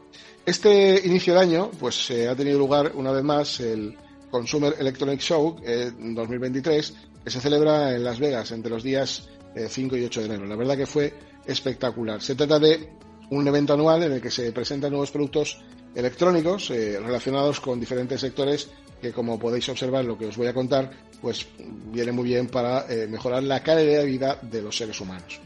Este 0.46 1.02
inicio 1.06 1.34
de 1.34 1.40
año, 1.40 1.72
pues 1.80 2.06
se 2.06 2.28
ha 2.28 2.36
tenido 2.36 2.60
lugar 2.60 2.92
una 2.96 3.12
vez 3.12 3.24
más 3.24 3.60
el 3.60 3.98
Consumer 4.30 4.76
Electronic 4.78 5.20
Show 5.20 5.58
2023, 5.64 6.90
eh, 6.90 6.94
que 7.24 7.30
se 7.30 7.40
celebra 7.40 7.96
en 7.96 8.04
Las 8.04 8.20
Vegas 8.20 8.52
entre 8.52 8.72
los 8.72 8.84
días 8.84 9.30
5 9.56 9.96
eh, 9.96 10.00
y 10.00 10.06
8 10.06 10.20
de 10.22 10.26
enero. 10.26 10.46
La 10.46 10.56
verdad 10.56 10.76
que 10.76 10.86
fue 10.86 11.14
espectacular. 11.46 12.22
Se 12.22 12.36
trata 12.36 12.60
de 12.60 12.90
un 13.30 13.48
evento 13.48 13.74
anual 13.74 14.04
en 14.04 14.14
el 14.14 14.22
que 14.22 14.32
se 14.32 14.52
presentan 14.52 14.92
nuevos 14.92 15.12
productos 15.12 15.60
electrónicos 15.96 16.70
eh, 16.72 17.00
relacionados 17.00 17.60
con 17.60 17.80
diferentes 17.80 18.20
sectores 18.20 18.70
que, 19.02 19.12
como 19.12 19.38
podéis 19.38 19.68
observar, 19.70 20.06
lo 20.06 20.18
que 20.18 20.28
os 20.28 20.38
voy 20.38 20.48
a 20.48 20.54
contar, 20.54 20.90
pues 21.22 21.46
viene 21.92 22.12
muy 22.12 22.26
bien 22.26 22.48
para 22.48 22.86
eh, 22.90 23.08
mejorar 23.08 23.44
la 23.44 23.62
calidad 23.62 24.00
de 24.00 24.06
vida 24.06 24.40
de 24.42 24.62
los 24.62 24.78
seres 24.78 25.00
humanos. 25.02 25.40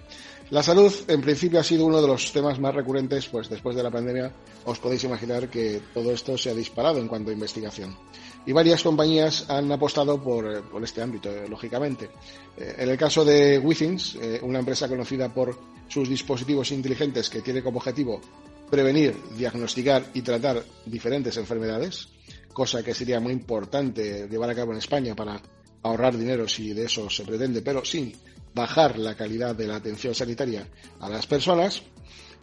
La 0.49 0.63
salud, 0.63 0.93
en 1.09 1.19
principio, 1.21 1.59
ha 1.59 1.63
sido 1.63 1.85
uno 1.85 2.01
de 2.01 2.07
los 2.07 2.31
temas 2.31 2.57
más 2.59 2.73
recurrentes, 2.73 3.27
pues 3.27 3.49
después 3.49 3.75
de 3.75 3.83
la 3.83 3.91
pandemia 3.91 4.31
os 4.63 4.79
podéis 4.79 5.03
imaginar 5.03 5.49
que 5.49 5.81
todo 5.93 6.11
esto 6.11 6.37
se 6.37 6.49
ha 6.49 6.53
disparado 6.53 6.99
en 6.99 7.07
cuanto 7.09 7.31
a 7.31 7.33
investigación. 7.33 7.97
Y 8.45 8.53
varias 8.53 8.81
compañías 8.81 9.49
han 9.49 9.69
apostado 9.73 10.23
por, 10.23 10.45
eh, 10.45 10.61
este 10.83 11.01
ámbito, 11.01 11.29
lógicamente. 11.49 12.09
en 12.55 12.89
el 12.89 12.97
caso 12.97 13.25
de 13.25 13.59
Withings, 13.59 14.17
una 14.41 14.59
empresa 14.59 14.87
conocida 14.87 15.33
por 15.33 15.57
sus 15.87 16.09
dispositivos 16.09 16.71
inteligentes 16.71 17.29
que 17.29 17.41
tiene 17.41 17.63
como 17.63 17.77
objetivo 17.77 18.21
prevenir, 18.69 19.15
diagnosticar 19.37 20.11
y 20.13 20.21
tratar 20.21 20.63
diferentes 20.85 21.37
enfermedades, 21.37 22.09
cosa 22.51 22.83
que 22.83 22.93
sería 22.93 23.19
muy 23.19 23.33
importante 23.33 24.27
llevar 24.27 24.49
a 24.49 24.55
cabo 24.55 24.71
en 24.73 24.79
España 24.79 25.15
para 25.15 25.41
ahorrar 25.83 26.17
dinero 26.17 26.47
si 26.47 26.73
de 26.73 26.85
eso 26.85 27.09
se 27.09 27.23
pretende, 27.23 27.61
pero 27.61 27.85
sin 27.85 28.13
bajar 28.53 28.97
la 28.97 29.15
calidad 29.15 29.55
de 29.55 29.67
la 29.67 29.75
atención 29.75 30.13
sanitaria 30.13 30.67
a 30.99 31.09
las 31.09 31.27
personas. 31.27 31.81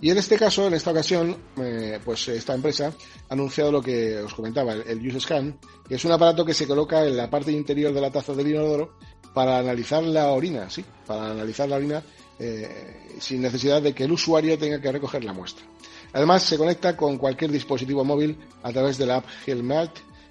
Y 0.00 0.10
en 0.10 0.18
este 0.18 0.36
caso, 0.36 0.66
en 0.66 0.74
esta 0.74 0.90
ocasión, 0.90 1.36
eh, 1.56 1.98
pues 2.04 2.28
esta 2.28 2.54
empresa 2.54 2.92
ha 3.28 3.32
anunciado 3.32 3.72
lo 3.72 3.80
que 3.80 4.18
os 4.18 4.34
comentaba, 4.34 4.74
el 4.74 5.06
Use 5.06 5.20
Scan, 5.20 5.58
que 5.88 5.94
es 5.94 6.04
un 6.04 6.12
aparato 6.12 6.44
que 6.44 6.54
se 6.54 6.66
coloca 6.66 7.04
en 7.06 7.16
la 7.16 7.30
parte 7.30 7.52
interior 7.52 7.92
de 7.92 8.00
la 8.00 8.10
taza 8.10 8.34
del 8.34 8.48
inodoro 8.48 8.96
para 9.32 9.58
analizar 9.58 10.02
la 10.02 10.30
orina, 10.30 10.68
sí, 10.70 10.84
para 11.06 11.30
analizar 11.30 11.68
la 11.68 11.76
orina 11.76 12.02
eh, 12.38 13.16
sin 13.18 13.42
necesidad 13.42 13.82
de 13.82 13.94
que 13.94 14.04
el 14.04 14.12
usuario 14.12 14.58
tenga 14.58 14.80
que 14.80 14.92
recoger 14.92 15.24
la 15.24 15.32
muestra. 15.32 15.64
Además, 16.12 16.42
se 16.42 16.56
conecta 16.56 16.96
con 16.96 17.18
cualquier 17.18 17.50
dispositivo 17.50 18.04
móvil 18.04 18.38
a 18.62 18.72
través 18.72 18.98
de 18.98 19.06
la 19.06 19.16
app 19.16 19.26
Helmet 19.46 19.90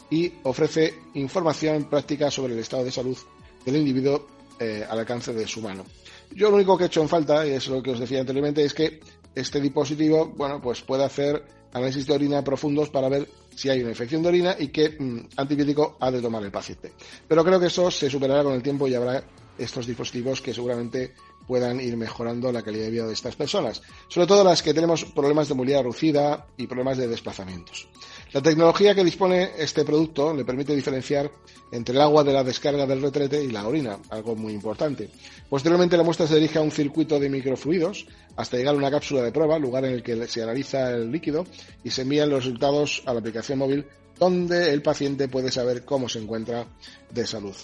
y 0.09 0.31
ofrece 0.43 0.93
información 1.15 1.85
práctica 1.85 2.31
sobre 2.31 2.53
el 2.53 2.59
estado 2.59 2.83
de 2.83 2.91
salud 2.91 3.17
del 3.65 3.75
individuo 3.77 4.27
eh, 4.59 4.85
al 4.89 4.99
alcance 4.99 5.33
de 5.33 5.47
su 5.47 5.61
mano. 5.61 5.85
Yo 6.31 6.49
lo 6.49 6.55
único 6.55 6.77
que 6.77 6.85
he 6.85 6.87
hecho 6.87 7.01
en 7.01 7.09
falta, 7.09 7.45
y 7.45 7.51
es 7.51 7.67
lo 7.67 7.81
que 7.81 7.91
os 7.91 7.99
decía 7.99 8.21
anteriormente, 8.21 8.63
es 8.63 8.73
que 8.73 8.99
este 9.35 9.59
dispositivo, 9.59 10.31
bueno, 10.35 10.61
pues 10.61 10.81
puede 10.81 11.03
hacer 11.03 11.43
análisis 11.73 12.05
de 12.07 12.13
orina 12.13 12.43
profundos 12.43 12.89
para 12.89 13.09
ver 13.09 13.27
si 13.55 13.69
hay 13.69 13.81
una 13.81 13.89
infección 13.89 14.21
de 14.21 14.29
orina 14.29 14.55
y 14.57 14.67
qué 14.69 14.95
mm, 14.97 15.29
antibiótico 15.37 15.97
ha 15.99 16.11
de 16.11 16.21
tomar 16.21 16.43
el 16.43 16.51
paciente. 16.51 16.93
Pero 17.27 17.43
creo 17.43 17.59
que 17.59 17.67
eso 17.67 17.89
se 17.91 18.09
superará 18.09 18.43
con 18.43 18.53
el 18.53 18.63
tiempo 18.63 18.87
y 18.87 18.95
habrá 18.95 19.23
estos 19.57 19.85
dispositivos 19.85 20.41
que 20.41 20.53
seguramente 20.53 21.13
puedan 21.47 21.79
ir 21.79 21.97
mejorando 21.97 22.51
la 22.51 22.61
calidad 22.61 22.85
de 22.85 22.91
vida 22.91 23.07
de 23.07 23.13
estas 23.13 23.35
personas, 23.35 23.81
sobre 24.07 24.27
todo 24.27 24.43
las 24.43 24.61
que 24.61 24.73
tenemos 24.73 25.05
problemas 25.05 25.49
de 25.49 25.55
movilidad 25.55 25.81
reducida 25.81 26.47
y 26.57 26.67
problemas 26.67 26.97
de 26.97 27.07
desplazamientos. 27.07 27.87
La 28.33 28.41
tecnología 28.41 28.95
que 28.95 29.03
dispone 29.03 29.51
este 29.59 29.85
producto 29.85 30.33
le 30.33 30.43
permite 30.43 30.75
diferenciar 30.75 31.29
entre 31.71 31.93
el 31.93 32.01
agua 32.01 32.23
de 32.23 32.33
la 32.33 32.43
descarga 32.43 32.87
del 32.87 32.99
retrete 32.99 33.43
y 33.43 33.51
la 33.51 33.67
orina, 33.67 33.99
algo 34.09 34.35
muy 34.35 34.53
importante. 34.53 35.07
Posteriormente 35.47 35.95
la 35.97 36.01
muestra 36.01 36.25
se 36.25 36.33
dirige 36.33 36.57
a 36.57 36.63
un 36.63 36.71
circuito 36.71 37.19
de 37.19 37.29
microfluidos 37.29 38.07
hasta 38.35 38.57
llegar 38.57 38.73
a 38.73 38.77
una 38.79 38.89
cápsula 38.89 39.21
de 39.21 39.31
prueba, 39.31 39.59
lugar 39.59 39.85
en 39.85 39.93
el 39.93 40.01
que 40.01 40.27
se 40.27 40.41
analiza 40.41 40.89
el 40.89 41.11
líquido 41.11 41.45
y 41.83 41.91
se 41.91 42.01
envían 42.01 42.31
los 42.31 42.43
resultados 42.45 43.03
a 43.05 43.13
la 43.13 43.19
aplicación 43.19 43.59
móvil 43.59 43.85
donde 44.17 44.73
el 44.73 44.81
paciente 44.81 45.27
puede 45.27 45.51
saber 45.51 45.85
cómo 45.85 46.09
se 46.09 46.17
encuentra 46.17 46.65
de 47.11 47.27
salud. 47.27 47.55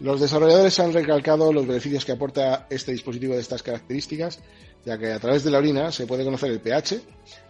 Los 0.00 0.20
desarrolladores 0.20 0.78
han 0.80 0.92
recalcado 0.92 1.50
los 1.50 1.66
beneficios 1.66 2.04
que 2.04 2.12
aporta 2.12 2.66
este 2.68 2.92
dispositivo 2.92 3.32
de 3.32 3.40
estas 3.40 3.62
características, 3.62 4.40
ya 4.84 4.98
que 4.98 5.12
a 5.12 5.18
través 5.18 5.44
de 5.44 5.50
la 5.50 5.58
orina 5.58 5.90
se 5.90 6.06
puede 6.06 6.24
conocer 6.24 6.50
el 6.50 6.60
pH, 6.60 7.00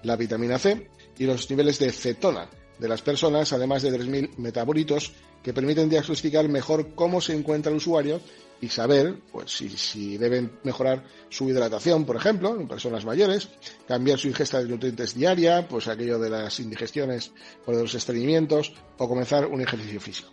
la 0.05 0.15
vitamina 0.15 0.57
C 0.57 0.89
y 1.19 1.25
los 1.25 1.51
niveles 1.51 1.81
de 1.81 1.91
cetona 1.91 2.49
de 2.81 2.89
las 2.89 3.03
personas, 3.03 3.53
además 3.53 3.83
de 3.83 3.93
3.000 3.93 4.37
metabolitos 4.39 5.13
que 5.43 5.53
permiten 5.53 5.89
diagnosticar 5.89 6.49
mejor 6.49 6.95
cómo 6.95 7.21
se 7.21 7.35
encuentra 7.35 7.71
el 7.71 7.79
usuario 7.79 8.21
y 8.61 8.69
saber 8.69 9.17
pues, 9.33 9.53
si, 9.53 10.19
deben 10.19 10.53
mejorar 10.65 11.05
su 11.29 11.49
hidratación, 11.49 12.05
por 12.05 12.17
ejemplo, 12.17 12.59
en 12.59 12.69
personas 12.69 13.05
mayores, 13.05 13.49
cambiar 13.87 14.19
su 14.19 14.29
ingesta 14.29 14.63
de 14.63 14.69
nutrientes 14.69 15.15
diaria, 15.15 15.67
pues 15.67 15.89
aquello 15.89 16.19
de 16.19 16.31
las 16.31 16.61
indigestiones 16.61 17.33
o 17.67 17.73
de 17.73 17.83
los 17.83 17.95
estreñimientos, 17.95 18.73
o 18.99 19.09
comenzar 19.09 19.47
un 19.47 19.61
ejercicio 19.63 20.01
físico. 20.01 20.31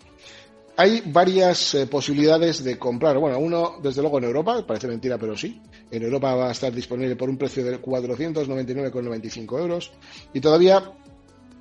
Hay 0.79 1.01
varias 1.07 1.73
eh, 1.73 1.87
posibilidades 1.87 2.63
de 2.63 2.77
comprar. 2.77 3.17
Bueno, 3.17 3.39
uno, 3.39 3.79
desde 3.81 4.01
luego, 4.01 4.19
en 4.19 4.25
Europa, 4.25 4.63
parece 4.67 4.87
mentira, 4.87 5.17
pero 5.17 5.35
sí. 5.35 5.59
En 5.89 6.03
Europa 6.03 6.35
va 6.35 6.49
a 6.49 6.51
estar 6.51 6.71
disponible 6.71 7.15
por 7.15 7.29
un 7.31 7.37
precio 7.37 7.65
de 7.65 7.81
499,95 7.81 9.59
euros. 9.59 9.91
Y 10.35 10.39
todavía 10.39 10.93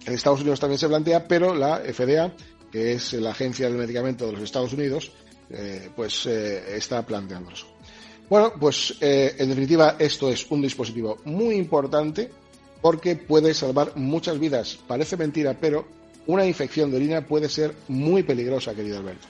en 0.06 0.14
Estados 0.14 0.40
Unidos 0.40 0.60
también 0.60 0.78
se 0.78 0.88
plantea, 0.88 1.26
pero 1.26 1.54
la 1.54 1.78
FDA, 1.78 2.32
que 2.70 2.92
es 2.92 3.12
la 3.14 3.30
agencia 3.30 3.66
del 3.66 3.76
medicamento 3.76 4.26
de 4.26 4.32
los 4.32 4.42
Estados 4.42 4.72
Unidos, 4.72 5.10
eh, 5.50 5.90
pues 5.94 6.26
eh, 6.26 6.76
está 6.76 7.04
planteándolo. 7.04 7.56
Bueno, 8.28 8.52
pues 8.58 8.94
eh, 9.00 9.34
en 9.38 9.48
definitiva 9.48 9.96
esto 9.98 10.30
es 10.30 10.48
un 10.50 10.62
dispositivo 10.62 11.18
muy 11.24 11.56
importante 11.56 12.30
porque 12.80 13.16
puede 13.16 13.52
salvar 13.52 13.96
muchas 13.96 14.38
vidas. 14.38 14.78
Parece 14.86 15.16
mentira, 15.16 15.56
pero 15.60 15.86
una 16.26 16.46
infección 16.46 16.90
de 16.90 16.98
orina 16.98 17.26
puede 17.26 17.48
ser 17.48 17.74
muy 17.88 18.22
peligrosa, 18.22 18.74
querido 18.74 18.98
Alberto. 18.98 19.26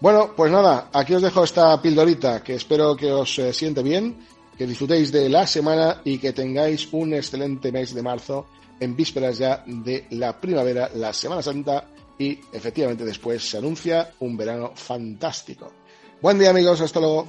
Bueno, 0.00 0.32
pues 0.36 0.50
nada, 0.50 0.90
aquí 0.92 1.14
os 1.14 1.22
dejo 1.22 1.44
esta 1.44 1.80
pildorita 1.80 2.42
que 2.42 2.54
espero 2.54 2.96
que 2.96 3.12
os 3.12 3.40
siente 3.52 3.82
bien, 3.82 4.16
que 4.56 4.66
disfrutéis 4.66 5.12
de 5.12 5.28
la 5.28 5.46
semana 5.46 6.00
y 6.04 6.18
que 6.18 6.32
tengáis 6.32 6.88
un 6.92 7.14
excelente 7.14 7.70
mes 7.70 7.94
de 7.94 8.02
marzo 8.02 8.46
en 8.80 8.96
vísperas 8.96 9.38
ya 9.38 9.62
de 9.66 10.06
la 10.10 10.40
primavera, 10.40 10.90
la 10.94 11.12
Semana 11.12 11.42
Santa 11.42 11.86
y 12.18 12.38
efectivamente 12.52 13.04
después 13.04 13.48
se 13.48 13.58
anuncia 13.58 14.12
un 14.20 14.36
verano 14.36 14.72
fantástico. 14.74 15.72
Buen 16.20 16.38
día 16.38 16.50
amigos, 16.50 16.80
hasta 16.80 17.00
luego. 17.00 17.28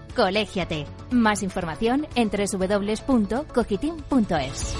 Colégiate. 0.15 0.85
Más 1.11 1.43
información 1.43 2.07
en 2.15 2.29
www.cogitim.es. 2.29 4.75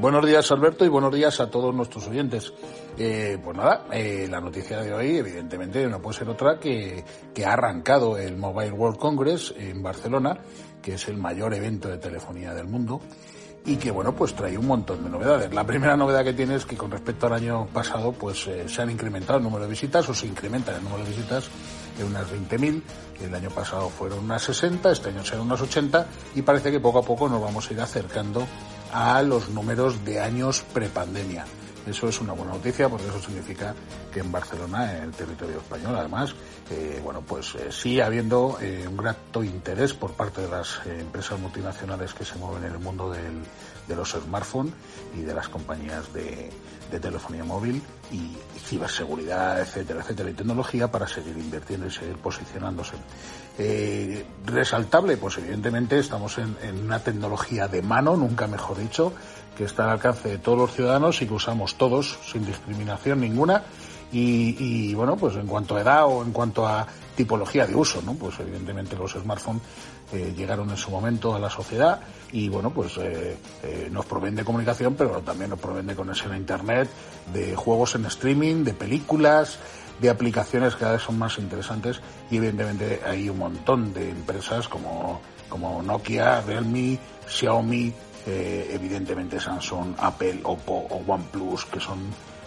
Buenos 0.00 0.24
días 0.24 0.48
Alberto 0.52 0.84
y 0.84 0.88
buenos 0.88 1.12
días 1.12 1.40
a 1.40 1.50
todos 1.50 1.74
nuestros 1.74 2.06
oyentes. 2.06 2.52
Eh, 2.96 3.36
pues 3.42 3.56
nada, 3.56 3.86
eh, 3.90 4.28
la 4.30 4.40
noticia 4.40 4.80
de 4.80 4.94
hoy 4.94 5.16
evidentemente 5.16 5.84
no 5.88 6.00
puede 6.00 6.18
ser 6.18 6.28
otra 6.28 6.60
que, 6.60 7.04
que 7.34 7.44
ha 7.44 7.54
arrancado 7.54 8.16
el 8.16 8.36
Mobile 8.36 8.70
World 8.70 8.98
Congress 8.98 9.52
en 9.58 9.82
Barcelona 9.82 10.38
que 10.82 10.94
es 10.94 11.08
el 11.08 11.16
mayor 11.16 11.54
evento 11.54 11.88
de 11.88 11.98
telefonía 11.98 12.54
del 12.54 12.66
mundo 12.66 13.00
y 13.68 13.76
que 13.76 13.90
bueno 13.90 14.14
pues 14.14 14.34
trae 14.34 14.56
un 14.56 14.66
montón 14.66 15.04
de 15.04 15.10
novedades. 15.10 15.52
La 15.52 15.64
primera 15.64 15.96
novedad 15.96 16.24
que 16.24 16.32
tiene 16.32 16.54
es 16.54 16.64
que 16.64 16.76
con 16.76 16.90
respecto 16.90 17.26
al 17.26 17.34
año 17.34 17.66
pasado 17.66 18.12
pues 18.12 18.46
eh, 18.46 18.64
se 18.66 18.80
han 18.80 18.90
incrementado 18.90 19.38
el 19.38 19.44
número 19.44 19.64
de 19.64 19.70
visitas 19.70 20.08
o 20.08 20.14
se 20.14 20.26
incrementa 20.26 20.74
el 20.74 20.82
número 20.82 21.04
de 21.04 21.10
visitas 21.10 21.48
en 21.98 22.06
unas 22.06 22.26
20.000, 22.30 22.82
el 23.24 23.34
año 23.34 23.50
pasado 23.50 23.90
fueron 23.90 24.20
unas 24.20 24.42
60, 24.42 24.90
este 24.90 25.10
año 25.10 25.24
serán 25.24 25.42
unas 25.42 25.60
80 25.60 26.06
y 26.36 26.42
parece 26.42 26.70
que 26.70 26.80
poco 26.80 27.00
a 27.00 27.02
poco 27.02 27.28
nos 27.28 27.42
vamos 27.42 27.68
a 27.68 27.74
ir 27.74 27.80
acercando 27.80 28.46
a 28.92 29.20
los 29.22 29.50
números 29.50 30.02
de 30.04 30.20
años 30.20 30.64
prepandemia. 30.72 31.44
Eso 31.88 32.08
es 32.08 32.20
una 32.20 32.34
buena 32.34 32.52
noticia 32.52 32.88
porque 32.88 33.06
eso 33.06 33.20
significa 33.20 33.74
que 34.12 34.20
en 34.20 34.30
Barcelona, 34.30 34.96
en 34.98 35.04
el 35.04 35.12
territorio 35.12 35.56
español, 35.58 35.96
además, 35.96 36.34
eh, 36.70 37.00
bueno, 37.02 37.22
pues 37.22 37.54
eh, 37.54 37.72
sigue 37.72 38.02
habiendo 38.02 38.58
eh, 38.60 38.86
un 38.86 38.96
grato 38.96 39.42
interés 39.42 39.94
por 39.94 40.12
parte 40.12 40.42
de 40.42 40.48
las 40.48 40.80
empresas 40.86 41.40
multinacionales 41.40 42.12
que 42.12 42.24
se 42.24 42.36
mueven 42.36 42.64
en 42.64 42.72
el 42.72 42.78
mundo 42.78 43.10
del, 43.10 43.42
de 43.86 43.96
los 43.96 44.10
smartphones 44.10 44.74
y 45.16 45.22
de 45.22 45.34
las 45.34 45.48
compañías 45.48 46.12
de, 46.12 46.50
de 46.90 47.00
telefonía 47.00 47.44
móvil 47.44 47.82
y, 48.10 48.36
ciberseguridad, 48.58 49.60
etcétera, 49.60 50.00
etcétera, 50.00 50.30
y 50.30 50.34
tecnología 50.34 50.90
para 50.90 51.06
seguir 51.06 51.38
invirtiendo 51.38 51.86
y 51.86 51.90
seguir 51.90 52.16
posicionándose. 52.16 52.96
Resaltable, 54.46 55.16
pues 55.16 55.38
evidentemente 55.38 55.98
estamos 55.98 56.38
en, 56.38 56.56
una 56.84 57.00
tecnología 57.00 57.66
de 57.66 57.82
mano, 57.82 58.16
nunca 58.16 58.46
mejor 58.46 58.78
dicho, 58.78 59.12
que 59.56 59.64
está 59.64 59.84
al 59.84 59.90
alcance 59.90 60.28
de 60.28 60.38
todos 60.38 60.58
los 60.58 60.72
ciudadanos 60.72 61.20
y 61.22 61.26
que 61.26 61.34
usamos 61.34 61.76
todos 61.76 62.18
sin 62.30 62.46
discriminación 62.46 63.20
ninguna. 63.20 63.64
Y, 64.10 64.94
bueno, 64.94 65.16
pues 65.16 65.36
en 65.36 65.46
cuanto 65.46 65.76
a 65.76 65.82
edad 65.82 66.06
o 66.06 66.22
en 66.22 66.32
cuanto 66.32 66.66
a 66.66 66.86
tipología 67.14 67.66
de 67.66 67.74
uso, 67.74 68.00
¿no? 68.00 68.14
Pues 68.14 68.40
evidentemente 68.40 68.96
los 68.96 69.12
smartphones 69.12 69.62
eh, 70.12 70.32
llegaron 70.34 70.70
en 70.70 70.78
su 70.78 70.90
momento 70.90 71.34
a 71.34 71.38
la 71.38 71.50
sociedad 71.50 72.00
y 72.32 72.48
bueno, 72.48 72.70
pues 72.70 72.96
eh, 72.96 73.36
eh, 73.62 73.88
nos 73.90 74.06
proveen 74.06 74.34
de 74.34 74.44
comunicación, 74.44 74.94
pero 74.94 75.20
también 75.20 75.50
nos 75.50 75.58
proveen 75.58 75.86
de 75.86 75.94
conexión 75.94 76.32
a 76.32 76.38
internet, 76.38 76.88
de 77.34 77.54
juegos 77.54 77.96
en 77.96 78.06
streaming, 78.06 78.64
de 78.64 78.72
películas, 78.72 79.58
de 80.00 80.10
aplicaciones 80.10 80.76
cada 80.76 80.92
vez 80.92 81.02
son 81.02 81.18
más 81.18 81.38
interesantes 81.38 82.00
y 82.30 82.36
evidentemente 82.36 83.00
hay 83.04 83.28
un 83.28 83.38
montón 83.38 83.92
de 83.92 84.10
empresas 84.10 84.68
como, 84.68 85.20
como 85.48 85.82
Nokia, 85.82 86.40
Realme, 86.42 86.98
Xiaomi, 87.26 87.92
eh, 88.26 88.70
evidentemente 88.72 89.40
Samsung, 89.40 89.94
Apple, 89.98 90.40
Oppo 90.44 90.86
o 90.90 91.02
OnePlus, 91.06 91.64
que 91.66 91.80
son 91.80 91.98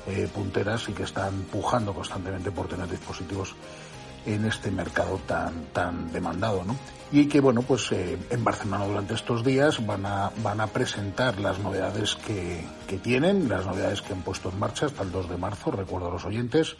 eh, 0.08 0.28
punteras 0.34 0.88
y 0.90 0.94
que 0.94 1.04
están 1.04 1.44
pujando 1.52 1.94
constantemente 1.94 2.52
por 2.52 2.68
tener 2.68 2.88
dispositivos 2.90 3.56
en 4.26 4.46
este 4.46 4.70
mercado 4.70 5.20
tan 5.26 5.66
tan 5.74 6.12
demandado, 6.12 6.64
¿no? 6.64 6.76
Y 7.12 7.26
que 7.26 7.40
bueno, 7.40 7.62
pues 7.64 7.92
eh, 7.92 8.18
en 8.30 8.44
Barcelona 8.44 8.86
durante 8.86 9.16
estos 9.16 9.44
días 9.44 9.86
van 9.86 10.06
a 10.06 10.32
van 10.44 10.62
a 10.62 10.68
presentar 10.68 11.40
las 11.40 11.60
novedades 11.60 12.16
que, 12.16 12.64
que 12.88 12.98
tienen, 12.98 13.50
las 13.50 13.66
novedades 13.66 14.02
que 14.02 14.14
han 14.14 14.22
puesto 14.22 14.50
en 14.50 14.60
marcha 14.60 14.86
hasta 14.86 15.04
el 15.04 15.12
2 15.12 15.30
de 15.30 15.38
marzo, 15.38 15.72
recuerdo 15.72 16.08
a 16.08 16.12
los 16.12 16.26
oyentes, 16.26 16.78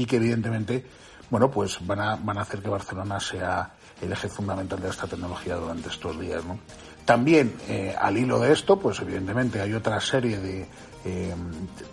y 0.00 0.06
que 0.06 0.16
evidentemente 0.16 0.84
bueno, 1.30 1.50
pues 1.50 1.78
van 1.86 2.00
a 2.00 2.16
van 2.16 2.38
a 2.38 2.42
hacer 2.42 2.60
que 2.60 2.68
Barcelona 2.68 3.20
sea 3.20 3.70
el 4.02 4.10
eje 4.12 4.28
fundamental 4.28 4.80
de 4.80 4.88
esta 4.88 5.06
tecnología 5.06 5.54
durante 5.56 5.88
estos 5.88 6.18
días, 6.18 6.44
¿no? 6.44 6.58
También, 7.04 7.54
eh, 7.68 7.94
al 7.98 8.16
hilo 8.16 8.40
de 8.40 8.52
esto, 8.52 8.78
pues 8.78 9.00
evidentemente 9.00 9.60
hay 9.60 9.72
otra 9.74 10.00
serie 10.00 10.38
de 10.38 10.66
eh, 11.04 11.34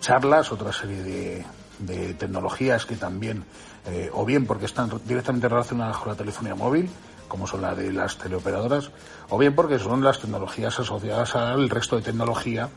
charlas, 0.00 0.52
otra 0.52 0.72
serie 0.72 1.44
de, 1.78 2.14
tecnologías 2.14 2.84
que 2.84 2.96
también, 2.96 3.44
eh, 3.86 4.10
o 4.12 4.24
bien 4.24 4.46
porque 4.46 4.64
están 4.66 4.90
directamente 5.06 5.48
relacionadas 5.48 5.96
con 5.98 6.08
la 6.08 6.16
telefonía 6.16 6.56
móvil, 6.56 6.90
como 7.28 7.46
son 7.46 7.62
la 7.62 7.74
de 7.74 7.92
las 7.92 8.18
teleoperadoras, 8.18 8.90
o 9.28 9.38
bien 9.38 9.54
porque 9.54 9.78
son 9.78 10.02
las 10.02 10.18
tecnologías 10.18 10.80
asociadas 10.80 11.36
al 11.36 11.70
resto 11.70 11.96
de 11.96 12.02
tecnología, 12.02 12.68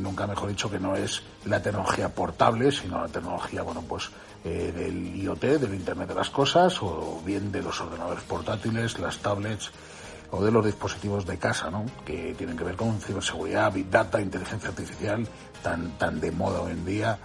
nunca 0.00 0.26
mejor 0.26 0.48
dicho 0.48 0.70
que 0.70 0.78
no 0.78 0.96
es 0.96 1.22
la 1.44 1.62
tecnología 1.62 2.08
portable, 2.10 2.70
sino 2.72 3.00
la 3.00 3.08
tecnología, 3.08 3.62
bueno, 3.62 3.82
pues 3.88 4.10
del 4.44 5.16
IoT, 5.16 5.42
del 5.42 5.74
Internet 5.74 6.08
de 6.08 6.14
las 6.14 6.30
Cosas, 6.30 6.82
o 6.82 7.22
bien 7.24 7.50
de 7.52 7.62
los 7.62 7.80
ordenadores 7.80 8.22
portátiles, 8.24 8.98
las 8.98 9.18
tablets, 9.18 9.70
o 10.30 10.44
de 10.44 10.50
los 10.50 10.64
dispositivos 10.64 11.26
de 11.26 11.38
casa, 11.38 11.70
¿no? 11.70 11.84
que 12.04 12.34
tienen 12.36 12.56
que 12.56 12.64
ver 12.64 12.76
con 12.76 13.00
ciberseguridad, 13.00 13.72
big 13.72 13.90
data, 13.90 14.20
inteligencia 14.20 14.68
artificial, 14.68 15.26
tan, 15.62 15.98
tan 15.98 16.20
de 16.20 16.30
moda 16.30 16.60
hoy 16.62 16.72
en 16.72 16.84
día. 16.84 17.18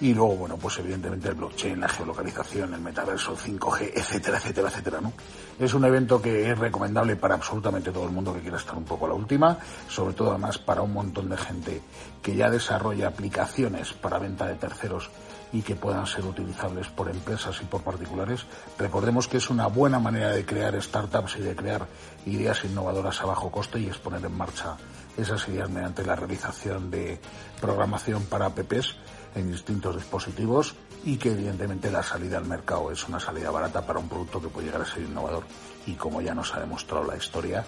Y 0.00 0.14
luego, 0.14 0.36
bueno, 0.36 0.56
pues 0.56 0.78
evidentemente 0.78 1.28
el 1.28 1.34
blockchain, 1.34 1.78
la 1.78 1.88
geolocalización, 1.88 2.72
el 2.72 2.80
metaverso, 2.80 3.32
el 3.32 3.38
5G, 3.38 3.92
etcétera, 3.94 4.38
etcétera, 4.38 4.68
etcétera, 4.68 5.00
¿no? 5.00 5.12
Es 5.58 5.74
un 5.74 5.84
evento 5.84 6.22
que 6.22 6.50
es 6.50 6.58
recomendable 6.58 7.16
para 7.16 7.34
absolutamente 7.34 7.92
todo 7.92 8.04
el 8.04 8.10
mundo 8.10 8.32
que 8.32 8.40
quiera 8.40 8.56
estar 8.56 8.76
un 8.76 8.84
poco 8.84 9.04
a 9.04 9.08
la 9.10 9.14
última, 9.14 9.58
sobre 9.88 10.14
todo 10.14 10.30
además 10.30 10.56
para 10.56 10.80
un 10.80 10.94
montón 10.94 11.28
de 11.28 11.36
gente 11.36 11.82
que 12.22 12.34
ya 12.34 12.48
desarrolla 12.48 13.08
aplicaciones 13.08 13.92
para 13.92 14.18
venta 14.18 14.46
de 14.46 14.54
terceros 14.54 15.10
y 15.52 15.62
que 15.62 15.74
puedan 15.74 16.06
ser 16.06 16.24
utilizables 16.24 16.88
por 16.88 17.10
empresas 17.10 17.60
y 17.60 17.64
por 17.64 17.82
particulares. 17.82 18.46
Recordemos 18.78 19.28
que 19.28 19.38
es 19.38 19.50
una 19.50 19.66
buena 19.66 19.98
manera 19.98 20.30
de 20.30 20.46
crear 20.46 20.80
startups 20.80 21.36
y 21.36 21.42
de 21.42 21.56
crear 21.56 21.86
ideas 22.26 22.64
innovadoras 22.64 23.20
a 23.20 23.26
bajo 23.26 23.50
coste 23.50 23.80
y 23.80 23.88
es 23.88 23.98
poner 23.98 24.24
en 24.24 24.36
marcha 24.36 24.76
esas 25.16 25.46
ideas 25.48 25.68
mediante 25.68 26.04
la 26.04 26.16
realización 26.16 26.90
de 26.90 27.20
programación 27.60 28.24
para 28.24 28.46
apps 28.46 28.96
en 29.34 29.50
distintos 29.50 29.96
dispositivos 29.96 30.74
y 31.04 31.16
que 31.16 31.32
evidentemente 31.32 31.90
la 31.90 32.02
salida 32.02 32.38
al 32.38 32.44
mercado 32.44 32.90
es 32.90 33.08
una 33.08 33.20
salida 33.20 33.50
barata 33.50 33.86
para 33.86 33.98
un 33.98 34.08
producto 34.08 34.40
que 34.40 34.48
puede 34.48 34.66
llegar 34.66 34.82
a 34.82 34.86
ser 34.86 35.02
innovador 35.02 35.44
y 35.86 35.94
como 35.94 36.20
ya 36.20 36.34
nos 36.34 36.54
ha 36.54 36.60
demostrado 36.60 37.04
la 37.04 37.16
historia 37.16 37.64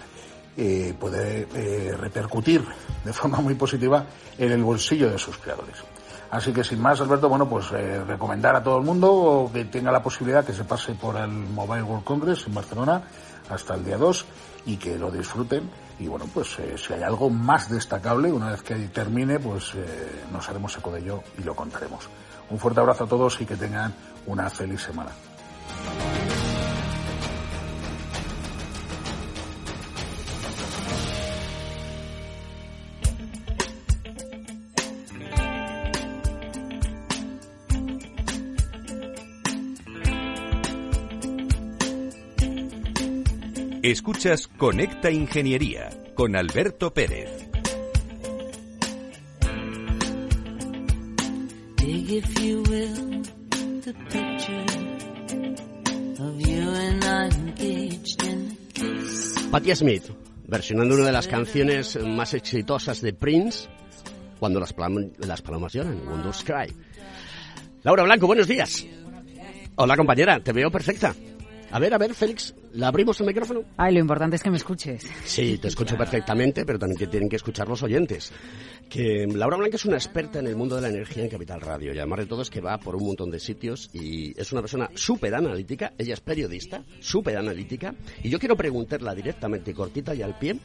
eh, 0.55 0.93
puede 0.99 1.47
eh, 1.55 1.95
repercutir 1.97 2.63
de 3.03 3.11
forma 3.11 3.39
muy 3.39 3.55
positiva 3.55 4.05
en 4.37 4.51
el 4.51 4.63
bolsillo 4.63 5.09
de 5.09 5.17
sus 5.17 5.37
creadores. 5.37 5.77
Así 6.29 6.51
que 6.51 6.63
sin 6.63 6.79
más, 6.79 7.01
Alberto, 7.01 7.29
bueno, 7.29 7.47
pues 7.47 7.71
eh, 7.71 8.03
recomendar 8.03 8.55
a 8.55 8.63
todo 8.63 8.77
el 8.77 8.83
mundo 8.83 9.49
que 9.53 9.65
tenga 9.65 9.91
la 9.91 10.01
posibilidad 10.01 10.45
que 10.45 10.53
se 10.53 10.63
pase 10.63 10.93
por 10.93 11.15
el 11.15 11.29
Mobile 11.29 11.83
World 11.83 12.03
Congress 12.03 12.45
en 12.47 12.53
Barcelona 12.53 13.01
hasta 13.49 13.75
el 13.75 13.85
día 13.85 13.97
2 13.97 14.25
y 14.67 14.77
que 14.77 14.97
lo 14.97 15.11
disfruten. 15.11 15.69
Y 15.99 16.07
bueno, 16.07 16.25
pues 16.33 16.57
eh, 16.59 16.75
si 16.77 16.93
hay 16.93 17.03
algo 17.03 17.29
más 17.29 17.69
destacable, 17.69 18.31
una 18.31 18.51
vez 18.51 18.61
que 18.63 18.75
termine, 18.89 19.39
pues 19.39 19.73
eh, 19.75 20.23
nos 20.31 20.49
haremos 20.49 20.75
eco 20.77 20.91
de 20.91 21.01
ello 21.01 21.23
y 21.37 21.43
lo 21.43 21.55
contaremos. 21.55 22.09
Un 22.49 22.59
fuerte 22.59 22.79
abrazo 22.79 23.05
a 23.05 23.07
todos 23.07 23.39
y 23.41 23.45
que 23.45 23.55
tengan 23.55 23.93
una 24.25 24.49
feliz 24.49 24.81
semana. 24.81 25.11
Escuchas 43.83 44.47
Conecta 44.47 45.11
Ingeniería 45.11 45.89
con 46.15 46.37
Alberto 46.37 46.93
Pérez. 46.93 47.49
Patti 59.51 59.75
Smith, 59.75 60.03
versionando 60.47 60.95
una 60.95 61.07
de 61.07 61.11
las 61.11 61.27
canciones 61.27 62.01
más 62.01 62.33
exitosas 62.33 63.01
de 63.01 63.11
Prince, 63.11 63.67
cuando 64.39 64.61
las, 64.61 64.73
las 65.17 65.41
palomas 65.41 65.73
lloran, 65.73 66.05
Wonder 66.05 66.33
Sky. 66.33 66.73
Laura 67.83 68.03
Blanco, 68.03 68.27
buenos 68.27 68.47
días. 68.47 68.85
Hola 69.75 69.97
compañera, 69.97 70.39
te 70.39 70.53
veo 70.53 70.71
perfecta. 70.71 71.13
A 71.73 71.79
ver, 71.79 71.91
a 71.91 71.97
ver, 71.97 72.13
Félix, 72.13 72.53
¿le 72.73 72.85
abrimos 72.85 73.19
el 73.19 73.25
micrófono? 73.25 73.63
Ay, 73.77 73.95
lo 73.95 73.99
importante 73.99 74.35
es 74.35 74.43
que 74.43 74.51
me 74.51 74.57
escuches. 74.57 75.09
Sí, 75.25 75.57
te 75.57 75.69
escucho 75.69 75.97
perfectamente, 75.97 76.67
pero 76.67 76.77
también 76.77 77.09
tienen 77.09 77.27
que 77.27 77.37
escuchar 77.37 77.67
los 77.67 77.81
oyentes. 77.81 78.31
Que 78.87 79.25
Laura 79.25 79.57
Blanca 79.57 79.77
es 79.77 79.85
una 79.85 79.95
experta 79.95 80.37
en 80.37 80.45
el 80.45 80.55
mundo 80.55 80.75
de 80.75 80.83
la 80.83 80.89
energía 80.89 81.23
en 81.23 81.31
Capital 81.31 81.61
Radio 81.61 81.91
y 81.91 81.97
además 81.97 82.19
de 82.19 82.25
todo 82.27 82.43
es 82.43 82.51
que 82.51 82.61
va 82.61 82.77
por 82.77 82.95
un 82.95 83.07
montón 83.07 83.31
de 83.31 83.39
sitios 83.39 83.89
y 83.91 84.39
es 84.39 84.51
una 84.51 84.61
persona 84.61 84.87
súper 84.93 85.33
analítica, 85.33 85.93
ella 85.97 86.13
es 86.13 86.19
periodista, 86.19 86.85
súper 86.99 87.37
analítica 87.37 87.95
y 88.21 88.29
yo 88.29 88.37
quiero 88.37 88.55
preguntarla 88.55 89.15
directamente, 89.15 89.73
cortita 89.73 90.13
y 90.13 90.21
al 90.21 90.37
pie, 90.37 90.59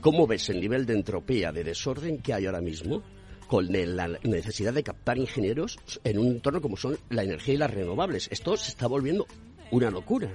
¿cómo 0.00 0.28
ves 0.28 0.48
el 0.48 0.60
nivel 0.60 0.86
de 0.86 0.94
entropía, 0.94 1.50
de 1.50 1.64
desorden 1.64 2.18
que 2.18 2.34
hay 2.34 2.46
ahora 2.46 2.60
mismo 2.60 3.02
con 3.48 3.66
la 3.68 4.06
necesidad 4.22 4.72
de 4.72 4.84
captar 4.84 5.18
ingenieros 5.18 5.80
en 6.04 6.20
un 6.20 6.28
entorno 6.28 6.60
como 6.60 6.76
son 6.76 6.96
la 7.10 7.24
energía 7.24 7.54
y 7.54 7.58
las 7.58 7.74
renovables? 7.74 8.28
Esto 8.30 8.56
se 8.56 8.70
está 8.70 8.86
volviendo 8.86 9.26
una 9.72 9.90
locura. 9.90 10.28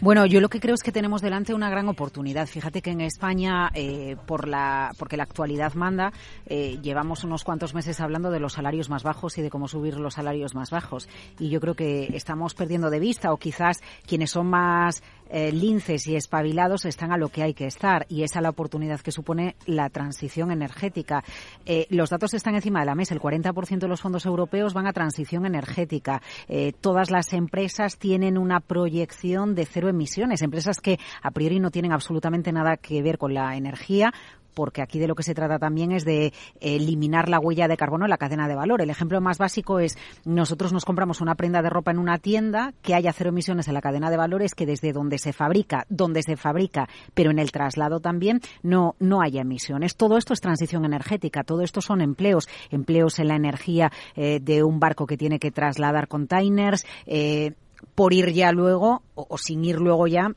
Bueno, 0.00 0.24
yo 0.24 0.40
lo 0.40 0.48
que 0.48 0.60
creo 0.60 0.74
es 0.74 0.82
que 0.82 0.92
tenemos 0.92 1.20
delante 1.20 1.52
una 1.52 1.68
gran 1.68 1.88
oportunidad. 1.88 2.46
Fíjate 2.46 2.80
que 2.80 2.90
en 2.90 3.00
España, 3.00 3.70
eh, 3.74 4.16
por 4.24 4.48
la, 4.48 4.92
porque 4.98 5.16
la 5.16 5.24
actualidad 5.24 5.74
manda, 5.74 6.12
eh, 6.46 6.78
llevamos 6.80 7.24
unos 7.24 7.42
cuantos 7.42 7.74
meses 7.74 8.00
hablando 8.00 8.30
de 8.30 8.38
los 8.38 8.52
salarios 8.52 8.88
más 8.88 9.02
bajos 9.02 9.36
y 9.36 9.42
de 9.42 9.50
cómo 9.50 9.66
subir 9.66 9.98
los 9.98 10.14
salarios 10.14 10.54
más 10.54 10.70
bajos. 10.70 11.08
Y 11.40 11.50
yo 11.50 11.60
creo 11.60 11.74
que 11.74 12.16
estamos 12.16 12.54
perdiendo 12.54 12.88
de 12.88 13.00
vista, 13.00 13.32
o 13.32 13.36
quizás 13.36 13.80
quienes 14.06 14.30
son 14.30 14.46
más 14.46 15.02
eh, 15.36 15.50
linces 15.50 16.06
y 16.06 16.14
espabilados 16.14 16.84
están 16.84 17.10
a 17.10 17.16
lo 17.16 17.28
que 17.28 17.42
hay 17.42 17.54
que 17.54 17.66
estar 17.66 18.06
y 18.08 18.22
esa 18.22 18.38
es 18.38 18.42
la 18.44 18.50
oportunidad 18.50 19.00
que 19.00 19.10
supone 19.10 19.56
la 19.66 19.90
transición 19.90 20.52
energética. 20.52 21.24
Eh, 21.66 21.88
los 21.90 22.10
datos 22.10 22.34
están 22.34 22.54
encima 22.54 22.78
de 22.78 22.86
la 22.86 22.94
mesa. 22.94 23.14
El 23.14 23.20
40% 23.20 23.80
de 23.80 23.88
los 23.88 24.00
fondos 24.00 24.26
europeos 24.26 24.74
van 24.74 24.86
a 24.86 24.92
transición 24.92 25.44
energética. 25.44 26.22
Eh, 26.46 26.72
todas 26.80 27.10
las 27.10 27.32
empresas 27.32 27.98
tienen 27.98 28.38
una 28.38 28.60
proyección 28.60 29.56
de 29.56 29.66
cero 29.66 29.88
emisiones. 29.88 30.40
Empresas 30.40 30.78
que 30.80 31.00
a 31.20 31.32
priori 31.32 31.58
no 31.58 31.72
tienen 31.72 31.90
absolutamente 31.90 32.52
nada 32.52 32.76
que 32.76 33.02
ver 33.02 33.18
con 33.18 33.34
la 33.34 33.56
energía 33.56 34.12
porque 34.54 34.82
aquí 34.82 34.98
de 34.98 35.08
lo 35.08 35.14
que 35.14 35.22
se 35.22 35.34
trata 35.34 35.58
también 35.58 35.92
es 35.92 36.04
de 36.04 36.32
eliminar 36.60 37.28
la 37.28 37.38
huella 37.38 37.68
de 37.68 37.76
carbono 37.76 38.04
en 38.06 38.10
la 38.10 38.18
cadena 38.18 38.48
de 38.48 38.54
valor. 38.54 38.80
El 38.80 38.90
ejemplo 38.90 39.20
más 39.20 39.38
básico 39.38 39.80
es 39.80 39.98
nosotros 40.24 40.72
nos 40.72 40.84
compramos 40.84 41.20
una 41.20 41.34
prenda 41.34 41.62
de 41.62 41.70
ropa 41.70 41.90
en 41.90 41.98
una 41.98 42.18
tienda 42.18 42.72
que 42.82 42.94
haya 42.94 43.12
cero 43.12 43.30
emisiones 43.30 43.68
en 43.68 43.74
la 43.74 43.80
cadena 43.80 44.10
de 44.10 44.16
valores 44.16 44.54
que 44.54 44.66
desde 44.66 44.92
donde 44.92 45.18
se 45.18 45.32
fabrica, 45.32 45.84
donde 45.88 46.22
se 46.22 46.36
fabrica, 46.36 46.88
pero 47.14 47.30
en 47.30 47.38
el 47.38 47.52
traslado 47.52 48.00
también 48.00 48.40
no 48.62 48.94
no 48.98 49.20
haya 49.20 49.42
emisiones. 49.42 49.96
Todo 49.96 50.16
esto 50.16 50.32
es 50.32 50.40
transición 50.40 50.84
energética, 50.84 51.44
todo 51.44 51.62
esto 51.62 51.80
son 51.80 52.00
empleos, 52.00 52.48
empleos 52.70 53.18
en 53.18 53.28
la 53.28 53.36
energía 53.36 53.92
eh, 54.16 54.40
de 54.40 54.62
un 54.62 54.80
barco 54.80 55.06
que 55.06 55.16
tiene 55.16 55.38
que 55.38 55.50
trasladar 55.50 56.08
containers, 56.08 56.84
eh, 57.06 57.52
por 57.94 58.12
ir 58.12 58.32
ya 58.32 58.52
luego 58.52 59.02
o, 59.14 59.36
sin 59.38 59.64
ir 59.64 59.80
luego 59.80 60.06
ya 60.06 60.30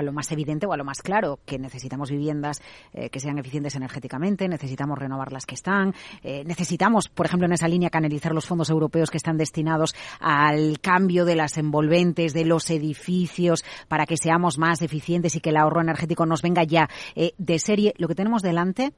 a 0.00 0.02
lo 0.02 0.12
más 0.12 0.30
evidente 0.32 0.66
o 0.66 0.72
a 0.72 0.76
lo 0.76 0.84
más 0.84 1.02
claro, 1.02 1.38
que 1.46 1.58
necesitamos 1.58 2.10
viviendas 2.10 2.60
eh, 2.92 3.10
que 3.10 3.20
sean 3.20 3.38
eficientes 3.38 3.74
energéticamente, 3.76 4.48
necesitamos 4.48 4.98
renovar 4.98 5.32
las 5.32 5.46
que 5.46 5.54
están, 5.54 5.94
eh, 6.22 6.42
necesitamos, 6.44 7.08
por 7.08 7.26
ejemplo, 7.26 7.46
en 7.46 7.52
esa 7.52 7.68
línea 7.68 7.90
canalizar 7.90 8.34
los 8.34 8.46
fondos 8.46 8.70
europeos 8.70 9.10
que 9.10 9.16
están 9.16 9.36
destinados 9.36 9.94
al 10.18 10.80
cambio 10.80 11.24
de 11.24 11.36
las 11.36 11.56
envolventes 11.56 12.32
de 12.34 12.44
los 12.44 12.68
edificios 12.70 13.64
para 13.88 14.06
que 14.06 14.16
seamos 14.16 14.58
más 14.58 14.82
eficientes 14.82 15.36
y 15.36 15.40
que 15.40 15.50
el 15.50 15.56
ahorro 15.56 15.80
energético 15.80 16.26
nos 16.26 16.42
venga 16.42 16.64
ya 16.64 16.88
eh, 17.14 17.32
de 17.38 17.58
serie. 17.58 17.94
Lo 17.98 18.08
que 18.08 18.14
tenemos 18.14 18.42
delante 18.42 18.92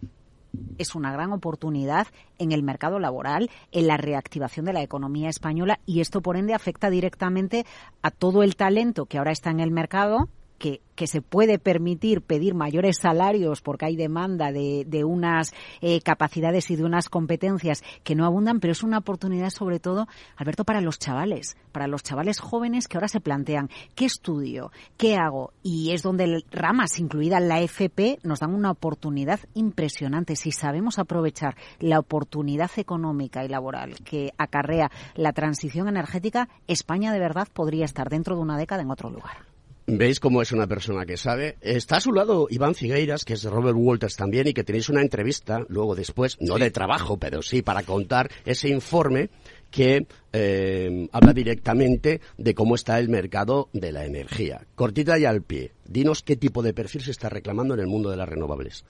es 0.78 0.94
una 0.94 1.12
gran 1.12 1.32
oportunidad 1.32 2.06
en 2.38 2.52
el 2.52 2.62
mercado 2.62 2.98
laboral, 2.98 3.50
en 3.70 3.86
la 3.86 3.96
reactivación 3.96 4.66
de 4.66 4.72
la 4.72 4.82
economía 4.82 5.28
española 5.28 5.80
y 5.86 6.00
esto 6.00 6.20
por 6.20 6.36
ende 6.36 6.54
afecta 6.54 6.90
directamente 6.90 7.64
a 8.02 8.10
todo 8.10 8.42
el 8.42 8.56
talento 8.56 9.06
que 9.06 9.18
ahora 9.18 9.32
está 9.32 9.50
en 9.50 9.60
el 9.60 9.70
mercado 9.70 10.28
que, 10.62 10.80
se 11.06 11.20
puede 11.20 11.58
permitir 11.58 12.22
pedir 12.22 12.54
mayores 12.54 12.98
salarios 12.98 13.60
porque 13.60 13.86
hay 13.86 13.96
demanda 13.96 14.52
de, 14.52 14.84
de 14.86 15.02
unas 15.02 15.52
eh, 15.80 16.00
capacidades 16.00 16.70
y 16.70 16.76
de 16.76 16.84
unas 16.84 17.08
competencias 17.08 17.82
que 18.04 18.14
no 18.14 18.24
abundan, 18.24 18.60
pero 18.60 18.70
es 18.70 18.84
una 18.84 18.98
oportunidad 18.98 19.50
sobre 19.50 19.80
todo, 19.80 20.06
Alberto, 20.36 20.62
para 20.62 20.80
los 20.80 21.00
chavales, 21.00 21.56
para 21.72 21.88
los 21.88 22.04
chavales 22.04 22.38
jóvenes 22.38 22.86
que 22.86 22.98
ahora 22.98 23.08
se 23.08 23.20
plantean 23.20 23.68
qué 23.96 24.04
estudio, 24.04 24.70
qué 24.96 25.16
hago, 25.16 25.52
y 25.64 25.90
es 25.90 26.02
donde 26.02 26.44
ramas, 26.52 27.00
incluida 27.00 27.40
la 27.40 27.60
FP, 27.60 28.20
nos 28.22 28.38
dan 28.38 28.54
una 28.54 28.70
oportunidad 28.70 29.40
impresionante. 29.54 30.36
Si 30.36 30.52
sabemos 30.52 31.00
aprovechar 31.00 31.56
la 31.80 31.98
oportunidad 31.98 32.70
económica 32.76 33.44
y 33.44 33.48
laboral 33.48 33.96
que 34.04 34.30
acarrea 34.38 34.92
la 35.16 35.32
transición 35.32 35.88
energética, 35.88 36.48
España 36.68 37.12
de 37.12 37.18
verdad 37.18 37.48
podría 37.52 37.86
estar 37.86 38.08
dentro 38.08 38.36
de 38.36 38.42
una 38.42 38.56
década 38.56 38.82
en 38.82 38.90
otro 38.92 39.10
lugar. 39.10 39.51
Veis 39.86 40.20
cómo 40.20 40.42
es 40.42 40.52
una 40.52 40.68
persona 40.68 41.04
que 41.04 41.16
sabe. 41.16 41.56
Está 41.60 41.96
a 41.96 42.00
su 42.00 42.12
lado 42.12 42.46
Iván 42.48 42.76
Figueiras, 42.76 43.24
que 43.24 43.32
es 43.34 43.42
de 43.42 43.50
Robert 43.50 43.76
Walters 43.76 44.16
también, 44.16 44.46
y 44.46 44.52
que 44.52 44.62
tenéis 44.62 44.88
una 44.88 45.02
entrevista 45.02 45.64
luego 45.68 45.96
después, 45.96 46.36
no 46.40 46.56
de 46.56 46.70
trabajo, 46.70 47.16
pero 47.16 47.42
sí 47.42 47.62
para 47.62 47.82
contar 47.82 48.30
ese 48.44 48.68
informe 48.68 49.30
que 49.72 50.06
eh, 50.32 51.08
habla 51.10 51.32
directamente 51.32 52.20
de 52.36 52.54
cómo 52.54 52.76
está 52.76 53.00
el 53.00 53.08
mercado 53.08 53.70
de 53.72 53.90
la 53.90 54.04
energía. 54.04 54.66
Cortita 54.76 55.18
y 55.18 55.24
al 55.24 55.42
pie, 55.42 55.72
dinos 55.84 56.22
qué 56.22 56.36
tipo 56.36 56.62
de 56.62 56.74
perfil 56.74 57.02
se 57.02 57.10
está 57.10 57.28
reclamando 57.28 57.74
en 57.74 57.80
el 57.80 57.86
mundo 57.88 58.10
de 58.10 58.16
las 58.16 58.28
renovables. 58.28 58.84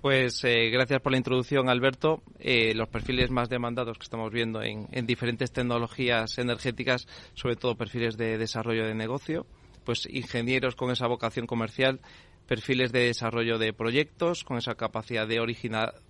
Pues 0.00 0.42
eh, 0.44 0.70
gracias 0.70 1.02
por 1.02 1.12
la 1.12 1.18
introducción, 1.18 1.68
Alberto. 1.68 2.22
Eh, 2.38 2.72
los 2.74 2.88
perfiles 2.88 3.30
más 3.30 3.50
demandados 3.50 3.98
que 3.98 4.04
estamos 4.04 4.32
viendo 4.32 4.62
en, 4.62 4.88
en 4.92 5.06
diferentes 5.06 5.52
tecnologías 5.52 6.38
energéticas, 6.38 7.06
sobre 7.34 7.56
todo 7.56 7.76
perfiles 7.76 8.16
de 8.16 8.38
desarrollo 8.38 8.86
de 8.86 8.94
negocio, 8.94 9.44
pues 9.84 10.06
ingenieros 10.10 10.76
con 10.76 10.90
esa 10.90 11.06
vocación 11.06 11.46
comercial, 11.46 12.00
perfiles 12.46 12.90
de 12.90 13.06
desarrollo 13.06 13.58
de 13.58 13.72
proyectos, 13.72 14.42
con 14.42 14.58
esa 14.58 14.74
capacidad 14.74 15.26
de, 15.28 15.36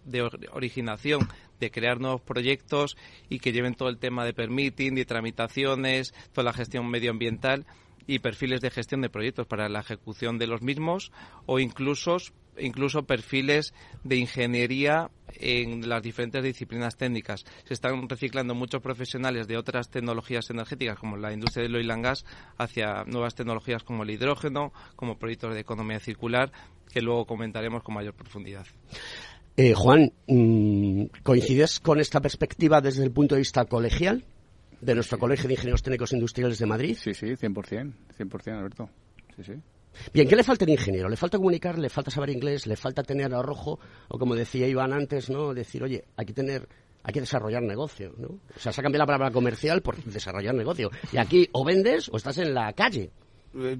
de 0.05 0.23
originación, 0.53 1.29
de 1.61 1.71
crear 1.71 2.01
nuevos 2.01 2.23
proyectos 2.23 2.97
y 3.29 3.41
que 3.41 3.53
lleven 3.53 3.75
todo 3.75 3.91
el 3.91 3.99
tema 3.99 4.25
de 4.25 4.33
permitting, 4.33 4.95
de 4.95 5.05
tramitaciones, 5.05 6.15
toda 6.33 6.45
la 6.45 6.53
gestión 6.53 6.89
medioambiental 6.89 7.67
y 8.07 8.21
perfiles 8.21 8.61
de 8.61 8.71
gestión 8.71 9.03
de 9.03 9.11
proyectos 9.11 9.47
para 9.47 9.69
la 9.69 9.81
ejecución 9.81 10.39
de 10.39 10.47
los 10.47 10.63
mismos 10.63 11.13
o 11.47 11.59
incluso 11.59 12.17
incluso 12.59 13.05
perfiles 13.05 13.75
de 14.05 14.17
ingeniería 14.17 15.11
en 15.39 15.89
las 15.89 16.03
diferentes 16.03 16.43
disciplinas 16.43 16.97
técnicas. 16.97 17.45
Se 17.65 17.75
están 17.75 18.09
reciclando 18.09 18.55
muchos 18.55 18.83
profesionales 18.83 19.47
de 19.47 19.57
otras 19.57 19.91
tecnologías 19.91 20.51
energéticas, 20.51 20.99
como 20.99 21.17
la 21.17 21.33
industria 21.33 21.65
del 21.65 21.77
oil 21.77 21.91
and 21.91 22.05
gas, 22.05 22.25
hacia 22.59 23.05
nuevas 23.05 23.35
tecnologías 23.35 23.83
como 23.83 24.03
el 24.03 24.11
hidrógeno, 24.11 24.73
como 24.97 25.19
proyectos 25.19 25.55
de 25.55 25.61
economía 25.61 26.01
circular, 26.01 26.53
que 26.93 27.01
luego 27.01 27.27
comentaremos 27.27 27.83
con 27.83 27.95
mayor 27.95 28.15
profundidad. 28.15 28.67
Eh, 29.57 29.75
Juan, 29.75 30.13
mm, 30.27 31.05
¿coincides 31.23 31.81
con 31.81 32.01
esta 32.01 32.21
perspectiva 32.21 32.81
desde 32.81 33.05
el 33.05 33.11
punto 33.11 33.35
de 33.35 33.41
vista 33.41 33.65
colegial 33.65 34.25
de 34.81 34.95
nuestro 34.95 35.19
Colegio 35.19 35.49
de 35.49 35.55
Ingenieros 35.55 35.83
Técnicos 35.83 36.13
Industriales 36.13 36.59
de 36.59 36.67
Madrid? 36.67 36.97
Sí, 36.99 37.15
sí, 37.15 37.27
100%, 37.37 37.93
100%, 38.17 38.59
Alberto. 38.59 38.89
Sí, 39.37 39.45
sí. 39.45 39.53
Bien, 40.13 40.29
¿qué 40.29 40.37
le 40.37 40.43
falta 40.43 40.65
al 40.65 40.71
ingeniero? 40.71 41.09
¿Le 41.09 41.17
falta 41.17 41.39
comunicar? 41.39 41.79
¿Le 41.79 41.89
falta 41.89 42.11
saber 42.11 42.31
inglés? 42.31 42.67
¿Le 42.67 42.77
falta 42.77 43.03
tener 43.03 43.35
arrojo? 43.35 43.79
O 44.09 44.19
como 44.19 44.35
decía 44.35 44.67
Iván 44.67 44.93
antes, 44.93 45.31
¿no? 45.31 45.55
Decir, 45.55 45.83
oye, 45.83 46.05
hay 46.17 46.27
que 46.27 46.33
tener 46.33 46.69
hay 47.03 47.15
que 47.15 47.21
desarrollar 47.21 47.63
negocio, 47.63 48.13
¿no? 48.19 48.29
O 48.29 48.59
sea, 48.59 48.73
se 48.73 48.81
ha 48.81 48.83
cambiado 48.83 49.03
la 49.03 49.07
palabra 49.07 49.31
comercial 49.31 49.81
por 49.81 50.03
desarrollar 50.05 50.55
negocio. 50.55 50.91
Y 51.13 51.17
aquí 51.17 51.49
o 51.53 51.65
vendes 51.65 52.11
o 52.13 52.17
estás 52.17 52.39
en 52.39 52.53
la 52.53 52.73
calle 52.75 53.11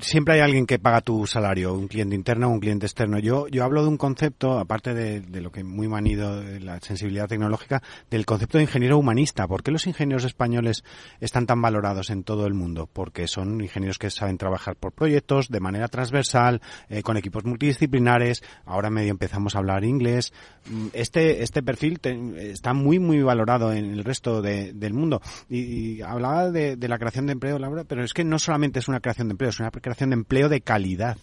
siempre 0.01 0.35
hay 0.35 0.41
alguien 0.41 0.67
que 0.67 0.79
paga 0.79 1.01
tu 1.01 1.27
salario, 1.27 1.75
un 1.75 1.89
cliente 1.89 2.15
interno 2.15 2.49
o 2.49 2.51
un 2.51 2.61
cliente 2.61 2.87
externo. 2.87 3.19
Yo, 3.19 3.49
yo 3.49 3.65
hablo 3.65 3.83
de 3.83 3.89
un 3.89 3.97
concepto, 3.97 4.59
aparte 4.59 4.95
de, 4.95 5.21
de 5.21 5.41
lo 5.41 5.53
que 5.53 5.65
muy 5.65 5.89
manido 5.89 6.43
la 6.61 6.81
sensibilidad 6.81 7.29
tecnológica, 7.29 7.83
del 8.11 8.27
concepto 8.27 8.59
de 8.59 8.65
ingeniero 8.65 8.99
humanista. 8.99 9.47
¿Por 9.47 9.63
qué 9.63 9.71
los 9.71 9.87
ingenieros 9.87 10.25
españoles 10.25 10.83
están 11.21 11.47
tan 11.47 11.63
valorados 11.63 12.11
en 12.11 12.25
todo 12.25 12.47
el 12.47 12.55
mundo? 12.55 12.89
Porque 12.93 13.27
son 13.27 13.61
ingenieros 13.61 13.99
que 13.99 14.11
saben 14.11 14.39
trabajar 14.39 14.77
por 14.77 14.93
proyectos 14.93 15.49
de 15.49 15.61
manera 15.61 15.89
transversal, 15.89 16.61
eh, 16.89 17.03
con 17.03 17.17
equipos 17.17 17.45
multidisciplinares. 17.45 18.43
Ahora 18.65 18.91
medio 18.91 19.11
empezamos 19.11 19.55
a 19.55 19.59
hablar 19.59 19.85
inglés. 19.85 20.33
Mm, 20.69 20.89
este, 20.93 21.43
este 21.43 21.63
perfil 21.63 22.01
está 22.37 22.73
muy, 22.73 22.99
muy 22.99 23.23
valorado 23.23 23.73
en 23.73 23.85
el 23.93 24.05
resto 24.05 24.43
del 24.43 24.95
mundo. 24.95 25.21
Y, 25.49 26.01
hablaba 26.03 26.51
de, 26.51 26.77
la 26.89 26.99
creación 26.99 27.27
de 27.27 27.33
empleo, 27.33 27.59
Laura, 27.59 27.85
pero 27.85 28.05
es 28.05 28.13
que 28.13 28.25
no 28.25 28.39
solamente 28.39 28.79
es 28.79 28.89
una 28.89 29.01
creación 29.01 29.29
de 29.29 29.33
empleo, 29.33 29.53
una 29.61 29.71
creación 29.71 30.11
de 30.11 30.15
empleo 30.15 30.49
de 30.49 30.61
calidad. 30.61 31.17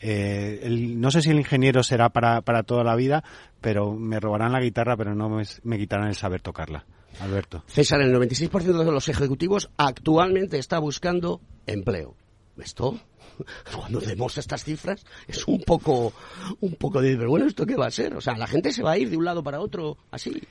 Eh, 0.00 0.68
no 0.96 1.10
sé 1.10 1.22
si 1.22 1.30
el 1.30 1.38
ingeniero 1.38 1.82
será 1.82 2.10
para, 2.10 2.42
para 2.42 2.62
toda 2.62 2.84
la 2.84 2.96
vida, 2.96 3.24
pero 3.60 3.94
me 3.94 4.20
robarán 4.20 4.52
la 4.52 4.60
guitarra, 4.60 4.96
pero 4.96 5.14
no 5.14 5.40
me, 5.62 5.78
quitarán 5.78 6.08
el 6.08 6.14
saber 6.14 6.42
tocarla. 6.42 6.84
Alberto. 7.20 7.64
César, 7.66 8.02
el 8.02 8.14
96% 8.14 8.84
de 8.84 8.92
los 8.92 9.08
ejecutivos 9.08 9.70
actualmente 9.78 10.58
está 10.58 10.78
buscando 10.78 11.40
empleo. 11.66 12.14
¿Esto? 12.58 12.98
Cuando 13.74 14.00
vemos 14.00 14.36
estas 14.38 14.64
cifras 14.64 15.04
es 15.26 15.46
un 15.46 15.60
poco, 15.60 16.12
un 16.60 16.74
poco 16.74 17.00
de, 17.00 17.16
pero 17.16 17.30
bueno, 17.30 17.46
¿esto 17.46 17.66
qué 17.66 17.76
va 17.76 17.86
a 17.86 17.90
ser? 17.90 18.14
O 18.14 18.20
sea, 18.20 18.36
la 18.36 18.46
gente 18.46 18.72
se 18.72 18.82
va 18.82 18.92
a 18.92 18.98
ir 18.98 19.10
de 19.10 19.16
un 19.16 19.24
lado 19.24 19.42
para 19.42 19.60
otro 19.60 19.96
así, 20.10 20.42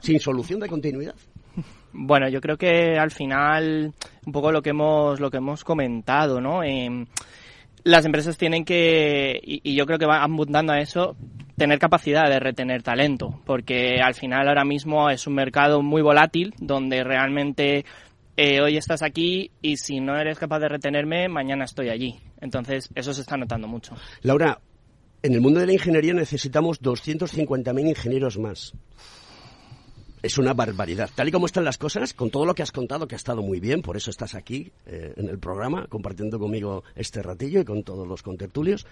sin 0.00 0.20
solución 0.20 0.60
de 0.60 0.68
continuidad. 0.68 1.14
Bueno, 1.92 2.28
yo 2.28 2.40
creo 2.40 2.58
que 2.58 2.98
al 2.98 3.10
final 3.10 3.94
un 4.26 4.32
poco 4.32 4.52
lo 4.52 4.60
que 4.60 4.70
hemos 4.70 5.20
lo 5.20 5.30
que 5.30 5.38
hemos 5.38 5.64
comentado, 5.64 6.40
¿no? 6.40 6.62
Eh, 6.62 7.06
las 7.84 8.04
empresas 8.04 8.36
tienen 8.36 8.64
que 8.64 9.40
y, 9.42 9.74
yo 9.74 9.86
creo 9.86 9.98
que 9.98 10.06
van 10.06 10.22
abundando 10.22 10.72
a 10.72 10.80
eso 10.80 11.16
tener 11.56 11.78
capacidad 11.78 12.28
de 12.28 12.40
retener 12.40 12.82
talento, 12.82 13.40
porque 13.46 14.00
al 14.02 14.14
final 14.14 14.48
ahora 14.48 14.64
mismo 14.64 15.08
es 15.08 15.26
un 15.26 15.34
mercado 15.34 15.82
muy 15.82 16.02
volátil 16.02 16.52
donde 16.58 17.02
realmente 17.02 17.84
eh, 18.36 18.60
hoy 18.60 18.76
estás 18.76 19.02
aquí 19.02 19.50
y 19.62 19.78
si 19.78 20.00
no 20.00 20.18
eres 20.18 20.38
capaz 20.38 20.58
de 20.58 20.68
retenerme, 20.68 21.28
mañana 21.28 21.64
estoy 21.64 21.88
allí. 21.88 22.16
Entonces, 22.40 22.90
eso 22.94 23.14
se 23.14 23.22
está 23.22 23.38
notando 23.38 23.66
mucho. 23.66 23.94
Laura, 24.20 24.60
en 25.22 25.32
el 25.32 25.40
mundo 25.40 25.60
de 25.60 25.66
la 25.66 25.72
ingeniería 25.72 26.12
necesitamos 26.12 26.82
250.000 26.82 27.88
ingenieros 27.88 28.38
más. 28.38 28.74
Es 30.22 30.38
una 30.38 30.54
barbaridad. 30.54 31.10
Tal 31.14 31.28
y 31.28 31.32
como 31.32 31.46
están 31.46 31.64
las 31.64 31.78
cosas, 31.78 32.14
con 32.14 32.30
todo 32.30 32.44
lo 32.46 32.54
que 32.54 32.62
has 32.62 32.72
contado, 32.72 33.06
que 33.06 33.14
ha 33.14 33.16
estado 33.16 33.42
muy 33.42 33.60
bien, 33.60 33.82
por 33.82 33.96
eso 33.96 34.10
estás 34.10 34.34
aquí 34.34 34.72
eh, 34.86 35.14
en 35.16 35.28
el 35.28 35.38
programa, 35.38 35.86
compartiendo 35.86 36.38
conmigo 36.38 36.84
este 36.94 37.22
ratillo 37.22 37.60
y 37.60 37.64
con 37.64 37.82
todos 37.82 38.06
los 38.06 38.22
contertulios. 38.22 38.86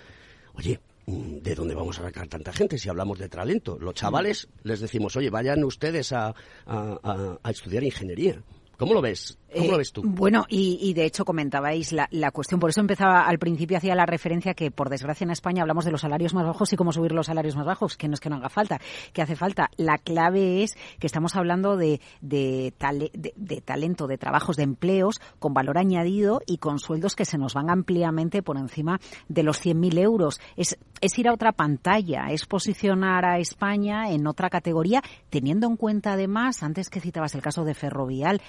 Oye, 0.54 0.80
mm, 1.06 1.38
¿de 1.38 1.54
dónde 1.54 1.74
vamos 1.74 1.98
a 1.98 2.02
sacar 2.02 2.28
tanta 2.28 2.52
gente 2.52 2.78
si 2.78 2.88
hablamos 2.88 3.18
de 3.18 3.28
talento? 3.28 3.78
Los 3.78 3.94
chavales 3.94 4.48
les 4.62 4.80
decimos, 4.80 5.16
oye, 5.16 5.30
vayan 5.30 5.64
ustedes 5.64 6.12
a, 6.12 6.34
a, 6.66 7.38
a 7.42 7.50
estudiar 7.50 7.82
ingeniería. 7.82 8.42
¿Cómo 8.76 8.92
lo 8.92 9.00
ves? 9.00 9.38
¿Cómo 9.54 9.68
lo 9.68 9.74
Eh, 9.74 9.78
ves 9.78 9.92
tú? 9.92 10.02
Bueno, 10.04 10.44
y, 10.48 10.78
y 10.82 10.92
de 10.94 11.04
hecho 11.04 11.24
comentabais 11.24 11.92
la, 11.92 12.08
la 12.10 12.30
cuestión, 12.30 12.60
por 12.60 12.70
eso 12.70 12.80
empezaba 12.80 13.22
al 13.26 13.38
principio, 13.38 13.76
hacía 13.78 13.94
la 13.94 14.06
referencia 14.06 14.54
que 14.54 14.70
por 14.70 14.90
desgracia 14.90 15.24
en 15.24 15.30
España 15.30 15.62
hablamos 15.62 15.84
de 15.84 15.90
los 15.92 16.00
salarios 16.00 16.34
más 16.34 16.46
bajos 16.46 16.72
y 16.72 16.76
cómo 16.76 16.92
subir 16.92 17.12
los 17.12 17.26
salarios 17.26 17.56
más 17.56 17.66
bajos, 17.66 17.96
que 17.96 18.08
no 18.08 18.14
es 18.14 18.20
que 18.20 18.30
no 18.30 18.36
haga 18.36 18.48
falta, 18.48 18.80
que 19.12 19.22
hace 19.22 19.36
falta. 19.36 19.70
La 19.76 19.98
clave 19.98 20.62
es 20.62 20.74
que 20.98 21.06
estamos 21.06 21.36
hablando 21.36 21.76
de, 21.76 22.00
de, 22.20 22.72
tale- 22.78 23.10
de- 23.14 23.32
de 23.36 23.60
talento, 23.60 24.06
de 24.06 24.18
trabajos, 24.18 24.56
de 24.56 24.64
empleos 24.64 25.20
con 25.38 25.54
valor 25.54 25.78
añadido 25.78 26.40
y 26.46 26.58
con 26.58 26.78
sueldos 26.78 27.14
que 27.16 27.24
se 27.24 27.38
nos 27.38 27.54
van 27.54 27.70
ampliamente 27.70 28.42
por 28.42 28.56
encima 28.58 28.98
de 29.28 29.42
los 29.42 29.64
100.000 29.64 29.98
euros. 29.98 30.40
Es, 30.56 30.76
es 31.00 31.18
ir 31.18 31.28
a 31.28 31.32
otra 31.32 31.52
pantalla, 31.52 32.26
es 32.30 32.46
posicionar 32.46 33.24
a 33.24 33.38
España 33.38 34.10
en 34.10 34.26
otra 34.26 34.50
categoría, 34.50 35.02
teniendo 35.30 35.66
en 35.66 35.76
cuenta 35.76 36.12
además, 36.12 36.62
antes 36.62 36.90
que 36.90 37.00
citabas 37.00 37.34
el 37.34 37.42
caso 37.42 37.64
de 37.64 37.74
Ferrovial, 37.74 38.40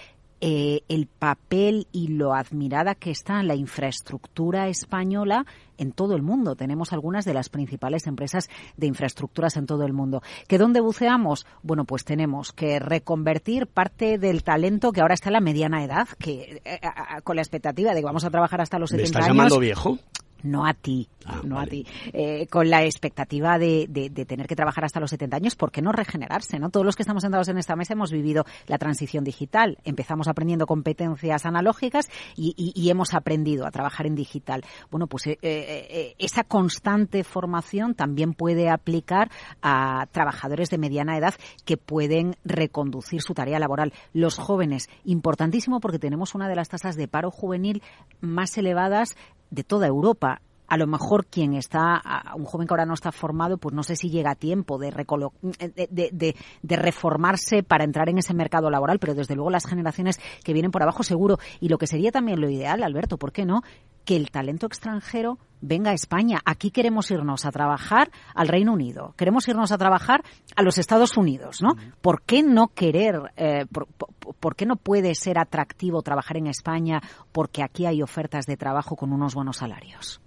eh, 0.48 0.82
el 0.90 1.08
papel 1.08 1.88
y 1.92 2.10
lo 2.10 2.36
admirada 2.36 2.94
que 2.94 3.10
está 3.10 3.42
la 3.42 3.56
infraestructura 3.56 4.68
española 4.68 5.48
en 5.80 5.92
todo 5.92 6.16
el 6.16 6.22
mundo. 6.22 6.56
Tenemos 6.56 6.94
algunas 6.94 7.26
de 7.26 7.34
las 7.34 7.50
principales 7.50 8.06
empresas 8.06 8.48
de 8.78 8.86
infraestructuras 8.86 9.58
en 9.58 9.66
todo 9.66 9.86
el 9.86 9.94
mundo. 9.94 10.22
¿Que 10.48 10.60
dónde 10.60 10.82
buceamos? 10.82 11.48
Bueno, 11.64 11.86
pues 11.86 12.06
tenemos 12.06 12.52
que 12.54 12.78
reconvertir 12.78 13.66
parte 13.66 14.20
del 14.20 14.44
talento 14.44 14.92
que 14.92 15.02
ahora 15.02 15.16
está 15.16 15.30
en 15.30 15.34
la 15.34 15.42
mediana 15.42 15.84
edad, 15.84 16.08
que 16.20 16.62
eh, 16.64 16.80
a- 16.84 17.16
a- 17.16 17.22
con 17.22 17.38
la 17.38 17.42
expectativa 17.42 17.96
de 17.96 18.02
que 18.02 18.06
vamos 18.06 18.24
a 18.24 18.30
trabajar 18.30 18.62
hasta 18.62 18.78
los 18.78 18.92
¿Me 18.92 19.00
70 19.00 19.18
estás 19.20 19.26
años. 19.32 19.36
llamando 19.38 19.60
viejo? 19.60 19.98
No 20.46 20.66
a 20.66 20.74
ti, 20.74 21.10
no 21.44 21.60
a 21.60 21.66
ti. 21.66 21.86
Eh, 22.14 22.48
con 22.48 22.70
la 22.70 22.84
expectativa 22.84 23.58
de, 23.58 23.88
de- 23.90 24.10
de 24.10 24.26
tener 24.26 24.48
que 24.48 24.56
trabajar 24.56 24.86
hasta 24.86 25.00
los 25.00 25.10
70 25.10 25.38
años, 25.38 25.56
¿por 25.56 25.72
qué 25.72 25.82
no 25.82 25.92
regenerarse? 25.92 26.60
¿no? 26.60 26.70
Todos 26.70 26.86
los 26.86 26.96
que 26.96 27.02
estamos 27.04 27.24
sentados 27.24 27.48
en 27.48 27.58
esta 27.58 27.76
mesa 27.76 27.94
hemos 27.94 28.12
vivido 28.12 28.46
la 28.68 28.78
transición 28.78 29.24
digital. 29.24 29.78
Empezamos 29.86 30.28
aprendiendo 30.28 30.68
competencias 30.68 31.46
analógicas 31.46 32.10
y, 32.36 32.54
y- 32.58 32.80
y 32.80 32.90
hemos 32.90 33.14
aprendido 33.14 33.66
a 33.66 33.72
trabajar 33.72 34.06
en 34.06 34.16
digital. 34.16 34.64
Bueno, 34.92 35.08
pues 35.08 35.28
eh, 35.28 35.38
eh, 35.42 36.16
esa 36.20 36.44
constante 36.44 37.24
formación 37.24 37.96
también 37.96 38.34
puede 38.34 38.70
aplicar 38.70 39.32
a 39.62 40.08
trabajadores 40.12 40.70
de 40.70 40.78
mediana 40.78 41.18
edad 41.18 41.34
que 41.66 41.78
pueden 41.78 42.36
reconducir 42.46 43.22
su 43.22 43.34
tarea 43.34 43.58
laboral. 43.60 43.94
Los 44.14 44.38
jóvenes, 44.38 44.90
importantísimo 45.06 45.80
porque 45.80 46.00
tenemos 46.00 46.36
una 46.36 46.48
de 46.48 46.56
las 46.56 46.70
tasas 46.70 46.96
de 46.96 47.08
paro 47.08 47.32
juvenil 47.32 47.82
más 48.22 48.58
elevadas 48.58 49.16
de 49.50 49.64
toda 49.64 49.88
Europa. 49.88 50.42
A 50.68 50.78
lo 50.78 50.88
mejor 50.88 51.28
quien 51.28 51.54
está, 51.54 52.02
un 52.36 52.46
joven 52.46 52.66
que 52.68 52.74
ahora 52.74 52.88
no 52.88 52.96
está 52.96 53.12
formado, 53.12 53.58
pues 53.60 53.76
no 53.76 53.84
sé 53.84 53.96
si 53.96 54.10
llega 54.10 54.32
a 54.32 54.36
tiempo 54.36 54.80
recolo- 54.92 55.32
de, 55.44 55.88
de- 55.92 56.10
de- 56.12 56.36
de 56.64 56.76
reformarse 56.76 57.62
para 57.62 57.84
entrar 57.84 58.10
en 58.10 58.18
ese 58.18 58.34
mercado 58.34 58.72
laboral, 58.72 58.98
pero 58.98 59.14
desde 59.14 59.36
luego 59.36 59.52
las 59.52 59.68
generaciones 59.68 60.20
que 60.44 60.54
vienen 60.54 60.72
por 60.72 60.82
abajo 60.82 61.04
seguro. 61.04 61.38
Y 61.60 61.70
lo 61.70 61.78
que 61.78 61.86
sería 61.86 62.12
también 62.12 62.42
lo 62.42 62.50
ideal, 62.50 62.82
Alberto, 62.82 63.18
¿por 63.20 63.32
qué 63.32 63.46
no? 63.46 63.62
Que 64.06 64.16
el 64.16 64.30
talento 64.32 64.68
extranjero 64.68 65.40
venga 65.62 65.90
a 65.92 65.94
España. 65.96 66.40
Aquí 66.46 66.70
queremos 66.70 67.10
irnos 67.10 67.44
a 67.46 67.52
trabajar 67.52 68.12
al 68.36 68.48
Reino 68.48 68.72
Unido, 68.74 69.14
queremos 69.18 69.48
irnos 69.48 69.72
a 69.72 69.78
trabajar 69.80 70.24
a 70.56 70.62
los 70.62 70.78
Estados 70.78 71.18
Unidos, 71.18 71.62
¿no? 71.62 71.76
¿Por 72.02 72.22
qué 72.22 72.44
no 72.44 72.68
querer, 72.68 73.20
eh, 73.36 73.66
por, 73.72 73.88
por- 73.88 74.10
por 74.36 74.56
qué 74.56 74.66
no 74.68 74.76
puede 74.76 75.16
ser 75.16 75.40
atractivo 75.40 76.02
trabajar 76.04 76.38
en 76.38 76.48
España 76.48 77.02
porque 77.32 77.64
aquí 77.64 77.86
hay 77.88 78.02
ofertas 78.04 78.46
de 78.46 78.58
trabajo 78.58 78.96
con 78.96 79.12
unos 79.12 79.34
buenos 79.34 79.58
salarios? 79.58 80.22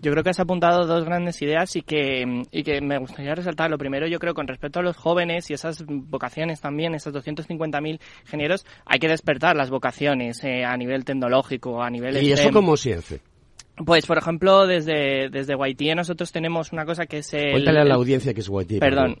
Yo 0.00 0.12
creo 0.12 0.22
que 0.22 0.30
has 0.30 0.40
apuntado 0.40 0.86
dos 0.86 1.04
grandes 1.04 1.40
ideas 1.42 1.74
y 1.76 1.82
que, 1.82 2.42
y 2.50 2.62
que 2.62 2.80
me 2.80 2.98
gustaría 2.98 3.34
resaltar. 3.34 3.70
Lo 3.70 3.78
primero, 3.78 4.06
yo 4.06 4.18
creo, 4.18 4.34
con 4.34 4.46
respecto 4.46 4.80
a 4.80 4.82
los 4.82 4.96
jóvenes 4.96 5.50
y 5.50 5.54
esas 5.54 5.84
vocaciones 5.86 6.60
también, 6.60 6.94
esas 6.94 7.14
250.000 7.14 8.00
ingenieros, 8.24 8.66
hay 8.84 8.98
que 8.98 9.08
despertar 9.08 9.56
las 9.56 9.70
vocaciones 9.70 10.42
eh, 10.44 10.64
a 10.64 10.76
nivel 10.76 11.04
tecnológico, 11.04 11.82
a 11.82 11.90
nivel 11.90 12.22
¿Y 12.22 12.32
eso 12.32 12.42
STEM. 12.42 12.52
cómo 12.54 12.76
se 12.76 12.94
hace? 12.94 13.20
Pues, 13.84 14.06
por 14.06 14.16
ejemplo, 14.16 14.66
desde, 14.66 15.28
desde 15.28 15.54
YT 15.54 15.94
nosotros 15.94 16.32
tenemos 16.32 16.72
una 16.72 16.86
cosa 16.86 17.04
que 17.04 17.18
es 17.18 17.34
el... 17.34 17.50
Cuéntale 17.52 17.80
a 17.80 17.84
la 17.84 17.94
audiencia 17.94 18.32
que 18.32 18.40
es 18.40 18.48
YT. 18.48 18.78
Perdón. 18.80 19.16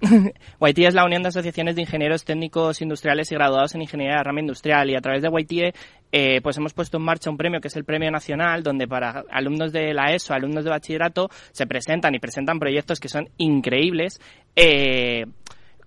YT 0.60 0.78
es 0.78 0.94
la 0.94 1.04
Unión 1.04 1.22
de 1.22 1.28
Asociaciones 1.28 1.76
de 1.76 1.82
Ingenieros 1.82 2.24
Técnicos 2.24 2.80
Industriales 2.80 3.30
y 3.30 3.34
Graduados 3.34 3.74
en 3.74 3.82
Ingeniería 3.82 4.16
de 4.16 4.22
Rama 4.22 4.40
Industrial 4.40 4.88
y 4.88 4.96
a 4.96 5.00
través 5.00 5.22
de 5.22 5.28
YT 5.28 5.76
eh, 6.12 6.40
pues 6.40 6.56
hemos 6.56 6.72
puesto 6.72 6.96
en 6.96 7.02
marcha 7.02 7.28
un 7.28 7.36
premio 7.36 7.60
que 7.60 7.68
es 7.68 7.76
el 7.76 7.84
Premio 7.84 8.10
Nacional 8.10 8.62
donde 8.62 8.88
para 8.88 9.24
alumnos 9.30 9.72
de 9.72 9.92
la 9.92 10.14
ESO, 10.14 10.32
alumnos 10.32 10.64
de 10.64 10.70
bachillerato 10.70 11.28
se 11.52 11.66
presentan 11.66 12.14
y 12.14 12.18
presentan 12.18 12.58
proyectos 12.58 13.00
que 13.00 13.08
son 13.08 13.28
increíbles 13.36 14.20
eh, 14.54 15.26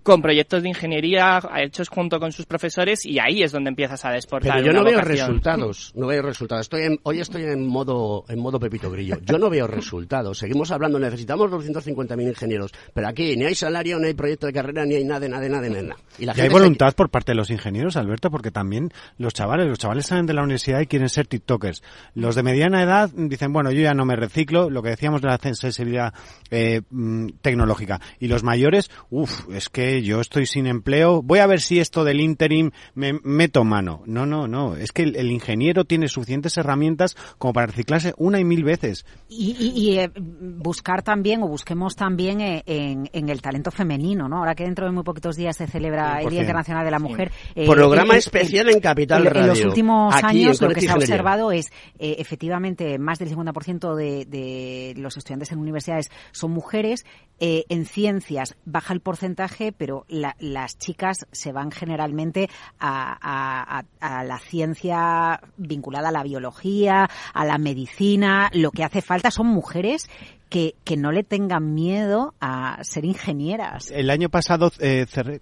con 0.02 0.22
proyectos 0.22 0.62
de 0.62 0.68
ingeniería 0.70 1.40
hechos 1.58 1.88
junto 1.88 2.18
con 2.18 2.32
sus 2.32 2.46
profesores 2.46 3.04
y 3.04 3.18
ahí 3.18 3.42
es 3.42 3.52
donde 3.52 3.68
empiezas 3.68 4.04
a 4.04 4.10
desportar 4.10 4.54
Pero 4.54 4.66
yo 4.66 4.72
no 4.72 4.82
veo 4.84 4.94
vocación. 4.98 5.26
resultados, 5.28 5.92
no 5.94 6.06
veo 6.06 6.22
resultados. 6.22 6.62
Estoy 6.62 6.82
en- 6.82 6.98
hoy 7.02 7.20
estoy 7.20 7.42
en 7.44 7.66
modo 7.66 8.24
en 8.28 8.38
modo 8.38 8.58
Pepito 8.58 8.90
Grillo. 8.90 9.18
Yo 9.24 9.38
no 9.38 9.50
veo 9.50 9.66
resultados. 9.66 10.38
Seguimos 10.38 10.70
hablando, 10.70 10.98
necesitamos 10.98 11.50
250.000 11.50 12.28
ingenieros, 12.28 12.72
pero 12.94 13.08
aquí 13.08 13.36
ni 13.36 13.44
hay 13.44 13.54
salario, 13.54 13.98
ni 13.98 14.06
hay 14.08 14.14
proyecto 14.14 14.46
de 14.46 14.52
carrera, 14.52 14.84
ni 14.86 14.94
hay 14.94 15.04
nada, 15.04 15.28
nada, 15.28 15.48
nada, 15.48 15.68
nada. 15.68 15.96
Y 16.18 16.24
la 16.24 16.32
Y 16.36 16.40
hay 16.40 16.46
se- 16.48 16.52
voluntad 16.52 16.94
por 16.94 17.10
parte 17.10 17.32
de 17.32 17.36
los 17.36 17.50
ingenieros, 17.50 17.96
Alberto, 17.96 18.30
porque 18.30 18.50
también 18.50 18.90
los 19.18 19.34
chavales, 19.34 19.66
los 19.68 19.78
chavales 19.78 20.06
salen 20.06 20.26
de 20.26 20.34
la 20.34 20.42
universidad 20.42 20.80
y 20.80 20.86
quieren 20.86 21.08
ser 21.08 21.26
TikTokers. 21.26 21.82
Los 22.14 22.34
de 22.36 22.42
mediana 22.42 22.82
edad 22.82 23.10
dicen, 23.14 23.52
bueno, 23.52 23.70
yo 23.70 23.82
ya 23.82 23.92
no 23.94 24.04
me 24.06 24.16
reciclo, 24.16 24.70
lo 24.70 24.82
que 24.82 24.90
decíamos 24.90 25.20
de 25.20 25.28
la 25.28 25.38
sensibilidad 25.38 26.14
eh, 26.50 26.80
mm, 26.90 27.28
tecnológica. 27.42 28.00
Y 28.18 28.28
los 28.28 28.42
mayores, 28.42 28.90
uff, 29.10 29.48
es 29.52 29.68
que 29.68 29.89
yo 30.02 30.20
estoy 30.20 30.46
sin 30.46 30.66
empleo, 30.66 31.22
voy 31.22 31.40
a 31.40 31.46
ver 31.46 31.60
si 31.60 31.80
esto 31.80 32.04
del 32.04 32.20
interim 32.20 32.70
me 32.94 33.12
meto 33.22 33.64
mano. 33.64 34.02
No, 34.06 34.26
no, 34.26 34.46
no, 34.48 34.76
es 34.76 34.92
que 34.92 35.02
el, 35.02 35.16
el 35.16 35.30
ingeniero 35.30 35.84
tiene 35.84 36.08
suficientes 36.08 36.56
herramientas 36.56 37.16
como 37.38 37.52
para 37.52 37.66
reciclarse 37.66 38.14
una 38.16 38.38
y 38.40 38.44
mil 38.44 38.64
veces. 38.64 39.04
Y, 39.28 39.56
y- 39.58 39.72
y, 39.90 39.98
eh, 39.98 40.10
buscar 40.16 41.02
también, 41.02 41.42
o 41.42 41.48
busquemos 41.48 41.94
también 41.96 42.40
eh, 42.40 42.62
en, 42.66 43.08
en 43.12 43.28
el 43.28 43.40
talento 43.42 43.70
femenino, 43.70 44.28
¿no? 44.28 44.38
Ahora 44.38 44.54
que 44.54 44.64
dentro 44.64 44.86
de 44.86 44.92
muy 44.92 45.02
poquitos 45.02 45.36
días 45.36 45.56
se 45.56 45.66
celebra 45.66 46.20
el 46.20 46.26
100%. 46.26 46.30
Día 46.30 46.40
Internacional 46.40 46.84
de 46.84 46.90
la 46.90 46.98
Mujer. 46.98 47.32
eh, 47.54 47.66
Programa 47.66 48.16
especial 48.16 48.68
en 48.68 48.80
Capital 48.80 49.26
en- 49.26 49.36
En 49.36 49.46
los 49.46 49.56
Radio. 49.58 49.68
últimos 49.68 50.14
Aquí, 50.14 50.26
años 50.44 50.60
lo 50.60 50.68
que 50.68 50.74
Conecta 50.74 50.80
se 50.80 50.92
ha 50.92 50.96
observado 50.96 51.52
es, 51.52 51.66
eh, 51.98 52.16
efectivamente, 52.18 52.98
más 52.98 53.18
del 53.18 53.28
50% 53.30 53.94
de, 53.94 54.24
de 54.26 54.94
los 54.96 55.16
estudiantes 55.16 55.50
en 55.52 55.58
universidades 55.58 56.10
son 56.32 56.50
mujeres. 56.52 57.04
Eh, 57.42 57.64
en 57.70 57.86
ciencias 57.86 58.54
baja 58.66 58.92
el 58.92 59.00
porcentaje, 59.00 59.72
pero 59.80 60.04
la- 60.08 60.36
las 60.40 60.76
chicas 60.76 61.26
se 61.32 61.52
van 61.52 61.70
generalmente 61.70 62.50
a, 62.78 63.16
a- 63.18 63.78
a- 63.78 64.18
a 64.18 64.24
la 64.24 64.38
ciencia 64.38 65.40
vinculada 65.56 66.10
a 66.10 66.12
la 66.12 66.22
biología, 66.22 67.08
a 67.32 67.44
la 67.46 67.56
medicina. 67.56 68.50
Lo 68.52 68.72
que 68.72 68.84
hace 68.84 69.00
falta 69.00 69.30
son 69.30 69.46
mujeres 69.46 70.10
que, 70.50 70.74
que 70.84 70.98
no 70.98 71.12
le 71.12 71.24
tengan 71.24 71.72
miedo 71.72 72.34
a 72.42 72.78
ser 72.84 73.06
ingenieras. 73.06 73.90
El 73.90 74.10
año 74.10 74.28
pasado 74.28 74.70
eh, 74.80 75.06
cerré, 75.08 75.40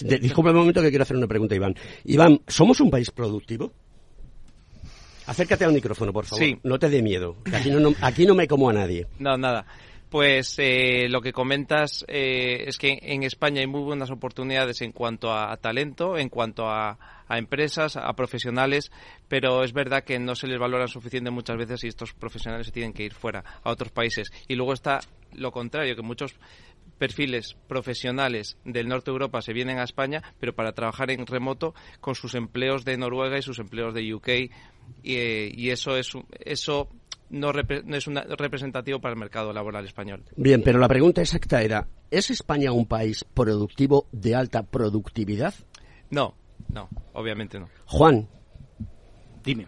De- 0.00 0.18
disculpa 0.20 0.50
un 0.50 0.58
momento 0.58 0.80
que 0.82 0.90
quiero 0.90 1.02
hacer 1.02 1.16
una 1.16 1.26
pregunta, 1.26 1.56
Iván. 1.56 1.74
Iván, 2.04 2.42
¿somos 2.46 2.80
un 2.80 2.90
país 2.92 3.10
productivo? 3.10 3.72
Acércate 5.26 5.64
al 5.64 5.72
micrófono, 5.72 6.12
por 6.12 6.26
favor. 6.26 6.44
Sí. 6.44 6.58
No 6.62 6.78
te 6.78 6.88
dé 6.88 7.02
miedo. 7.02 7.36
Aquí 7.52 7.70
no, 7.72 7.80
no- 7.80 7.94
aquí 8.00 8.24
no 8.24 8.36
me 8.36 8.46
como 8.46 8.70
a 8.70 8.72
nadie. 8.72 9.08
No, 9.18 9.36
nada. 9.36 9.66
Pues 10.10 10.56
eh, 10.58 11.06
lo 11.08 11.20
que 11.20 11.32
comentas 11.32 12.04
eh, 12.08 12.64
es 12.66 12.78
que 12.78 12.98
en 13.00 13.22
España 13.22 13.60
hay 13.60 13.68
muy 13.68 13.82
buenas 13.82 14.10
oportunidades 14.10 14.82
en 14.82 14.90
cuanto 14.90 15.32
a, 15.32 15.56
talento, 15.58 16.18
en 16.18 16.28
cuanto 16.28 16.68
a, 16.68 16.98
a 17.28 17.38
empresas, 17.38 17.96
a 17.96 18.12
profesionales, 18.14 18.90
pero 19.28 19.62
es 19.62 19.72
verdad 19.72 20.02
que 20.02 20.18
no 20.18 20.34
se 20.34 20.48
les 20.48 20.58
valora 20.58 20.88
suficiente 20.88 21.30
muchas 21.30 21.56
veces 21.56 21.84
y 21.84 21.86
estos 21.86 22.12
profesionales 22.12 22.66
se 22.66 22.72
tienen 22.72 22.92
que 22.92 23.04
ir 23.04 23.14
fuera, 23.14 23.44
a 23.62 23.70
otros 23.70 23.92
países. 23.92 24.32
Y 24.48 24.56
luego 24.56 24.72
está 24.72 24.98
lo 25.32 25.52
contrario, 25.52 25.94
que 25.94 26.02
muchos 26.02 26.34
perfiles 26.98 27.56
profesionales 27.68 28.58
del 28.64 28.88
norte 28.88 29.12
de 29.12 29.14
Europa 29.14 29.40
se 29.42 29.52
vienen 29.52 29.78
a 29.78 29.84
España, 29.84 30.22
pero 30.40 30.54
para 30.54 30.72
trabajar 30.72 31.12
en 31.12 31.24
remoto 31.24 31.72
con 32.00 32.16
sus 32.16 32.34
empleos 32.34 32.84
de 32.84 32.98
Noruega 32.98 33.38
y 33.38 33.42
sus 33.42 33.60
empleos 33.60 33.94
de 33.94 34.12
UK 34.12 34.28
y, 35.02 35.14
eh, 35.16 35.52
y 35.54 35.70
eso 35.70 35.96
es 35.96 36.10
eso 36.40 36.88
no, 37.30 37.52
repre- 37.52 37.82
no 37.84 37.96
es 37.96 38.06
una- 38.06 38.22
representativo 38.24 39.00
para 39.00 39.14
el 39.14 39.18
mercado 39.20 39.52
laboral 39.52 39.84
español. 39.86 40.22
Bien, 40.36 40.62
pero 40.62 40.78
la 40.78 40.88
pregunta 40.88 41.20
exacta 41.22 41.62
era, 41.62 41.86
¿es 42.10 42.30
España 42.30 42.72
un 42.72 42.86
país 42.86 43.24
productivo 43.34 44.06
de 44.12 44.34
alta 44.34 44.62
productividad? 44.62 45.54
No, 46.10 46.34
no, 46.72 46.88
obviamente 47.14 47.58
no. 47.58 47.68
Juan, 47.86 48.28
Dime. 49.44 49.66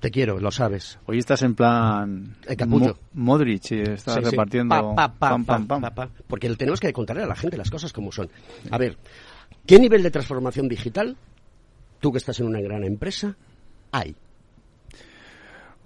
te 0.00 0.10
quiero, 0.10 0.38
lo 0.38 0.50
sabes. 0.50 0.98
Hoy 1.06 1.18
estás 1.18 1.42
en 1.42 1.54
plan 1.54 2.36
El 2.46 2.56
capullo. 2.56 2.96
Mo- 3.12 3.24
Modric 3.24 3.70
y 3.72 3.80
estás 3.80 4.14
Sí, 4.14 4.20
sí. 4.24 4.30
repartiendo 4.30 4.74
Pa, 4.94 4.94
pa, 4.94 5.14
pa, 5.18 5.28
pam, 5.30 5.44
pam, 5.44 5.66
pa, 5.66 5.80
pam. 5.80 5.80
pa, 5.82 5.94
pa. 5.94 6.10
Porque 6.26 6.48
tenemos 6.56 6.80
que 6.80 6.92
contarle 6.92 7.22
a 7.22 7.26
la 7.26 7.34
gente 7.36 7.56
las 7.56 7.70
cosas 7.70 7.92
como 7.92 8.12
son. 8.12 8.28
A 8.70 8.78
ver, 8.78 8.96
¿Qué 9.66 9.78
nivel 9.78 10.02
de 10.02 10.10
transformación 10.10 10.68
digital, 10.68 11.16
tú 11.98 12.12
que 12.12 12.18
estás 12.18 12.38
en 12.40 12.46
una 12.46 12.60
gran 12.60 12.84
empresa, 12.84 13.34
hay? 13.92 14.14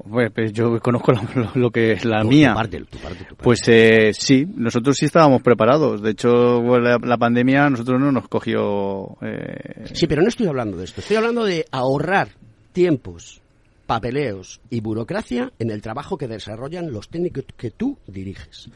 Bueno, 0.04 0.30
pues 0.34 0.52
yo 0.52 0.78
conozco 0.80 1.12
lo, 1.12 1.50
lo- 1.54 1.70
que 1.70 1.92
es 1.92 2.04
la 2.04 2.22
mía. 2.24 2.54
parte, 2.54 2.78
tu 2.80 2.98
parte, 2.98 3.18
tu 3.24 3.34
parte. 3.34 3.42
Pues 3.42 3.60
eh, 3.66 4.12
sí, 4.14 4.46
nosotros 4.56 4.96
sí 4.96 5.06
estábamos 5.06 5.42
preparados. 5.42 6.00
De 6.02 6.10
hecho, 6.12 6.62
la, 6.78 6.98
la 7.02 7.16
pandemia 7.18 7.66
a 7.66 7.70
nosotros 7.70 8.00
no 8.00 8.12
nos 8.12 8.28
cogió. 8.28 9.16
eh, 9.22 9.84
Sí, 9.92 10.06
pero 10.06 10.22
no 10.22 10.28
estoy 10.28 10.46
hablando 10.46 10.76
de 10.78 10.84
esto. 10.84 11.00
Estoy 11.00 11.16
hablando 11.16 11.44
de 11.44 11.66
ahorrar 11.72 12.28
tiempos, 12.72 13.40
papeleos 13.86 14.60
y 14.70 14.80
burocracia 14.80 15.50
en 15.58 15.70
el 15.70 15.82
trabajo 15.82 16.16
que 16.16 16.28
desarrollan 16.28 16.92
los 16.92 17.08
técnicos 17.08 17.44
que 17.56 17.70
tú 17.70 17.98
diriges. 18.06 18.68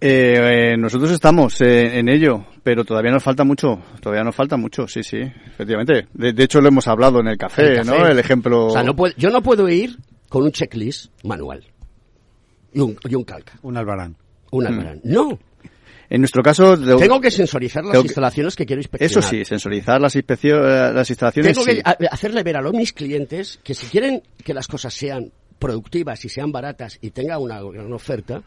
Eh, 0.00 0.72
eh, 0.72 0.76
nosotros 0.76 1.10
estamos 1.10 1.60
eh, 1.60 1.98
en 1.98 2.08
ello, 2.08 2.44
pero 2.62 2.84
todavía 2.84 3.10
nos 3.12 3.22
falta 3.22 3.44
mucho. 3.44 3.80
Todavía 4.00 4.24
nos 4.24 4.34
falta 4.34 4.56
mucho, 4.56 4.86
sí, 4.86 5.02
sí, 5.02 5.18
efectivamente. 5.18 6.08
De, 6.12 6.32
de 6.32 6.44
hecho, 6.44 6.60
lo 6.60 6.68
hemos 6.68 6.86
hablado 6.88 7.20
en 7.20 7.28
el 7.28 7.38
café, 7.38 7.78
El 7.78 7.86
¿no? 7.86 8.06
El 8.06 8.18
ejemplo. 8.18 8.66
O 8.66 8.70
sea, 8.70 8.82
no 8.82 8.94
puedo- 8.94 9.14
yo 9.16 9.30
no 9.30 9.42
puedo 9.42 9.68
ir 9.68 9.96
con 10.28 10.42
un 10.42 10.52
checklist 10.52 11.10
manual 11.22 11.64
y 12.72 12.80
un, 12.80 12.96
y 13.08 13.14
un 13.14 13.24
calca. 13.24 13.54
Un 13.62 13.76
albarán. 13.76 14.16
Un 14.50 14.66
albarán. 14.66 15.00
No. 15.04 15.38
En 16.10 16.20
nuestro 16.20 16.42
caso. 16.42 16.76
de- 16.76 16.96
Tengo 16.96 17.20
que 17.20 17.30
sensorizar 17.30 17.82
las 17.84 17.94
que- 17.94 18.06
instalaciones 18.06 18.54
que 18.56 18.66
quiero 18.66 18.80
inspeccionar. 18.80 19.10
Eso 19.10 19.22
sí, 19.22 19.44
sensorizar 19.44 20.00
las, 20.00 20.14
inspeccio- 20.16 20.58
eh, 20.64 20.92
las 20.92 21.08
instalaciones. 21.08 21.54
Tengo 21.56 21.64
sí. 21.66 21.76
que 21.76 22.06
hacerle 22.10 22.42
ver 22.42 22.56
a 22.58 22.60
los 22.62 22.72
mis 22.74 22.92
clientes 22.92 23.58
que 23.64 23.74
si 23.74 23.86
quieren 23.86 24.22
que 24.44 24.52
las 24.52 24.68
cosas 24.68 24.92
sean 24.92 25.32
productivas 25.58 26.22
y 26.24 26.28
sean 26.28 26.52
baratas 26.52 26.98
y 27.00 27.10
tenga 27.10 27.38
una 27.38 27.60
gran 27.62 27.90
oferta, 27.92 28.42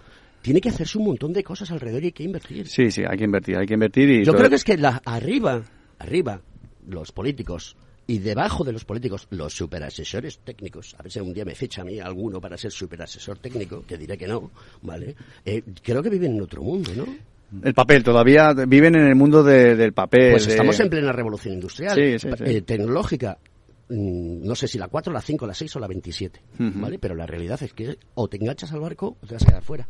tiene 0.48 0.62
que 0.62 0.70
hacerse 0.70 0.98
un 0.98 1.04
montón 1.06 1.34
de 1.34 1.44
cosas 1.44 1.70
alrededor 1.72 2.02
y 2.04 2.06
hay 2.08 2.12
que 2.14 2.24
invertir. 2.24 2.68
Sí, 2.70 2.90
sí, 2.90 3.04
hay 3.06 3.18
que 3.18 3.26
invertir, 3.26 3.58
hay 3.58 3.66
que 3.68 3.74
invertir 3.74 4.10
y. 4.10 4.20
Yo 4.24 4.32
todo- 4.32 4.38
creo 4.38 4.50
que 4.50 4.56
es 4.56 4.64
que 4.64 4.78
la, 4.78 5.02
arriba, 5.04 5.62
arriba, 6.00 6.40
los 6.88 7.12
políticos 7.12 7.76
y 8.08 8.20
debajo 8.20 8.64
de 8.64 8.72
los 8.72 8.86
políticos, 8.86 9.28
los 9.32 9.54
superasesores 9.54 10.40
técnicos, 10.40 10.96
a 10.98 11.04
ver 11.04 11.12
si 11.12 11.20
un 11.20 11.34
día 11.34 11.44
me 11.44 11.54
ficha 11.54 11.82
a 11.82 11.84
mí 11.84 12.00
alguno 12.00 12.40
para 12.40 12.58
ser 12.58 12.72
superasesor 12.72 13.40
técnico, 13.40 13.84
que 13.86 13.98
diré 13.98 14.18
que 14.18 14.26
no, 14.26 14.50
¿vale? 14.84 15.14
Eh, 15.44 15.62
creo 15.84 16.02
que 16.02 16.10
viven 16.10 16.36
en 16.38 16.42
otro 16.42 16.64
mundo, 16.64 16.92
¿no? 16.96 17.06
El 17.64 17.74
papel, 17.74 18.04
todavía 18.06 18.54
viven 18.54 18.96
en 18.96 19.06
el 19.08 19.16
mundo 19.16 19.44
de- 19.44 19.76
del 19.76 19.92
papel. 19.92 20.32
Pues 20.32 20.46
de- 20.46 20.52
estamos 20.54 20.80
en 20.80 20.90
plena 20.90 21.12
revolución 21.12 21.54
industrial, 21.56 21.94
Sí, 21.96 22.18
sí, 22.20 22.30
sí. 22.38 22.44
eh, 22.46 22.62
tecnológica. 22.62 23.38
Mm, 23.90 24.46
No 24.48 24.56
sé 24.56 24.68
si 24.68 24.78
la 24.78 24.88
4, 24.88 25.12
la 25.14 25.22
5, 25.22 25.46
la 25.48 25.54
6 25.54 25.76
o 25.76 25.80
la 25.80 25.88
27, 25.88 26.42
Ujú. 26.60 26.80
¿vale? 26.80 27.00
Pero 27.00 27.16
la 27.16 27.26
realidad 27.26 27.62
es 27.64 27.74
que 27.74 27.98
o 28.16 28.28
te 28.28 28.38
enganchas 28.38 28.72
al 28.74 28.80
barco 28.80 29.18
o 29.22 29.28
te 29.28 29.34
vas 29.36 29.44
a 29.44 29.48
quedar 29.48 29.64
fuera. 29.64 29.88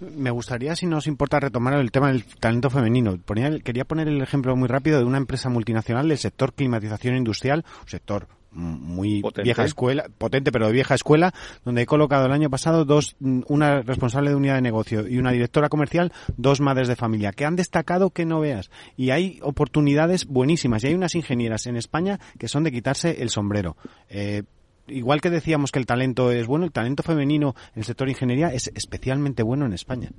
Me 0.00 0.30
gustaría, 0.30 0.74
si 0.76 0.86
no 0.86 0.96
os 0.96 1.06
importa, 1.06 1.40
retomar 1.40 1.74
el 1.74 1.90
tema 1.92 2.08
del 2.08 2.24
talento 2.24 2.70
femenino. 2.70 3.18
Ponía 3.22 3.58
quería 3.60 3.84
poner 3.84 4.08
el 4.08 4.22
ejemplo 4.22 4.56
muy 4.56 4.66
rápido 4.66 4.98
de 4.98 5.04
una 5.04 5.18
empresa 5.18 5.50
multinacional 5.50 6.08
del 6.08 6.16
sector 6.16 6.54
climatización 6.54 7.16
industrial, 7.16 7.64
un 7.82 7.88
sector 7.88 8.26
muy 8.52 9.20
Potente. 9.22 9.42
vieja 9.42 9.64
escuela, 9.64 10.06
potente 10.18 10.52
pero 10.52 10.66
de 10.66 10.72
vieja 10.72 10.94
escuela, 10.94 11.32
donde 11.64 11.82
he 11.82 11.86
colocado 11.86 12.26
el 12.26 12.32
año 12.32 12.50
pasado 12.50 12.84
dos, 12.84 13.16
mm, 13.20 13.42
una 13.48 13.82
responsable 13.82 14.30
de 14.30 14.36
unidad 14.36 14.56
de 14.56 14.62
negocio 14.62 15.06
y 15.06 15.18
una 15.18 15.32
directora 15.32 15.68
comercial, 15.68 16.12
dos 16.36 16.60
madres 16.60 16.88
de 16.88 16.96
familia, 16.96 17.32
que 17.32 17.44
han 17.44 17.56
destacado 17.56 18.10
que 18.10 18.26
no 18.26 18.40
veas. 18.40 18.70
Y 18.96 19.10
hay 19.10 19.38
oportunidades 19.42 20.26
buenísimas. 20.26 20.84
Y 20.84 20.88
hay 20.88 20.94
unas 20.94 21.14
ingenieras 21.14 21.66
en 21.66 21.76
España 21.76 22.18
que 22.38 22.48
son 22.48 22.64
de 22.64 22.72
quitarse 22.72 23.22
el 23.22 23.30
sombrero. 23.30 23.76
Eh, 24.08 24.42
igual 24.88 25.20
que 25.20 25.30
decíamos 25.30 25.72
que 25.72 25.78
el 25.78 25.86
talento 25.86 26.30
es 26.32 26.46
bueno, 26.46 26.64
el 26.64 26.72
talento 26.72 27.02
femenino 27.02 27.54
en 27.74 27.80
el 27.80 27.84
sector 27.84 28.06
de 28.06 28.12
ingeniería 28.12 28.48
es 28.48 28.70
especialmente 28.74 29.42
bueno 29.42 29.66
en 29.66 29.72
España. 29.72 30.10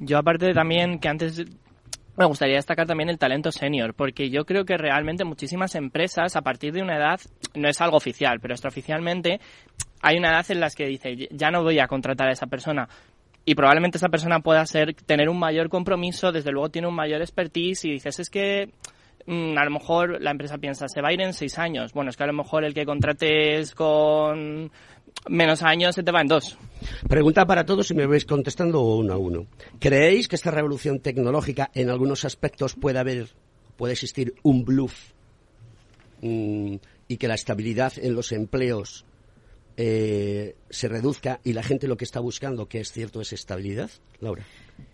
Yo 0.00 0.18
aparte 0.18 0.52
también 0.52 0.98
que 0.98 1.08
antes 1.08 1.44
me 2.16 2.24
gustaría 2.26 2.56
destacar 2.56 2.86
también 2.86 3.08
el 3.08 3.18
talento 3.18 3.50
senior, 3.50 3.94
porque 3.94 4.30
yo 4.30 4.44
creo 4.44 4.64
que 4.64 4.76
realmente 4.76 5.24
muchísimas 5.24 5.74
empresas 5.74 6.36
a 6.36 6.42
partir 6.42 6.72
de 6.72 6.82
una 6.82 6.96
edad, 6.96 7.20
no 7.54 7.68
es 7.68 7.80
algo 7.80 7.96
oficial, 7.96 8.38
pero 8.40 8.54
extraoficialmente 8.54 9.40
hay 10.00 10.18
una 10.18 10.30
edad 10.30 10.44
en 10.50 10.60
la 10.60 10.70
que 10.70 10.86
dice, 10.86 11.28
ya 11.30 11.50
no 11.50 11.62
voy 11.62 11.78
a 11.78 11.88
contratar 11.88 12.28
a 12.28 12.32
esa 12.32 12.46
persona. 12.46 12.88
Y 13.46 13.54
probablemente 13.54 13.98
esa 13.98 14.08
persona 14.08 14.40
pueda 14.40 14.64
ser, 14.66 14.94
tener 14.94 15.28
un 15.28 15.38
mayor 15.38 15.68
compromiso, 15.68 16.32
desde 16.32 16.52
luego 16.52 16.70
tiene 16.70 16.88
un 16.88 16.94
mayor 16.94 17.20
expertise 17.20 17.84
y 17.84 17.92
dices, 17.92 18.20
es 18.20 18.30
que 18.30 18.70
mm, 19.26 19.58
a 19.58 19.64
lo 19.64 19.70
mejor 19.70 20.20
la 20.22 20.30
empresa 20.30 20.58
piensa, 20.58 20.88
se 20.88 21.02
va 21.02 21.08
a 21.08 21.12
ir 21.12 21.20
en 21.20 21.32
seis 21.32 21.58
años. 21.58 21.92
Bueno, 21.92 22.10
es 22.10 22.16
que 22.16 22.24
a 22.24 22.26
lo 22.26 22.32
mejor 22.32 22.64
el 22.64 22.74
que 22.74 22.86
contrates 22.86 23.74
con 23.74 24.70
menos 25.28 25.62
años 25.62 25.94
se 25.94 26.02
te 26.02 26.12
va 26.12 26.20
en 26.20 26.28
dos. 26.28 26.58
Pregunta 27.08 27.46
para 27.46 27.64
todos 27.64 27.90
y 27.90 27.94
me 27.94 28.06
vais 28.06 28.24
contestando 28.24 28.80
uno 28.80 29.12
a 29.12 29.16
uno. 29.16 29.46
¿Creéis 29.78 30.28
que 30.28 30.36
esta 30.36 30.50
revolución 30.50 31.00
tecnológica 31.00 31.70
en 31.74 31.90
algunos 31.90 32.24
aspectos 32.24 32.74
puede 32.74 32.98
haber, 32.98 33.28
puede 33.76 33.92
existir 33.94 34.34
un 34.42 34.64
bluff 34.64 35.12
mm, 36.22 36.76
y 37.08 37.16
que 37.16 37.28
la 37.28 37.34
estabilidad 37.34 37.92
en 37.96 38.14
los 38.14 38.32
empleos 38.32 39.04
eh, 39.76 40.54
se 40.70 40.88
reduzca 40.88 41.40
y 41.42 41.52
la 41.52 41.62
gente 41.62 41.88
lo 41.88 41.96
que 41.96 42.04
está 42.04 42.20
buscando, 42.20 42.68
que 42.68 42.80
es 42.80 42.92
cierto, 42.92 43.20
es 43.20 43.32
estabilidad? 43.32 43.90
Laura. 44.20 44.44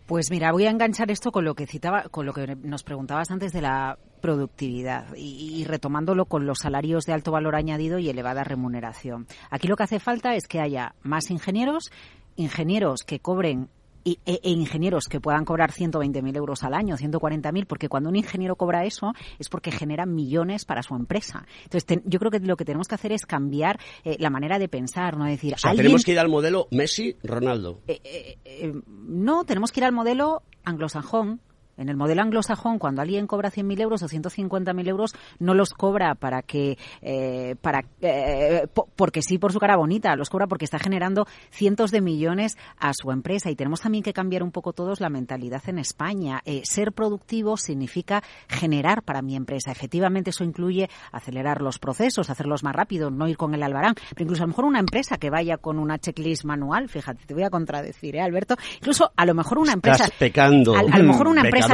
Pues 0.06 0.30
mira, 0.30 0.52
voy 0.52 0.66
a 0.66 0.70
enganchar 0.70 1.10
esto 1.10 1.30
con 1.30 1.44
lo 1.44 1.54
que 1.54 1.66
citaba, 1.66 2.04
con 2.04 2.26
lo 2.26 2.32
que 2.32 2.56
nos 2.56 2.82
preguntabas 2.82 3.30
antes 3.30 3.52
de 3.52 3.62
la 3.62 3.98
productividad 4.20 5.14
y, 5.16 5.60
y 5.60 5.64
retomándolo 5.64 6.24
con 6.26 6.46
los 6.46 6.58
salarios 6.58 7.04
de 7.04 7.12
alto 7.12 7.32
valor 7.32 7.54
añadido 7.56 7.98
y 7.98 8.08
elevada 8.08 8.44
remuneración. 8.44 9.26
Aquí 9.50 9.68
lo 9.68 9.76
que 9.76 9.82
hace 9.84 10.00
falta 10.00 10.34
es 10.34 10.46
que 10.46 10.60
haya 10.60 10.94
más 11.02 11.30
ingenieros, 11.30 11.90
ingenieros 12.36 13.02
que 13.02 13.20
cobren 13.20 13.68
y- 14.02 14.18
e, 14.24 14.40
e 14.42 14.50
ingenieros 14.50 15.04
que 15.08 15.20
puedan 15.20 15.44
cobrar 15.44 15.72
120.000 15.72 16.34
euros 16.36 16.62
al 16.62 16.72
año, 16.72 16.96
140.000, 16.96 17.66
porque 17.66 17.90
cuando 17.90 18.08
un 18.08 18.16
ingeniero 18.16 18.56
cobra 18.56 18.86
eso 18.86 19.12
es 19.38 19.50
porque 19.50 19.70
genera 19.70 20.06
millones 20.06 20.64
para 20.64 20.82
su 20.82 20.94
empresa. 20.94 21.44
Entonces, 21.64 22.00
yo 22.06 22.18
creo 22.18 22.30
que 22.30 22.40
lo 22.40 22.56
que 22.56 22.64
tenemos 22.64 22.88
que 22.88 22.94
hacer 22.94 23.12
es 23.12 23.26
cambiar 23.26 23.78
eh, 24.04 24.16
la 24.18 24.30
manera 24.30 24.58
de 24.58 24.68
pensar, 24.70 25.18
no 25.18 25.26
decir, 25.26 25.52
O 25.54 25.58
sea, 25.58 25.72
alguien- 25.72 25.84
tenemos 25.84 26.04
que 26.04 26.12
ir 26.12 26.18
al 26.18 26.30
modelo 26.30 26.66
Messi-Ronaldo. 26.70 27.82
eh, 27.86 28.72
no, 28.86 29.44
tenemos 29.44 29.70
que 29.70 29.80
ir 29.80 29.84
al 29.84 29.92
modelo 29.92 30.42
anglosajón. 30.64 31.40
En 31.80 31.88
el 31.88 31.96
modelo 31.96 32.22
anglosajón, 32.22 32.78
cuando 32.78 33.02
alguien 33.02 33.26
cobra 33.26 33.50
100.000 33.50 33.80
euros 33.80 34.02
o 34.02 34.08
150.000 34.08 34.88
euros, 34.88 35.14
no 35.38 35.54
los 35.54 35.70
cobra 35.70 36.14
para 36.14 36.42
que, 36.42 36.78
eh, 37.02 37.56
para, 37.60 37.84
eh, 38.02 38.66
po- 38.72 38.88
porque 38.96 39.22
sí 39.22 39.38
por 39.38 39.52
su 39.52 39.58
cara 39.58 39.76
bonita, 39.76 40.14
los 40.16 40.28
cobra 40.30 40.46
porque 40.46 40.64
está 40.66 40.78
generando 40.78 41.26
cientos 41.50 41.90
de 41.90 42.00
millones 42.00 42.56
a 42.78 42.92
su 42.92 43.10
empresa. 43.10 43.50
Y 43.50 43.56
tenemos 43.56 43.80
también 43.80 44.04
que 44.04 44.12
cambiar 44.12 44.42
un 44.42 44.52
poco 44.52 44.72
todos 44.72 45.00
la 45.00 45.08
mentalidad 45.08 45.62
en 45.66 45.78
España. 45.78 46.40
Eh, 46.44 46.60
ser 46.64 46.92
productivo 46.92 47.56
significa 47.56 48.22
generar 48.48 49.02
para 49.02 49.22
mi 49.22 49.34
empresa. 49.36 49.72
Efectivamente, 49.72 50.30
eso 50.30 50.44
incluye 50.44 50.88
acelerar 51.12 51.62
los 51.62 51.78
procesos, 51.78 52.30
hacerlos 52.30 52.62
más 52.62 52.74
rápido, 52.74 53.10
no 53.10 53.26
ir 53.28 53.36
con 53.36 53.54
el 53.54 53.62
albarán. 53.62 53.94
Pero 54.10 54.24
incluso 54.24 54.42
a 54.42 54.46
lo 54.46 54.48
mejor 54.48 54.64
una 54.66 54.80
empresa 54.80 55.16
que 55.16 55.30
vaya 55.30 55.56
con 55.56 55.78
una 55.78 55.98
checklist 55.98 56.44
manual, 56.44 56.88
fíjate, 56.88 57.24
te 57.24 57.34
voy 57.34 57.44
a 57.44 57.50
contradecir, 57.50 58.16
¿eh, 58.16 58.20
Alberto? 58.20 58.56
Incluso 58.76 59.10
a 59.16 59.24
lo 59.24 59.34
mejor 59.34 59.58
una 59.58 59.72
empresa. 59.72 60.04
Estás 60.04 60.18
pecando. 60.18 60.74
A, 60.76 60.80
a 60.80 60.98
lo 60.98 61.04
mejor 61.04 61.28
una 61.28 61.40
empresa 61.42 61.69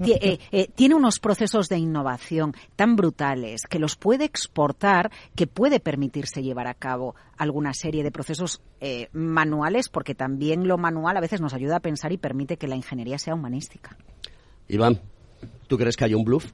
eh, 0.00 0.38
eh, 0.52 0.68
tiene 0.74 0.94
unos 0.94 1.18
procesos 1.18 1.68
de 1.68 1.78
innovación 1.78 2.54
tan 2.74 2.96
brutales 2.96 3.62
que 3.68 3.78
los 3.78 3.96
puede 3.96 4.24
exportar, 4.24 5.10
que 5.34 5.46
puede 5.46 5.80
permitirse 5.80 6.42
llevar 6.42 6.66
a 6.66 6.74
cabo 6.74 7.14
alguna 7.36 7.74
serie 7.74 8.02
de 8.02 8.10
procesos 8.10 8.60
eh, 8.80 9.08
manuales, 9.12 9.88
porque 9.88 10.14
también 10.14 10.66
lo 10.66 10.78
manual 10.78 11.16
a 11.16 11.20
veces 11.20 11.40
nos 11.40 11.54
ayuda 11.54 11.76
a 11.76 11.80
pensar 11.80 12.12
y 12.12 12.18
permite 12.18 12.56
que 12.56 12.68
la 12.68 12.76
ingeniería 12.76 13.18
sea 13.18 13.34
humanística. 13.34 13.96
Iván, 14.68 15.00
¿tú 15.66 15.76
crees 15.76 15.96
que 15.96 16.04
hay 16.04 16.14
un 16.14 16.24
bluff? 16.24 16.52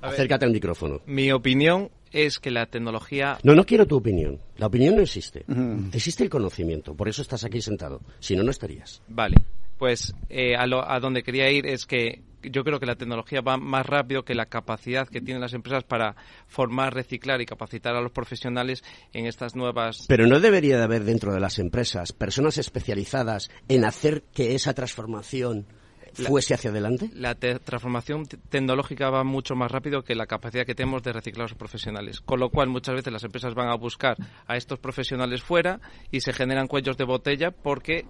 A 0.00 0.06
ver. 0.06 0.14
Acércate 0.14 0.44
al 0.44 0.52
micrófono. 0.52 1.00
Mi 1.06 1.32
opinión 1.32 1.90
es 2.12 2.38
que 2.38 2.50
la 2.50 2.66
tecnología 2.66 3.38
No, 3.42 3.54
no 3.54 3.64
quiero 3.64 3.86
tu 3.86 3.96
opinión. 3.96 4.38
La 4.56 4.66
opinión 4.66 4.96
no 4.96 5.02
existe. 5.02 5.44
Existe 5.92 6.24
el 6.24 6.30
conocimiento. 6.30 6.94
Por 6.94 7.08
eso 7.08 7.22
estás 7.22 7.44
aquí 7.44 7.60
sentado. 7.60 8.00
Si 8.20 8.36
no, 8.36 8.42
no 8.42 8.50
estarías. 8.50 9.02
Vale, 9.08 9.36
pues 9.78 10.14
eh, 10.28 10.56
a, 10.56 10.66
lo- 10.66 10.88
a 10.88 11.00
donde 11.00 11.22
quería 11.22 11.50
ir 11.50 11.66
es 11.66 11.86
que 11.86 12.22
yo 12.42 12.62
creo 12.62 12.78
que 12.78 12.86
la 12.86 12.94
tecnología 12.94 13.40
va 13.40 13.56
más 13.56 13.84
rápido 13.84 14.24
que 14.24 14.34
la 14.34 14.46
capacidad 14.46 15.08
que 15.08 15.20
tienen 15.20 15.40
las 15.40 15.54
empresas 15.54 15.82
para 15.84 16.14
formar, 16.46 16.94
reciclar 16.94 17.40
y 17.40 17.46
capacitar 17.46 17.96
a 17.96 18.00
los 18.00 18.12
profesionales 18.12 18.84
en 19.12 19.26
estas 19.26 19.56
nuevas 19.56 20.04
Pero 20.08 20.26
no 20.26 20.38
debería 20.38 20.76
de 20.78 20.84
haber 20.84 21.02
dentro 21.04 21.32
de 21.32 21.40
las 21.40 21.58
empresas 21.58 22.12
personas 22.12 22.56
especializadas 22.58 23.50
en 23.68 23.84
hacer 23.84 24.22
que 24.34 24.54
esa 24.54 24.72
transformación 24.74 25.66
fuese 26.14 26.54
hacia 26.54 26.70
adelante. 26.70 27.10
La 27.12 27.34
te- 27.34 27.58
transformación 27.58 28.26
te- 28.26 28.38
tecnológica 28.38 29.10
va 29.10 29.24
mucho 29.24 29.54
más 29.54 29.70
rápido 29.70 30.02
que 30.02 30.14
la 30.14 30.26
capacidad 30.26 30.64
que 30.64 30.74
tenemos 30.74 31.02
de 31.02 31.12
reciclar 31.12 31.42
a 31.42 31.48
los 31.50 31.58
profesionales. 31.58 32.20
Con 32.20 32.40
lo 32.40 32.50
cual, 32.50 32.68
muchas 32.68 32.94
veces 32.96 33.12
las 33.12 33.22
empresas 33.24 33.54
van 33.54 33.68
a 33.68 33.74
buscar 33.76 34.16
a 34.46 34.56
estos 34.56 34.78
profesionales 34.78 35.42
fuera 35.42 35.80
y 36.10 36.20
se 36.20 36.32
generan 36.32 36.66
cuellos 36.66 36.96
de 36.96 37.04
botella 37.04 37.50
porque 37.50 38.06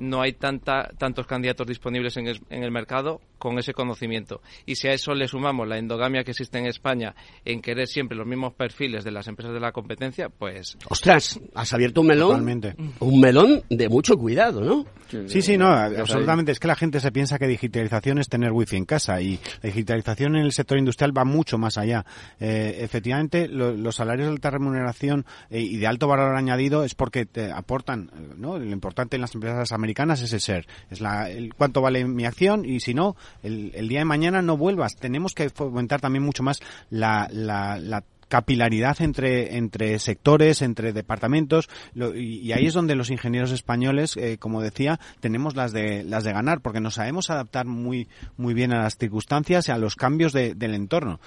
no 0.00 0.22
hay 0.22 0.32
tanta, 0.32 0.90
tantos 0.98 1.26
candidatos 1.26 1.66
disponibles 1.66 2.16
en 2.16 2.26
el, 2.26 2.40
en 2.48 2.64
el 2.64 2.72
mercado 2.72 3.20
con 3.40 3.58
ese 3.58 3.72
conocimiento. 3.72 4.40
Y 4.66 4.76
si 4.76 4.86
a 4.86 4.92
eso 4.92 5.12
le 5.14 5.26
sumamos 5.26 5.66
la 5.66 5.78
endogamia 5.78 6.22
que 6.22 6.30
existe 6.30 6.58
en 6.58 6.66
España 6.66 7.16
en 7.44 7.60
querer 7.60 7.88
siempre 7.88 8.16
los 8.16 8.26
mismos 8.28 8.52
perfiles 8.54 9.02
de 9.02 9.10
las 9.10 9.26
empresas 9.26 9.52
de 9.52 9.58
la 9.58 9.72
competencia, 9.72 10.28
pues... 10.28 10.78
Ostras, 10.88 11.40
has 11.56 11.72
abierto 11.72 12.02
un 12.02 12.06
melón. 12.06 12.28
Totalmente. 12.28 12.76
Un 13.00 13.20
melón 13.20 13.62
de 13.68 13.88
mucho 13.88 14.16
cuidado, 14.16 14.60
¿no? 14.60 14.86
Sí, 15.26 15.42
sí, 15.42 15.56
no, 15.58 15.66
absolutamente. 15.66 16.52
Es 16.52 16.60
que 16.60 16.68
la 16.68 16.76
gente 16.76 17.00
se 17.00 17.10
piensa 17.10 17.38
que 17.38 17.48
digitalización 17.48 18.18
es 18.18 18.28
tener 18.28 18.52
wifi 18.52 18.76
en 18.76 18.84
casa 18.84 19.20
y 19.20 19.40
la 19.62 19.68
digitalización 19.70 20.36
en 20.36 20.42
el 20.42 20.52
sector 20.52 20.78
industrial 20.78 21.16
va 21.16 21.24
mucho 21.24 21.58
más 21.58 21.78
allá. 21.78 22.04
Eh, 22.38 22.76
efectivamente, 22.80 23.48
lo- 23.48 23.72
los 23.72 23.96
salarios 23.96 24.28
de 24.28 24.32
alta 24.34 24.50
remuneración 24.50 25.24
eh, 25.48 25.60
y 25.60 25.78
de 25.78 25.86
alto 25.86 26.06
valor 26.06 26.36
añadido 26.36 26.84
es 26.84 26.94
porque 26.94 27.24
te 27.26 27.50
aportan, 27.50 28.10
eh, 28.14 28.34
¿no? 28.36 28.58
Lo 28.58 28.70
importante 28.70 29.16
en 29.16 29.22
las 29.22 29.34
empresas 29.34 29.72
americanas 29.72 30.20
es 30.22 30.32
el 30.32 30.40
ser, 30.40 30.66
es 30.90 31.00
la, 31.00 31.30
el 31.30 31.54
cuánto 31.54 31.80
vale 31.80 32.04
mi 32.04 32.26
acción 32.26 32.64
y 32.64 32.80
si 32.80 32.94
no, 32.94 33.16
el, 33.42 33.88
día 33.88 34.00
de 34.00 34.04
mañana 34.04 34.42
no 34.42 34.56
vuelvas. 34.56 34.96
Tenemos 34.96 35.34
que 35.34 35.50
fomentar 35.50 36.00
también 36.00 36.24
mucho 36.24 36.42
más 36.42 36.60
la, 36.90 37.28
la, 37.30 37.78
la 37.78 38.02
capilaridad 38.28 38.96
entre, 39.02 39.56
entre 39.56 39.98
sectores, 39.98 40.62
entre 40.62 40.92
departamentos, 40.92 41.68
lo- 41.94 42.14
y, 42.14 42.52
ahí 42.52 42.66
es 42.66 42.74
donde 42.74 42.94
los 42.94 43.10
ingenieros 43.10 43.50
españoles, 43.50 44.16
eh, 44.16 44.38
como 44.38 44.62
decía, 44.62 45.00
tenemos 45.18 45.56
las 45.56 45.72
de, 45.72 46.04
las 46.04 46.22
de 46.22 46.32
ganar, 46.32 46.60
porque 46.60 46.80
nos 46.80 46.94
sabemos 46.94 47.28
adaptar 47.30 47.66
muy, 47.66 48.06
muy 48.36 48.54
bien 48.54 48.72
a 48.72 48.82
las 48.84 48.96
circunstancias 48.96 49.66
y 49.68 49.72
a 49.72 49.78
los 49.78 49.96
cambios 49.96 50.32
de- 50.32 50.54
del 50.54 50.74
entorno. 50.74 51.18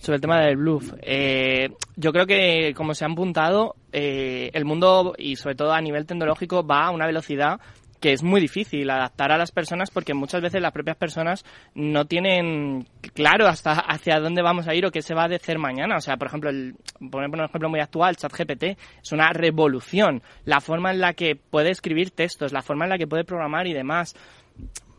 Sobre 0.00 0.16
el 0.16 0.20
tema 0.22 0.40
del 0.40 0.56
bluff, 0.56 0.92
eh, 1.02 1.68
yo 1.94 2.10
creo 2.12 2.26
que, 2.26 2.72
como 2.74 2.94
se 2.94 3.04
han 3.04 3.12
apuntado, 3.12 3.76
eh, 3.92 4.50
el 4.52 4.64
mundo, 4.64 5.14
y 5.16 5.36
sobre 5.36 5.54
todo 5.54 5.72
a 5.72 5.80
nivel 5.80 6.04
tecnológico, 6.04 6.66
va 6.66 6.86
a 6.86 6.90
una 6.90 7.06
velocidad 7.06 7.60
que 8.00 8.12
es 8.12 8.22
muy 8.22 8.40
difícil 8.40 8.88
adaptar 8.90 9.32
a 9.32 9.38
las 9.38 9.50
personas 9.52 9.90
porque 9.90 10.14
muchas 10.14 10.40
veces 10.40 10.60
las 10.62 10.72
propias 10.72 10.96
personas 10.96 11.44
no 11.74 12.04
tienen 12.06 12.86
claro 13.14 13.46
hasta 13.46 13.72
hacia 13.72 14.20
dónde 14.20 14.42
vamos 14.42 14.68
a 14.68 14.74
ir 14.74 14.86
o 14.86 14.90
qué 14.90 15.02
se 15.02 15.14
va 15.14 15.24
a 15.24 15.26
hacer 15.34 15.58
mañana. 15.58 15.96
O 15.96 16.00
sea, 16.00 16.16
por 16.16 16.28
ejemplo, 16.28 16.50
el, 16.50 16.74
poner 17.10 17.28
un 17.30 17.40
ejemplo 17.44 17.68
muy 17.68 17.80
actual, 17.80 18.16
ChatGPT 18.16 18.62
es 19.02 19.12
una 19.12 19.30
revolución. 19.32 20.22
La 20.44 20.60
forma 20.60 20.90
en 20.92 21.00
la 21.00 21.14
que 21.14 21.34
puede 21.36 21.70
escribir 21.70 22.10
textos, 22.12 22.52
la 22.52 22.62
forma 22.62 22.84
en 22.84 22.90
la 22.90 22.98
que 22.98 23.06
puede 23.06 23.24
programar 23.24 23.66
y 23.66 23.74
demás. 23.74 24.14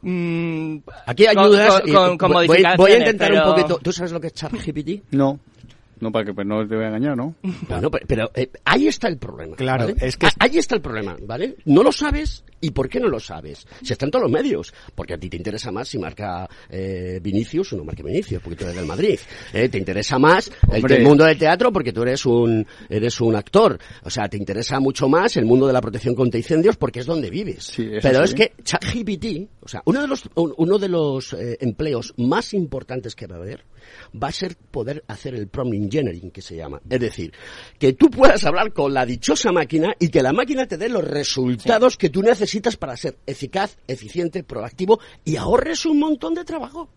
Mm, 0.02 0.78
Aquí 1.08 1.28
ayudas 1.28 1.82
con, 1.82 1.92
con- 1.94 2.18
con 2.18 2.32
voy, 2.32 2.48
voy 2.78 2.92
a 2.92 2.98
intentar 2.98 3.30
pero- 3.32 3.44
un 3.50 3.56
poquito... 3.56 3.80
¿Tú 3.80 3.92
sabes 3.92 4.12
lo 4.12 4.20
que 4.22 4.28
es 4.28 4.34
ChatGPT? 4.34 5.12
No. 5.12 5.40
No, 6.00 6.14
para 6.14 6.24
que 6.24 6.34
pues, 6.34 6.48
no 6.48 6.66
te 6.66 6.76
voy 6.76 6.86
a 6.86 6.88
engañar, 6.88 7.18
¿no? 7.18 7.36
Bueno, 7.68 7.92
pero, 7.92 8.06
pero, 8.08 8.32
eh, 8.34 8.50
ahí 8.64 8.88
está 8.88 9.10
el 9.10 9.18
problema. 9.18 9.58
Claro, 9.58 9.88
¿vale? 9.88 9.98
es 10.00 10.16
que- 10.16 10.28
Ah, 10.28 10.32
Ahí 10.40 10.58
está 10.58 10.76
el 10.76 10.82
problema, 10.82 11.18
¿vale? 11.28 11.58
No 11.66 11.84
lo 11.84 11.92
sabes. 11.92 12.46
¿Y 12.62 12.72
por 12.72 12.90
qué 12.90 13.00
no 13.00 13.08
lo 13.08 13.20
sabes? 13.20 13.66
Si 13.84 13.94
está 13.94 14.06
en 14.06 14.12
todos 14.12 14.24
los 14.24 14.32
medios. 14.32 14.74
Porque 14.96 15.14
a 15.14 15.18
ti 15.18 15.30
te 15.30 15.38
interesa 15.38 15.72
más 15.72 15.88
si 15.88 15.98
marca 15.98 16.48
eh, 16.70 17.20
Vinicius 17.22 17.74
o 17.74 17.78
no 17.78 17.84
marca 17.84 18.04
Vinicius, 18.04 18.42
porque 18.42 18.58
tú 18.58 18.64
eres 18.66 18.76
del 18.76 18.86
Madrid. 18.86 19.20
¿eh? 19.54 19.70
Te 19.70 19.78
interesa 19.78 20.20
más 20.20 20.52
el, 20.72 21.04
mundo 21.04 21.24
del 21.26 21.38
teatro 21.38 21.72
porque 21.72 21.94
tú 21.94 22.02
eres 22.04 22.26
un, 22.26 22.66
eres 22.90 23.22
un 23.22 23.36
actor. 23.36 23.80
O 24.04 24.10
sea, 24.10 24.28
te 24.28 24.38
interesa 24.38 24.80
mucho 24.80 25.08
más 25.08 25.38
el 25.38 25.46
mundo 25.46 25.68
de 25.68 25.74
la 25.74 25.82
protección 25.82 26.16
contra 26.16 26.38
incendios 26.38 26.76
porque 26.78 27.00
es 27.00 27.06
donde 27.06 27.30
vives. 27.30 27.72
Pero 28.02 28.24
es 28.24 28.34
que 28.34 28.54
ChatGPT, 28.64 29.50
o 29.62 29.68
sea, 29.68 29.82
uno 29.86 30.02
de 30.02 30.08
los, 30.08 30.24
un- 30.36 30.54
uno 30.58 30.78
de 30.78 30.90
los 30.90 31.34
eh, 31.34 31.58
empleos 31.62 32.14
más 32.18 32.54
importantes 32.54 33.16
que 33.16 33.28
va 33.28 33.36
a 33.36 33.40
haber 33.40 33.64
va 34.22 34.28
a 34.28 34.32
ser 34.32 34.56
poder 34.56 35.04
hacer 35.08 35.34
el 35.36 35.48
prompt 35.48 35.74
engineering, 35.74 36.32
que 36.32 36.42
se 36.42 36.56
llama. 36.56 36.82
Es 36.90 37.00
decir, 37.00 37.32
que 37.78 37.94
tú 37.94 38.10
puedas 38.10 38.44
hablar 38.44 38.74
con 38.74 38.94
la 38.94 39.06
dichosa 39.06 39.52
máquina 39.52 39.94
y 40.00 40.10
que 40.10 40.22
la 40.22 40.34
máquina 40.34 40.68
te 40.68 40.78
dé 40.78 40.90
los 40.90 41.04
resultados 41.04 41.96
que 41.98 42.10
tú 42.10 42.22
necesitas 42.22 42.49
para 42.78 42.98
ser 42.98 43.18
eficaz, 43.26 43.78
eficiente, 43.88 44.44
proactivo 44.44 45.00
y 45.26 45.36
ahorres 45.36 45.86
un 45.86 46.00
montón 46.00 46.34
de 46.34 46.46
trabajo. 46.46 46.90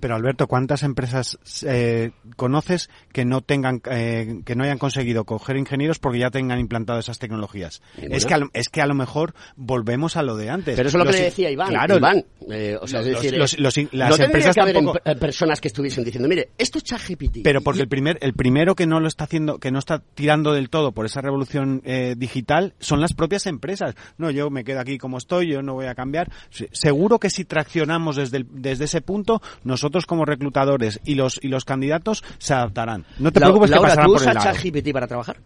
Pero 0.00 0.14
Alberto, 0.14 0.46
¿cuántas 0.46 0.82
empresas 0.82 1.38
eh, 1.66 2.10
conoces 2.36 2.90
que 3.12 3.24
no 3.24 3.40
tengan, 3.40 3.80
eh, 3.90 4.40
que 4.44 4.54
no 4.56 4.64
hayan 4.64 4.78
conseguido 4.78 5.24
coger 5.24 5.56
ingenieros 5.56 5.98
porque 5.98 6.18
ya 6.18 6.30
tengan 6.30 6.58
implantado 6.58 6.98
esas 6.98 7.18
tecnologías? 7.18 7.82
Es 7.98 8.26
que, 8.26 8.34
a 8.34 8.38
lo, 8.38 8.50
es 8.52 8.68
que 8.68 8.80
a 8.82 8.86
lo 8.86 8.94
mejor 8.94 9.34
volvemos 9.56 10.16
a 10.16 10.22
lo 10.22 10.36
de 10.36 10.50
antes. 10.50 10.76
Pero 10.76 10.88
eso 10.88 10.98
es 10.98 11.04
lo 11.04 11.10
que 11.10 11.16
le 11.18 11.24
decía 11.24 11.50
Iván. 11.50 11.68
Claro, 11.68 11.96
Iván, 11.96 12.24
eh, 12.50 12.76
o 12.80 12.86
sea, 12.86 13.00
es 13.00 13.06
los- 13.06 13.22
decir, 13.22 13.38
los- 13.38 13.54
eh, 13.54 13.56
los 13.60 13.76
las 13.92 14.18
no 14.18 14.24
empresas 14.24 14.54
que 14.54 14.60
haber 14.60 14.74
tampoco- 14.74 14.98
em- 15.04 15.12
eh, 15.12 15.16
personas 15.16 15.60
que 15.60 15.68
estuviesen 15.68 16.04
diciendo, 16.04 16.28
mire, 16.28 16.50
esto 16.58 16.78
es 16.78 16.84
ChatGPT. 16.84 17.38
Pero 17.42 17.60
porque 17.62 17.82
el 17.82 17.88
primer, 17.88 18.18
el 18.20 18.34
primero 18.34 18.74
que 18.74 18.86
no 18.86 19.00
lo 19.00 19.08
está 19.08 19.24
haciendo, 19.24 19.58
que 19.58 19.70
no 19.70 19.78
está 19.78 20.00
tirando 20.14 20.52
del 20.52 20.70
todo 20.70 20.92
por 20.92 21.06
esa 21.06 21.20
revolución 21.20 21.82
eh, 21.84 22.14
digital, 22.16 22.74
son 22.80 23.00
las 23.00 23.12
propias 23.14 23.46
empresas. 23.46 23.94
No, 24.18 24.30
yo 24.30 24.50
me 24.50 24.64
quedo 24.64 24.80
aquí 24.80 24.98
como 24.98 25.18
estoy, 25.18 25.48
yo 25.48 25.62
no 25.62 25.74
voy 25.74 25.86
a 25.86 25.94
cambiar. 25.94 26.30
Se- 26.50 26.68
Seguro 26.72 27.18
que 27.18 27.30
si 27.30 27.44
traccionamos 27.44 28.16
desde, 28.16 28.38
el- 28.38 28.46
desde 28.50 28.84
ese 28.84 29.00
punto, 29.00 29.40
nosotros 29.74 30.06
como 30.06 30.24
reclutadores 30.24 31.00
y 31.04 31.14
los 31.16 31.38
y 31.42 31.48
los 31.48 31.64
candidatos 31.64 32.22
se 32.38 32.54
adaptarán. 32.54 33.04
No 33.18 33.30
te 33.32 33.40
La- 33.40 33.46
preocupes 33.46 33.70
que 33.70 33.74
Laura, 33.76 33.88
pasarán 33.90 34.06
¿tú 34.06 34.12
por 34.14 34.22
usas. 34.22 34.42
ChatGPT 34.44 34.92
para 34.92 35.06
trabajar? 35.06 35.36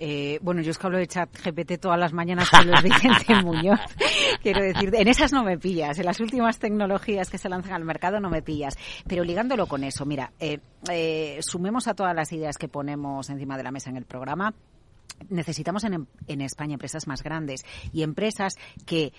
Eh, 0.00 0.38
bueno, 0.42 0.62
yo 0.62 0.70
es 0.70 0.78
que 0.78 0.86
hablo 0.86 0.98
de 0.98 1.08
chat 1.08 1.28
GPT 1.44 1.76
todas 1.80 1.98
las 1.98 2.12
mañanas 2.12 2.48
con 2.50 2.66
Luis 2.68 2.82
Vicente 2.84 3.34
Muñoz. 3.44 3.80
Quiero 4.42 4.62
decir, 4.62 4.94
en 4.94 5.08
esas 5.08 5.32
no 5.32 5.42
me 5.42 5.58
pillas. 5.58 5.98
En 5.98 6.04
las 6.06 6.20
últimas 6.20 6.58
tecnologías 6.60 7.28
que 7.30 7.36
se 7.36 7.48
lanzan 7.48 7.72
al 7.72 7.84
mercado 7.84 8.20
no 8.20 8.30
me 8.30 8.40
pillas. 8.40 8.76
Pero 9.08 9.24
ligándolo 9.24 9.66
con 9.66 9.82
eso, 9.82 10.06
mira, 10.06 10.30
eh, 10.38 10.60
eh, 10.90 11.38
sumemos 11.42 11.88
a 11.88 11.94
todas 11.94 12.14
las 12.14 12.32
ideas 12.32 12.56
que 12.58 12.68
ponemos 12.68 13.28
encima 13.28 13.56
de 13.56 13.64
la 13.64 13.72
mesa 13.72 13.90
en 13.90 13.96
el 13.96 14.04
programa. 14.04 14.54
Necesitamos 15.30 15.82
en, 15.82 16.06
en 16.28 16.40
España 16.42 16.74
empresas 16.74 17.08
más 17.08 17.24
grandes 17.24 17.64
y 17.92 18.04
empresas 18.04 18.54
que 18.86 19.12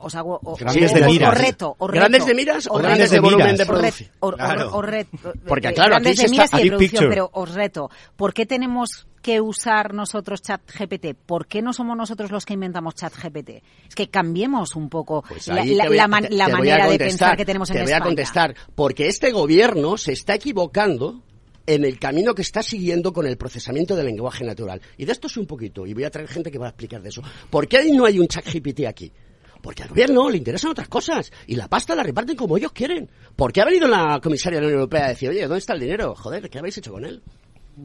os 0.00 0.14
hago 0.14 0.38
o, 0.42 0.56
Grandes 0.56 0.92
de 0.92 1.02
o- 1.02 1.06
o 1.06 1.10
miras. 1.10 1.38
reto, 1.40 1.74
o 1.78 1.86
¿Grandes 1.86 2.20
reto, 2.22 2.26
de 2.28 2.34
miras 2.34 2.66
o 2.70 2.74
grandes 2.78 3.10
de 3.10 3.20
volumen 3.20 3.46
miras. 3.46 3.58
de 3.58 3.66
producción? 3.66 4.10
Claro. 4.36 4.82
reto, 4.82 5.32
Porque, 5.46 5.72
claro, 5.72 5.90
grandes 5.90 6.12
aquí 6.12 6.22
de 6.22 6.28
se 6.28 6.30
miras 6.30 6.44
está- 6.46 6.60
y 6.60 6.64
de 6.64 6.68
producción, 6.70 6.90
picture. 6.90 7.08
pero 7.08 7.30
os 7.32 7.54
reto, 7.54 7.90
¿por 8.16 8.34
qué 8.34 8.46
tenemos 8.46 9.06
que 9.22 9.40
usar 9.40 9.92
nosotros 9.94 10.40
ChatGPT? 10.42 11.14
¿Por 11.26 11.46
qué 11.46 11.60
no 11.62 11.72
somos 11.72 11.96
nosotros 11.96 12.30
los 12.30 12.44
que 12.44 12.54
inventamos 12.54 12.94
ChatGPT? 12.94 13.50
Es 13.88 13.94
que 13.94 14.08
cambiemos 14.08 14.76
un 14.76 14.88
poco 14.88 15.22
Pues 15.26 15.48
la, 15.48 15.62
voy 15.64 15.98
man- 16.08 16.28
manera 16.30 16.88
de 16.88 16.98
pensar 16.98 17.36
que 17.36 17.44
tenemos 17.44 17.68
en 17.70 17.74
Te 17.76 17.82
voy 17.82 17.90
España. 17.90 18.04
a 18.04 18.06
contestar, 18.06 18.54
porque 18.74 19.08
este 19.08 19.32
gobierno 19.32 19.96
se 19.96 20.12
está 20.12 20.34
equivocando 20.34 21.22
en 21.68 21.84
el 21.84 21.98
camino 21.98 22.32
que 22.32 22.42
está 22.42 22.62
siguiendo 22.62 23.12
con 23.12 23.26
el 23.26 23.36
procesamiento 23.36 23.96
del 23.96 24.06
lenguaje 24.06 24.44
natural. 24.44 24.80
Y 24.96 25.04
de 25.04 25.10
esto 25.10 25.28
soy 25.28 25.40
un 25.40 25.48
poquito, 25.48 25.84
y 25.84 25.94
voy 25.94 26.04
a 26.04 26.10
traer 26.10 26.28
gente 26.28 26.48
que 26.52 26.58
va 26.58 26.66
a 26.66 26.68
explicar 26.68 27.02
de 27.02 27.08
eso. 27.08 27.22
¿Por 27.50 27.66
qué 27.66 27.90
no 27.92 28.04
hay 28.04 28.20
un 28.20 28.28
chat 28.28 28.44
GPT 28.46 28.86
aquí? 28.86 29.10
Porque 29.62 29.82
al 29.82 29.88
gobierno 29.88 30.28
le 30.30 30.38
interesan 30.38 30.70
otras 30.70 30.88
cosas 30.88 31.32
y 31.46 31.56
la 31.56 31.68
pasta 31.68 31.94
la 31.94 32.02
reparten 32.02 32.36
como 32.36 32.56
ellos 32.56 32.72
quieren. 32.72 33.08
¿Por 33.34 33.52
qué 33.52 33.60
ha 33.62 33.64
venido 33.64 33.88
la 33.88 34.20
comisaria 34.22 34.58
de 34.58 34.62
la 34.62 34.66
Unión 34.68 34.80
Europea 34.80 35.06
a 35.06 35.08
decir, 35.08 35.28
oye, 35.30 35.42
¿dónde 35.42 35.58
está 35.58 35.72
el 35.74 35.80
dinero? 35.80 36.14
Joder, 36.14 36.48
¿qué 36.48 36.58
habéis 36.58 36.78
hecho 36.78 36.92
con 36.92 37.04
él? 37.04 37.22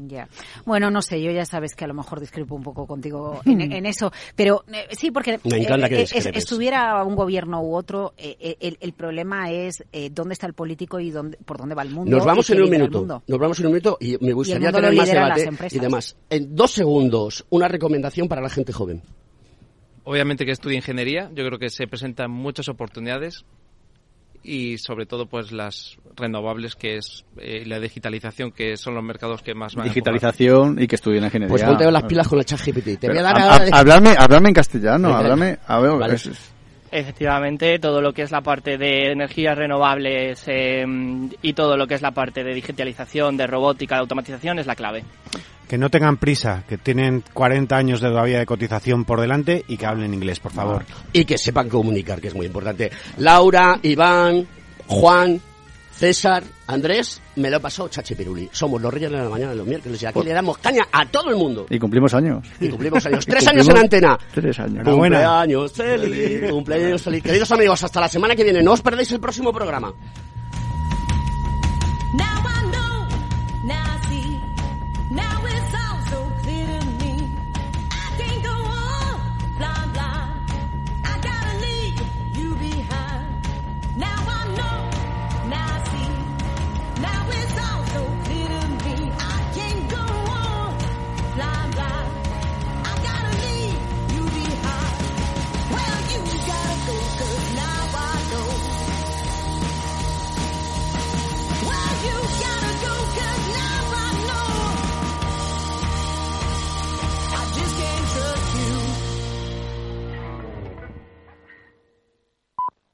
Ya. 0.08 0.30
Bueno, 0.66 0.90
no 0.90 1.02
sé, 1.02 1.22
yo 1.22 1.32
ya 1.32 1.44
sabes 1.46 1.76
que 1.76 1.84
a 1.84 1.88
lo 1.88 1.94
mejor 1.94 2.22
discrepo 2.22 2.56
un 2.56 2.64
poco 2.64 2.88
contigo 2.88 3.42
en, 3.44 3.60
en 3.74 3.86
eso, 3.86 4.10
pero 4.38 4.64
eh, 4.72 4.88
sí, 4.92 5.12
porque 5.12 5.32
eh, 5.32 5.40
es- 5.44 6.12
discrepes. 6.14 6.44
estuviera 6.44 7.04
un 7.04 7.14
gobierno 7.14 7.62
u 7.62 7.76
otro, 7.76 8.14
eh, 8.18 8.38
eh, 8.40 8.56
el, 8.62 8.78
el 8.80 8.94
problema 8.94 9.52
es 9.52 9.84
eh, 9.92 10.10
dónde 10.10 10.32
está 10.32 10.48
el 10.48 10.54
político 10.54 10.98
y 11.02 11.12
dónde, 11.12 11.38
por 11.44 11.58
dónde 11.58 11.76
va 11.76 11.82
el 11.82 11.90
mundo. 11.90 12.16
Nos 12.16 12.26
vamos 12.26 12.50
y 12.50 12.54
en 12.54 12.62
un 12.62 12.70
minuto. 12.70 13.22
Nos 13.28 13.38
vamos 13.40 13.60
en 13.60 13.66
un 13.66 13.72
minuto 13.74 13.98
y 14.00 14.18
me 14.24 14.32
gustaría 14.32 14.72
lo 14.72 14.78
tener 14.78 14.96
más 14.96 15.12
debate 15.12 15.50
y 15.72 15.80
demás. 15.80 16.16
En 16.30 16.56
dos 16.56 16.72
segundos, 16.72 17.46
una 17.50 17.68
recomendación 17.68 18.30
para 18.30 18.42
la 18.42 18.50
gente 18.50 18.72
joven. 18.72 19.02
Obviamente 20.04 20.46
que 20.46 20.52
estudie 20.52 20.78
ingeniería, 20.78 21.30
yo 21.34 21.46
creo 21.46 21.60
que 21.60 21.70
se 21.70 21.88
presentan 21.88 22.32
muchas 22.32 22.68
oportunidades 22.70 23.46
y 24.44 24.80
sobre 24.80 25.06
todo 25.06 25.28
pues 25.28 25.52
las 25.52 25.98
renovables 26.16 26.76
que 26.76 26.98
es 26.98 27.26
eh, 27.38 27.64
la 27.68 27.80
digitalización 27.80 28.52
que 28.52 28.76
son 28.78 28.96
los 28.96 29.04
mercados 29.04 29.44
que 29.44 29.54
más 29.54 29.76
van 29.76 29.86
a. 29.86 29.90
Digitalización 29.90 30.82
y 30.82 30.88
que 30.88 30.96
estudien 30.96 31.24
ingeniería. 31.24 31.50
Pues 31.54 31.64
ponte 31.64 31.90
las 31.92 32.04
pilas 32.04 32.28
con 32.28 32.40
el 32.40 32.46
chat 32.46 32.60
GPT. 32.60 33.00
Te 33.00 33.10
voy 33.10 33.18
a 33.20 33.22
dar 33.22 33.70
hablarme, 33.72 34.16
hablarme 34.18 34.50
en 34.50 34.56
castellano, 34.56 35.16
háblame, 35.16 35.60
a 35.68 35.80
ver, 35.80 35.92
Vale. 35.98 36.16
es- 36.16 36.26
es- 36.26 36.54
Efectivamente, 36.92 37.80
todo 37.80 38.02
lo 38.02 38.12
que 38.12 38.24
es 38.24 38.32
la 38.32 38.42
parte 38.42 38.78
de 38.78 39.12
energías 39.14 39.58
renovables 39.58 40.44
eh, 40.48 40.86
y 41.42 41.54
todo 41.54 41.78
lo 41.78 41.88
que 41.88 41.96
es 41.96 42.02
la 42.02 42.12
parte 42.12 42.44
de 42.44 42.54
digitalización, 42.54 43.38
de 43.38 43.48
robótica, 43.48 43.96
de 43.96 44.02
automatización 44.02 44.60
es 44.60 44.68
la 44.68 44.76
clave. 44.76 45.06
Que 45.70 45.78
no 45.78 45.90
tengan 45.90 46.18
prisa, 46.18 46.66
que 46.68 46.78
tienen 46.78 47.24
40 47.34 47.78
años 47.78 48.02
de 48.02 48.10
todavía 48.10 48.40
de 48.40 48.46
cotización 48.46 49.06
por 49.06 49.22
delante 49.22 49.64
y 49.70 49.78
que 49.78 49.86
hablen 49.86 50.14
inglés, 50.14 50.42
por 50.42 50.52
favor. 50.52 50.84
Y 51.14 51.24
que 51.24 51.38
sepan 51.38 51.70
comunicar, 51.70 52.20
que 52.20 52.28
es 52.28 52.36
muy 52.36 52.46
importante. 52.46 52.92
Laura, 53.18 53.80
Iván, 53.82 54.46
Juan, 54.88 55.40
César, 56.02 56.44
Andrés, 56.66 57.22
me 57.36 57.52
lo 57.52 57.58
he 57.58 57.60
pasado 57.60 57.88
chachipiruli. 57.88 58.50
Somos 58.52 58.82
los 58.82 58.92
reyes 58.92 59.12
de 59.12 59.18
la 59.18 59.30
mañana 59.30 59.52
de 59.52 59.58
los 59.58 59.68
miércoles 59.68 60.02
y 60.02 60.06
aquí 60.08 60.16
pues- 60.16 60.26
le 60.26 60.34
damos 60.34 60.58
caña 60.58 60.82
a 60.92 61.06
todo 61.06 61.30
el 61.30 61.36
mundo. 61.36 61.68
Y 61.70 61.78
cumplimos 61.78 62.12
años. 62.16 62.44
Y 62.60 62.70
cumplimos 62.70 63.06
años. 63.06 63.24
Tres 63.28 63.48
años 63.48 63.70
en 63.70 63.78
antena. 63.78 64.18
Tres 64.34 64.58
años. 64.58 64.84
Cumpleaños 64.84 65.72
feliz, 65.72 66.50
cumpleaños 66.50 67.04
feliz. 67.04 67.22
Queridos 67.22 67.52
amigos, 67.52 67.84
hasta 67.84 68.00
la 68.02 68.08
semana 68.08 68.36
que 68.36 68.44
viene. 68.44 68.64
No 68.64 68.72
os 68.72 68.82
perdáis 68.82 69.12
el 69.12 69.20
próximo 69.20 69.54
programa. 69.54 69.94